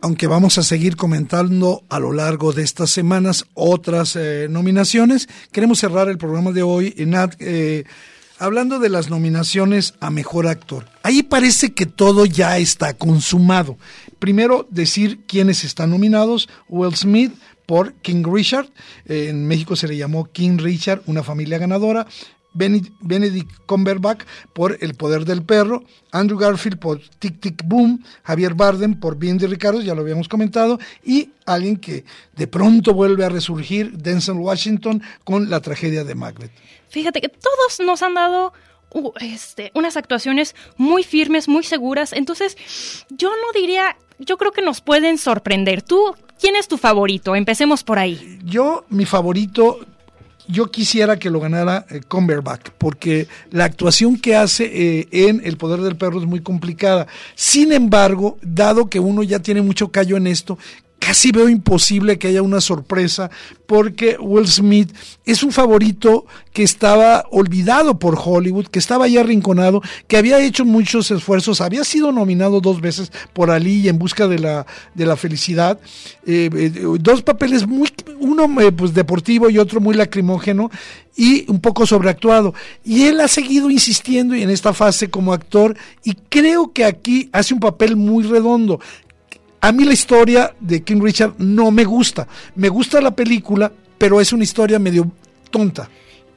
Aunque 0.00 0.26
vamos 0.26 0.58
a 0.58 0.62
seguir 0.62 0.96
comentando 0.96 1.84
a 1.88 1.98
lo 1.98 2.12
largo 2.12 2.52
de 2.52 2.62
estas 2.62 2.90
semanas 2.90 3.44
otras 3.54 4.16
eh, 4.16 4.48
nominaciones, 4.50 5.28
queremos 5.52 5.78
cerrar 5.78 6.08
el 6.08 6.18
programa 6.18 6.52
de 6.52 6.62
hoy 6.62 6.94
en 6.96 7.14
eh, 7.38 7.84
hablando 8.38 8.78
de 8.78 8.88
las 8.88 9.10
nominaciones 9.10 9.94
a 10.00 10.10
Mejor 10.10 10.48
Actor. 10.48 10.86
Ahí 11.02 11.22
parece 11.22 11.72
que 11.72 11.86
todo 11.86 12.26
ya 12.26 12.58
está 12.58 12.94
consumado. 12.94 13.76
Primero, 14.18 14.66
decir 14.70 15.20
quiénes 15.26 15.62
están 15.62 15.90
nominados. 15.90 16.48
Will 16.68 16.96
Smith 16.96 17.32
por 17.66 17.94
King 17.94 18.24
Richard. 18.24 18.68
Eh, 19.06 19.28
en 19.28 19.46
México 19.46 19.76
se 19.76 19.86
le 19.86 19.96
llamó 19.96 20.24
King 20.32 20.58
Richard, 20.58 21.02
una 21.06 21.22
familia 21.22 21.58
ganadora. 21.58 22.06
Benedict 22.52 23.50
Cumberbatch 23.66 24.24
por 24.52 24.76
El 24.80 24.94
Poder 24.94 25.24
del 25.24 25.42
Perro, 25.42 25.84
Andrew 26.10 26.38
Garfield 26.38 26.78
por 26.78 27.00
Tic 27.18 27.40
Tic 27.40 27.62
Boom, 27.64 28.02
Javier 28.22 28.54
Bardem 28.54 28.98
por 28.98 29.16
Bien 29.16 29.38
de 29.38 29.46
Ricardo, 29.46 29.80
ya 29.80 29.94
lo 29.94 30.02
habíamos 30.02 30.28
comentado, 30.28 30.78
y 31.04 31.30
alguien 31.46 31.76
que 31.76 32.04
de 32.34 32.46
pronto 32.46 32.92
vuelve 32.94 33.24
a 33.24 33.28
resurgir, 33.28 33.92
Denzel 33.92 34.36
Washington, 34.36 35.02
con 35.24 35.50
la 35.50 35.60
tragedia 35.60 36.04
de 36.04 36.14
Macbeth. 36.14 36.52
Fíjate 36.88 37.20
que 37.20 37.28
todos 37.28 37.80
nos 37.84 38.02
han 38.02 38.14
dado 38.14 38.52
uh, 38.92 39.12
este, 39.20 39.70
unas 39.74 39.96
actuaciones 39.96 40.54
muy 40.76 41.04
firmes, 41.04 41.48
muy 41.48 41.62
seguras, 41.62 42.12
entonces 42.12 42.56
yo 43.10 43.30
no 43.30 43.60
diría, 43.60 43.96
yo 44.18 44.36
creo 44.36 44.52
que 44.52 44.62
nos 44.62 44.80
pueden 44.80 45.18
sorprender. 45.18 45.82
¿Tú 45.82 46.14
quién 46.40 46.56
es 46.56 46.66
tu 46.66 46.78
favorito? 46.78 47.36
Empecemos 47.36 47.84
por 47.84 47.98
ahí. 47.98 48.38
Yo, 48.44 48.84
mi 48.88 49.04
favorito 49.04 49.78
yo 50.50 50.70
quisiera 50.70 51.18
que 51.18 51.30
lo 51.30 51.40
ganara 51.40 51.86
eh, 51.90 52.00
porque 52.78 53.28
la 53.50 53.64
actuación 53.64 54.18
que 54.18 54.36
hace 54.36 54.64
eh, 54.64 55.08
en 55.12 55.40
El 55.44 55.56
Poder 55.56 55.80
del 55.80 55.96
Perro 55.96 56.18
es 56.20 56.26
muy 56.26 56.40
complicada. 56.40 57.06
Sin 57.34 57.72
embargo, 57.72 58.38
dado 58.42 58.88
que 58.88 59.00
uno 59.00 59.22
ya 59.22 59.38
tiene 59.38 59.62
mucho 59.62 59.90
callo 59.90 60.16
en 60.16 60.26
esto, 60.26 60.58
casi 61.10 61.32
veo 61.32 61.48
imposible 61.48 62.20
que 62.20 62.28
haya 62.28 62.40
una 62.40 62.60
sorpresa 62.60 63.32
porque 63.66 64.16
Will 64.20 64.46
Smith 64.46 64.94
es 65.24 65.42
un 65.42 65.50
favorito 65.50 66.24
que 66.52 66.62
estaba 66.62 67.24
olvidado 67.32 67.98
por 67.98 68.16
Hollywood, 68.16 68.68
que 68.68 68.78
estaba 68.78 69.08
ya 69.08 69.22
arrinconado, 69.22 69.82
que 70.06 70.16
había 70.16 70.40
hecho 70.40 70.64
muchos 70.64 71.10
esfuerzos, 71.10 71.60
había 71.60 71.82
sido 71.82 72.12
nominado 72.12 72.60
dos 72.60 72.80
veces 72.80 73.10
por 73.32 73.50
Ali 73.50 73.88
en 73.88 73.98
busca 73.98 74.28
de 74.28 74.38
la, 74.38 74.66
de 74.94 75.04
la 75.04 75.16
felicidad. 75.16 75.80
Eh, 76.26 76.48
eh, 76.52 76.70
dos 77.00 77.22
papeles 77.22 77.66
muy, 77.66 77.88
uno 78.20 78.60
eh, 78.60 78.70
pues 78.70 78.94
deportivo 78.94 79.50
y 79.50 79.58
otro 79.58 79.80
muy 79.80 79.96
lacrimógeno 79.96 80.70
y 81.16 81.44
un 81.50 81.60
poco 81.60 81.86
sobreactuado. 81.86 82.54
Y 82.84 83.06
él 83.06 83.20
ha 83.20 83.26
seguido 83.26 83.68
insistiendo 83.68 84.32
en 84.34 84.48
esta 84.48 84.72
fase 84.74 85.10
como 85.10 85.32
actor 85.32 85.76
y 86.04 86.14
creo 86.28 86.72
que 86.72 86.84
aquí 86.84 87.28
hace 87.32 87.52
un 87.52 87.58
papel 87.58 87.96
muy 87.96 88.22
redondo. 88.22 88.78
A 89.62 89.72
mí 89.72 89.84
la 89.84 89.92
historia 89.92 90.54
de 90.58 90.82
King 90.82 91.00
Richard 91.02 91.34
no 91.38 91.70
me 91.70 91.84
gusta. 91.84 92.26
Me 92.54 92.68
gusta 92.68 93.00
la 93.00 93.14
película, 93.14 93.70
pero 93.98 94.20
es 94.20 94.32
una 94.32 94.44
historia 94.44 94.78
medio 94.78 95.10
tonta. 95.50 95.88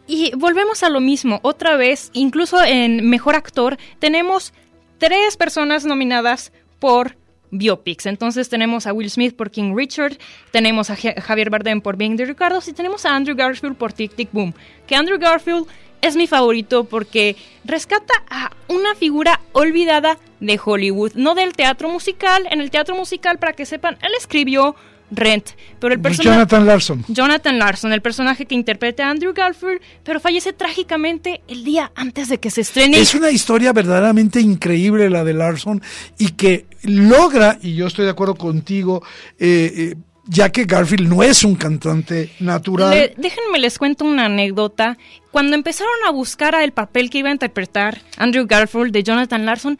Y 0.06 0.32
volvemos 0.36 0.84
a 0.84 0.90
lo 0.90 1.00
mismo, 1.00 1.40
otra 1.44 1.78
vez, 1.78 2.10
incluso 2.14 2.62
en 2.62 3.10
Mejor 3.10 3.36
Actor, 3.36 3.78
tenemos 4.00 4.52
tres 4.98 5.38
personas 5.38 5.86
nominadas 5.86 6.52
por 6.80 7.16
biopics. 7.52 8.08
Entonces 8.08 8.50
tenemos 8.50 8.88
a 8.88 8.94
Will 8.94 9.10
Smith 9.10 9.36
por 9.36 9.52
King 9.52 9.74
Richard, 9.76 10.18
tenemos 10.52 10.90
a 10.90 10.98
Javier 10.98 11.50
Bardem 11.50 11.80
por 11.80 11.96
Being 11.96 12.18
the 12.18 12.26
Ricardos 12.26 12.68
y 12.68 12.74
tenemos 12.74 13.06
a 13.06 13.16
Andrew 13.16 13.36
Garfield 13.38 13.78
por 13.78 13.94
Tic 13.94 14.14
Tic 14.14 14.30
Boom. 14.34 14.54
Que 14.86 14.96
Andrew 14.96 15.18
Garfield 15.18 15.68
es 16.04 16.16
mi 16.16 16.28
favorito 16.28 16.84
porque 16.84 17.36
rescata 17.64 18.14
a 18.30 18.52
una 18.68 18.94
figura 18.94 19.40
olvidada 19.54 20.20
de 20.40 20.60
Hollywood, 20.64 21.14
no 21.16 21.34
del 21.34 21.54
teatro 21.54 21.90
musical. 21.90 22.48
En 22.52 22.62
el 22.62 22.70
teatro 22.70 22.96
musical, 22.96 23.40
para 23.40 23.54
que 23.54 23.66
sepan, 23.66 23.98
él 24.02 24.12
escribió 24.18 24.76
Rent, 25.12 25.52
pero 25.80 25.94
el 25.94 26.02
personaje 26.02 26.36
Jonathan 26.36 26.66
Larson. 26.66 27.06
Jonathan 27.08 27.60
Larson, 27.60 27.94
el 27.94 28.02
personaje 28.02 28.46
que 28.46 28.56
interpreta 28.56 29.08
a 29.08 29.12
Andrew 29.12 29.34
Garfield, 29.34 29.80
pero 30.04 30.20
fallece 30.20 30.54
trágicamente 30.54 31.42
el 31.48 31.64
día 31.64 31.92
antes 31.96 32.30
de 32.30 32.40
que 32.40 32.50
se 32.50 32.62
estrene. 32.62 33.00
Es 33.00 33.14
una 33.14 33.30
historia 33.30 33.72
verdaderamente 33.74 34.42
increíble 34.42 35.10
la 35.10 35.24
de 35.24 35.34
Larson 35.34 35.82
y 36.18 36.30
que 36.32 36.66
logra, 36.84 37.58
y 37.62 37.76
yo 37.76 37.88
estoy 37.88 38.06
de 38.06 38.12
acuerdo 38.12 38.36
contigo, 38.36 39.04
eh, 39.40 39.72
eh 39.76 39.96
ya 40.26 40.50
que 40.50 40.66
Garfield 40.66 41.08
no 41.08 41.24
es 41.24 41.44
un 41.44 41.56
cantante 41.56 42.32
natural. 42.40 43.14
déjenme 43.18 43.60
les 43.60 43.78
cuento 43.78 44.06
una 44.06 44.26
anécdota. 44.26 44.98
Cuando 45.32 45.56
empezaron 45.56 45.94
a 46.08 46.12
buscar 46.12 46.56
el 46.56 46.72
papel 46.72 47.10
que 47.10 47.20
iba 47.20 47.30
a 47.30 47.34
interpretar 47.34 48.02
Andrew 48.18 48.46
Garfield 48.48 48.92
de 48.94 49.04
Jonathan 49.04 49.46
Larson, 49.46 49.80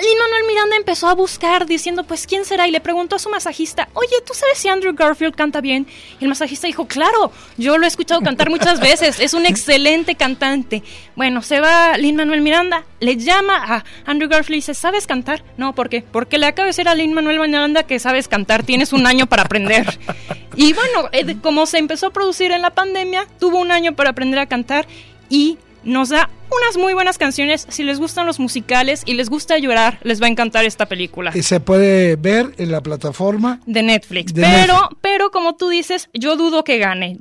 Lin 0.00 0.16
Manuel 0.16 0.44
Miranda 0.46 0.76
empezó 0.76 1.08
a 1.08 1.14
buscar 1.14 1.66
diciendo, 1.66 2.04
pues, 2.04 2.26
¿quién 2.26 2.44
será? 2.44 2.68
Y 2.68 2.70
le 2.70 2.80
preguntó 2.80 3.16
a 3.16 3.18
su 3.18 3.28
masajista, 3.30 3.88
oye, 3.94 4.14
¿tú 4.24 4.32
sabes 4.32 4.58
si 4.58 4.68
Andrew 4.68 4.94
Garfield 4.94 5.34
canta 5.34 5.60
bien? 5.60 5.88
Y 6.20 6.24
el 6.24 6.28
masajista 6.28 6.68
dijo, 6.68 6.86
claro, 6.86 7.32
yo 7.56 7.78
lo 7.78 7.84
he 7.84 7.88
escuchado 7.88 8.20
cantar 8.20 8.48
muchas 8.48 8.78
veces, 8.78 9.18
es 9.18 9.34
un 9.34 9.44
excelente 9.44 10.14
cantante. 10.14 10.84
Bueno, 11.16 11.42
se 11.42 11.58
va 11.58 11.96
Lin 11.98 12.14
Manuel 12.14 12.42
Miranda, 12.42 12.84
le 13.00 13.16
llama 13.16 13.56
a 13.56 13.84
Andrew 14.06 14.28
Garfield 14.28 14.54
y 14.54 14.58
dice, 14.58 14.74
¿sabes 14.74 15.06
cantar? 15.06 15.42
No, 15.56 15.74
¿por 15.74 15.88
qué? 15.88 16.02
Porque 16.02 16.38
le 16.38 16.46
acaba 16.46 16.70
de 16.70 16.88
a 16.88 16.94
Lin 16.94 17.12
Manuel 17.12 17.40
Miranda 17.40 17.82
que 17.82 17.98
sabes 17.98 18.28
cantar, 18.28 18.62
tienes 18.62 18.92
un 18.92 19.06
año 19.06 19.26
para 19.26 19.42
aprender. 19.42 19.98
Y 20.54 20.74
bueno, 20.74 21.08
eh, 21.12 21.36
como 21.42 21.66
se 21.66 21.78
empezó 21.78 22.06
a 22.06 22.10
producir 22.10 22.52
en 22.52 22.62
la 22.62 22.70
pandemia, 22.70 23.26
tuvo 23.40 23.58
un 23.58 23.72
año 23.72 23.94
para 23.94 24.10
aprender 24.10 24.38
a 24.38 24.46
cantar 24.46 24.86
y 25.28 25.58
nos 25.82 26.10
da 26.10 26.30
unas 26.50 26.76
muy 26.76 26.94
buenas 26.94 27.18
canciones. 27.18 27.66
Si 27.68 27.82
les 27.82 27.98
gustan 27.98 28.26
los 28.26 28.40
musicales 28.40 29.02
y 29.06 29.14
les 29.14 29.28
gusta 29.28 29.58
llorar, 29.58 29.98
les 30.02 30.20
va 30.20 30.26
a 30.26 30.30
encantar 30.30 30.64
esta 30.64 30.86
película. 30.86 31.32
Y 31.34 31.42
se 31.42 31.60
puede 31.60 32.16
ver 32.16 32.54
en 32.58 32.72
la 32.72 32.82
plataforma 32.82 33.60
de 33.66 33.82
Netflix. 33.82 34.32
pero, 34.32 34.88
pero 35.00 35.30
como 35.30 35.56
tú 35.56 35.68
dices, 35.68 36.08
yo 36.12 36.36
dudo 36.36 36.64
que 36.64 36.78
gane. 36.78 37.18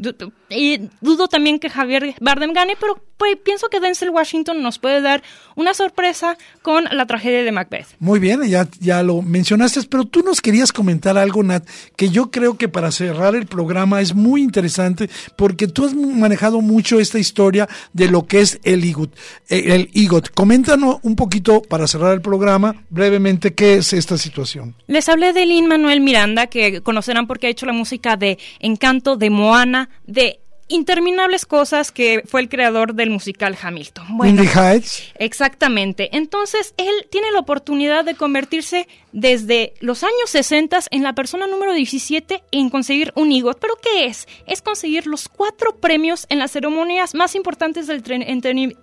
y 0.49 0.89
dudo 1.01 1.27
también 1.27 1.59
que 1.59 1.69
Javier 1.69 2.15
Bardem 2.19 2.53
gane, 2.53 2.75
pero 2.79 3.01
pues, 3.17 3.35
pienso 3.43 3.67
que 3.69 3.79
Denzel 3.79 4.11
Washington 4.11 4.61
nos 4.61 4.77
puede 4.77 5.01
dar 5.01 5.23
una 5.55 5.73
sorpresa 5.73 6.37
con 6.61 6.85
la 6.91 7.07
tragedia 7.07 7.43
de 7.43 7.51
Macbeth. 7.51 7.87
Muy 7.99 8.19
bien, 8.19 8.43
ya, 8.43 8.67
ya 8.79 9.01
lo 9.01 9.23
mencionaste, 9.23 9.81
pero 9.89 10.05
tú 10.05 10.21
nos 10.21 10.39
querías 10.39 10.71
comentar 10.71 11.17
algo, 11.17 11.41
Nat, 11.41 11.67
que 11.95 12.09
yo 12.09 12.29
creo 12.29 12.57
que 12.57 12.69
para 12.69 12.91
cerrar 12.91 13.35
el 13.35 13.47
programa 13.47 14.01
es 14.01 14.13
muy 14.13 14.43
interesante 14.43 15.09
porque 15.35 15.67
tú 15.67 15.85
has 15.85 15.95
manejado 15.95 16.61
mucho 16.61 16.99
esta 16.99 17.17
historia 17.17 17.67
de 17.93 18.07
lo 18.07 18.27
que 18.27 18.41
es 18.41 18.59
el 18.63 18.85
IGOT. 18.85 19.16
Eh, 19.49 19.75
el 19.75 19.89
IGOT. 19.93 20.29
Coméntanos 20.33 20.97
un 21.03 21.15
poquito 21.15 21.61
para 21.61 21.87
cerrar 21.87 22.13
el 22.13 22.21
programa 22.21 22.75
brevemente 22.89 23.53
qué 23.53 23.75
es 23.75 23.93
esta 23.93 24.17
situación. 24.17 24.75
Les 24.87 25.07
hablé 25.09 25.33
de 25.33 25.45
Lin 25.45 25.67
Manuel 25.67 26.01
Miranda, 26.01 26.47
que 26.47 26.81
conocerán 26.81 27.27
porque 27.27 27.47
ha 27.47 27.49
hecho 27.49 27.65
la 27.65 27.73
música 27.73 28.17
de 28.17 28.37
Encanto, 28.59 29.15
de 29.17 29.29
Moana, 29.29 29.89
de 30.05 30.39
interminables 30.67 31.45
cosas 31.45 31.91
que 31.91 32.23
fue 32.25 32.41
el 32.41 32.49
creador 32.49 32.93
del 32.93 33.09
musical 33.09 33.57
Hamilton. 33.61 34.05
Bueno, 34.17 34.43
Heights. 34.43 35.11
Exactamente. 35.15 36.09
Entonces, 36.15 36.73
él 36.77 36.93
tiene 37.09 37.31
la 37.31 37.39
oportunidad 37.39 38.03
de 38.03 38.15
convertirse 38.15 38.87
desde 39.11 39.73
los 39.79 40.03
años 40.03 40.29
60 40.29 40.79
en 40.91 41.03
la 41.03 41.13
persona 41.13 41.47
número 41.47 41.73
17 41.73 42.43
en 42.51 42.69
conseguir 42.69 43.13
un 43.15 43.31
EGOT. 43.31 43.59
¿Pero 43.59 43.75
qué 43.81 44.05
es? 44.05 44.27
Es 44.45 44.61
conseguir 44.61 45.07
los 45.07 45.29
cuatro 45.29 45.77
premios 45.77 46.25
en 46.29 46.39
las 46.39 46.51
ceremonias 46.51 47.15
más 47.15 47.35
importantes 47.35 47.87
del 47.87 48.03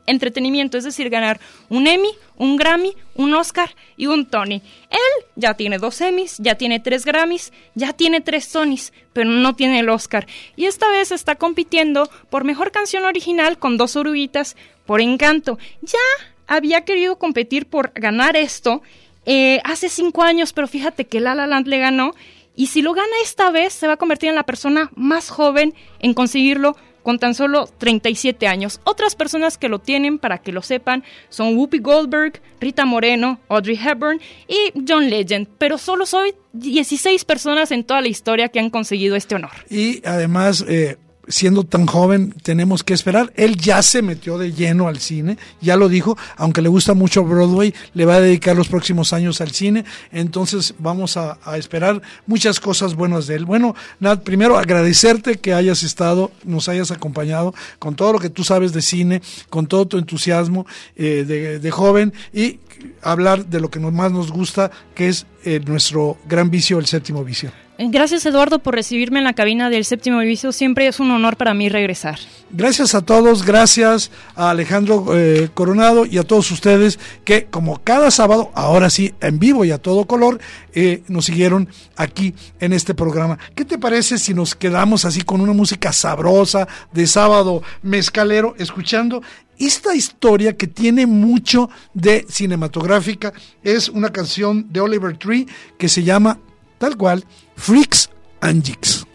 entretenimiento, 0.07 0.79
es 0.79 0.85
decir, 0.85 1.11
ganar 1.11 1.41
un 1.69 1.87
Emmy, 1.87 2.11
un 2.37 2.57
Grammy, 2.57 2.95
un 3.15 3.35
Oscar 3.35 3.75
y 3.97 4.07
un 4.07 4.27
Tony. 4.27 4.63
Él 4.91 5.27
ya 5.37 5.55
tiene 5.55 5.79
dos 5.79 6.01
Emmys, 6.01 6.37
ya 6.39 6.57
tiene 6.57 6.81
tres 6.81 7.05
Grammys, 7.05 7.53
ya 7.75 7.93
tiene 7.93 8.21
tres 8.21 8.51
Tonys, 8.51 8.93
pero 9.13 9.31
no 9.31 9.55
tiene 9.55 9.81
el 9.81 9.89
Oscar. 9.89 10.27
Y 10.57 10.67
esta 10.67 10.89
vez 10.89 11.13
está 11.13 11.37
compitiendo 11.37 12.09
por 12.31 12.45
mejor 12.45 12.73
canción 12.73 13.05
original 13.05 13.59
con 13.59 13.77
dos 13.77 13.97
oruguitas 13.97 14.57
por 14.87 15.01
encanto. 15.01 15.59
Ya 15.83 15.99
había 16.47 16.85
querido 16.85 17.17
competir 17.17 17.67
por 17.67 17.93
ganar 17.95 18.37
esto 18.37 18.83
eh, 19.27 19.61
hace 19.65 19.89
cinco 19.89 20.23
años, 20.23 20.53
pero 20.53 20.69
fíjate 20.69 21.07
que 21.07 21.21
La 21.21 21.35
La 21.35 21.47
Land 21.47 21.67
le 21.69 21.79
ganó. 21.79 22.15
Y 22.57 22.69
si 22.69 22.83
lo 22.83 22.93
gana 22.95 23.09
esta 23.23 23.51
vez, 23.51 23.73
se 23.73 23.87
va 23.87 23.95
a 23.95 23.97
convertir 23.97 24.29
en 24.29 24.37
la 24.37 24.45
persona 24.45 24.91
más 24.95 25.29
joven 25.29 25.75
en 25.99 26.15
conseguirlo 26.15 26.77
con 27.05 27.21
tan 27.21 27.35
solo 27.35 27.69
37 27.79 28.49
años. 28.49 28.81
Otras 28.83 29.15
personas 29.15 29.57
que 29.59 29.69
lo 29.69 29.79
tienen, 29.79 30.19
para 30.19 30.39
que 30.39 30.51
lo 30.51 30.63
sepan, 30.63 31.05
son 31.29 31.57
Whoopi 31.57 31.79
Goldberg, 31.79 32.41
Rita 32.61 32.85
Moreno, 32.85 33.39
Audrey 33.49 33.79
Hepburn 33.79 34.21
y 34.49 34.73
John 34.89 35.09
Legend. 35.09 35.47
Pero 35.59 35.79
solo 35.79 36.07
soy 36.07 36.35
16 36.55 37.25
personas 37.25 37.71
en 37.71 37.85
toda 37.85 38.01
la 38.01 38.09
historia 38.09 38.49
que 38.49 38.59
han 38.59 38.71
conseguido 38.71 39.15
este 39.15 39.37
honor. 39.37 39.53
Y 39.71 40.05
además, 40.05 40.65
eh, 40.67 40.97
siendo 41.29 41.65
tan 41.65 41.87
joven 41.87 42.35
tenemos 42.43 42.83
que 42.83 42.95
esperar. 42.95 43.33
Él 43.37 43.57
ya 43.57 43.83
se 43.83 44.03
metió 44.03 44.39
de 44.39 44.53
lleno 44.53 44.89
al 44.89 44.99
cine, 44.99 45.39
ya 45.61 45.77
lo 45.77 45.89
dijo, 45.89 46.17
aunque 46.37 46.63
le 46.63 46.69
gusta 46.69 46.95
mucho 46.95 47.25
Broadway, 47.25 47.75
le 47.95 48.05
va 48.05 48.17
a 48.17 48.21
dedicar 48.21 48.57
los 48.57 48.69
próximos 48.69 49.13
años 49.13 49.41
al 49.41 49.53
cine, 49.53 49.85
entonces 50.13 50.75
vamos 50.79 51.17
a, 51.17 51.39
esperar 51.57 52.03
muchas 52.27 52.59
cosas 52.59 52.95
buenas 52.95 53.27
de 53.27 53.37
él. 53.37 53.45
Bueno, 53.45 53.75
Nat, 54.01 54.23
primero 54.23 54.59
agradecerte 54.59 55.37
que 55.37 55.55
hayas 55.55 55.83
estado, 55.83 56.33
nos 56.45 56.69
hayas 56.69 56.91
acompañado 56.91 57.55
con 57.79 57.95
todo 57.95 58.15
lo 58.15 58.19
que 58.19 58.31
tú 58.31 58.45
sabes 58.45 58.73
de 58.73 58.83
cine, 58.83 59.23
con 59.51 59.67
todo 59.67 59.87
tu 59.87 59.99
entusiasmo 59.99 60.67
eh, 60.97 61.25
de, 61.27 61.59
de, 61.59 61.71
joven 61.71 62.13
y 62.33 62.59
hablar 63.03 63.47
de 63.47 63.61
lo 63.61 63.71
que 63.71 63.81
más 63.81 64.13
nos 64.13 64.31
gusta, 64.31 64.71
que 64.95 65.09
es 65.09 65.27
eh, 65.45 65.61
nuestro 65.65 66.17
gran 66.27 66.51
vicio, 66.51 66.79
el 66.79 66.87
séptimo 66.87 67.25
vicio. 67.25 67.53
Gracias 67.77 68.25
Eduardo 68.25 68.61
por 68.61 68.77
recibirme 68.77 69.19
en 69.19 69.25
la 69.25 69.33
cabina 69.33 69.69
del 69.69 69.85
séptimo 69.85 70.21
vicio. 70.21 70.53
Siempre 70.53 70.87
es 70.87 71.01
un 71.01 71.11
honor 71.11 71.37
para 71.37 71.55
mí 71.55 71.69
regresar. 71.69 72.21
Gracias 72.51 72.95
a 72.95 73.03
todos, 73.03 73.45
gracias 73.45 74.13
a 74.37 74.51
Alejandro 74.51 75.07
eh, 75.13 75.49
Coronado 75.53 76.07
y 76.07 76.19
a 76.19 76.23
todos 76.23 76.53
ustedes 76.53 77.01
que 77.25 77.47
como 77.47 77.83
cada 77.83 78.13
sábado, 78.13 78.53
ahora 78.55 78.91
sí, 78.91 79.13
en 79.21 79.41
vivo 79.41 79.65
y 79.65 79.73
a 79.73 79.79
todo 79.79 80.05
color, 80.05 80.39
eh, 80.73 81.03
nos 81.09 81.25
siguieron 81.25 81.69
aquí 81.97 82.33
en 82.61 82.73
este 82.73 82.95
programa. 82.95 83.41
¿Qué 83.57 83.65
te 83.65 83.77
parece 83.77 84.19
si 84.19 84.35
nos 84.35 84.55
quedamos 84.55 85.05
así 85.05 85.23
con 85.23 85.41
una 85.41 85.53
música 85.53 85.93
sabrosa 85.93 86.69
de 86.93 87.09
sábado 87.09 87.65
mezcalero, 87.83 88.55
escuchando 88.57 89.21
esta 89.59 89.95
historia 89.95 90.57
que 90.57 90.67
tiene 90.67 91.07
mucho 91.07 91.71
de 91.93 92.25
cinematográfica? 92.29 93.33
Es 93.63 93.89
una 93.89 94.11
canción 94.11 94.73
de 94.73 94.81
Oliver 94.81 95.17
Tree 95.17 95.47
que 95.79 95.89
se 95.89 96.03
llama 96.03 96.39
tal 96.79 96.97
cual 96.97 97.25
Freaks 97.57 98.11
and 98.41 98.65
Jigs. 98.65 99.07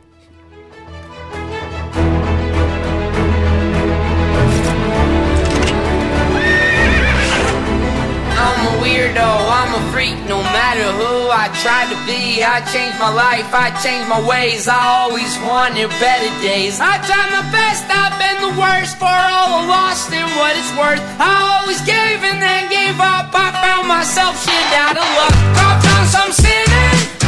weirdo, 8.82 9.22
I'm 9.22 9.74
a 9.76 9.92
freak 9.92 10.18
no 10.28 10.42
matter 10.42 10.88
who 11.00 11.09
I 11.32 11.48
tried 11.62 11.94
to 11.94 11.98
be. 12.10 12.44
I 12.44 12.62
changed 12.74 12.98
my 12.98 13.14
life, 13.14 13.54
I 13.54 13.70
changed 13.86 14.10
my 14.10 14.22
ways. 14.26 14.68
I 14.68 14.82
always 15.06 15.38
wanted 15.46 15.90
better 16.02 16.32
days. 16.42 16.82
I 16.82 16.98
tried 17.06 17.30
my 17.30 17.46
best, 17.54 17.86
I've 17.86 18.18
been 18.18 18.50
the 18.50 18.54
worst 18.58 18.98
for 18.98 19.06
all 19.06 19.62
the 19.62 19.68
lost 19.70 20.10
and 20.12 20.30
what 20.38 20.58
it's 20.58 20.74
worth. 20.74 21.02
I 21.22 21.62
always 21.62 21.82
gave 21.86 22.26
and 22.26 22.42
then 22.42 22.70
gave 22.70 22.98
up. 23.00 23.30
I 23.34 23.54
found 23.62 23.88
myself 23.88 24.42
shit 24.42 24.70
out 24.74 24.98
of 24.98 25.06
luck. 25.06 25.38
I 25.54 25.70
found 25.86 26.08
some 26.10 26.32
sinning. 26.34 27.19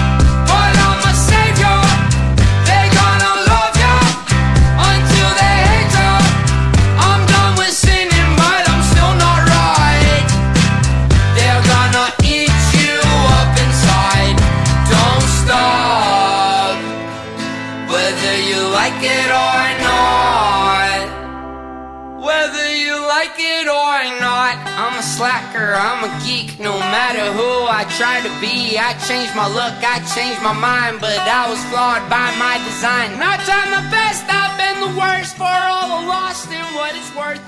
I'm 25.76 26.04
a 26.04 26.12
geek 26.26 26.60
no 26.60 26.78
matter 26.80 27.26
who 27.34 27.52
I 27.68 27.86
try 27.98 28.22
to 28.22 28.32
be. 28.40 28.78
I 28.78 28.94
changed 29.08 29.36
my 29.36 29.48
look, 29.48 29.76
I 29.84 30.00
changed 30.16 30.42
my 30.42 30.54
mind, 30.54 31.00
but 31.00 31.20
I 31.20 31.50
was 31.50 31.62
flawed 31.70 32.10
by 32.10 32.32
my 32.38 32.58
design. 32.66 33.16
I 33.22 33.38
tried 33.46 33.70
my 33.72 33.84
best, 33.90 34.26
I've 34.30 34.56
been 34.58 34.78
the 34.86 34.94
worst 35.00 35.38
for 35.38 35.44
all 35.48 36.02
the 36.02 36.08
lost 36.08 36.48
and 36.52 36.76
what 36.76 36.96
it's 36.96 37.14
worth. 37.16 37.42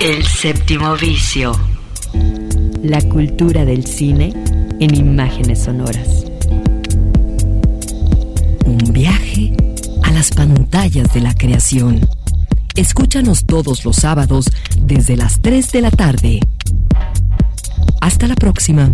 El 0.00 0.24
séptimo 0.26 0.96
vicio. 0.96 1.52
La 2.82 3.00
cultura 3.00 3.64
del 3.64 3.86
cine 3.86 4.32
en 4.80 4.94
imágenes 4.94 5.64
sonoras. 5.64 6.24
Un 8.66 8.78
viaje 8.92 9.52
a 10.02 10.10
las 10.10 10.30
pantallas 10.30 11.12
de 11.14 11.20
la 11.20 11.34
creación. 11.34 12.00
Escúchanos 12.74 13.46
todos 13.46 13.84
los 13.84 13.96
sábados 13.96 14.46
desde 14.80 15.16
las 15.16 15.40
3 15.40 15.72
de 15.72 15.80
la 15.80 15.90
tarde. 15.90 16.40
Hasta 18.00 18.26
la 18.28 18.34
próxima. 18.34 18.90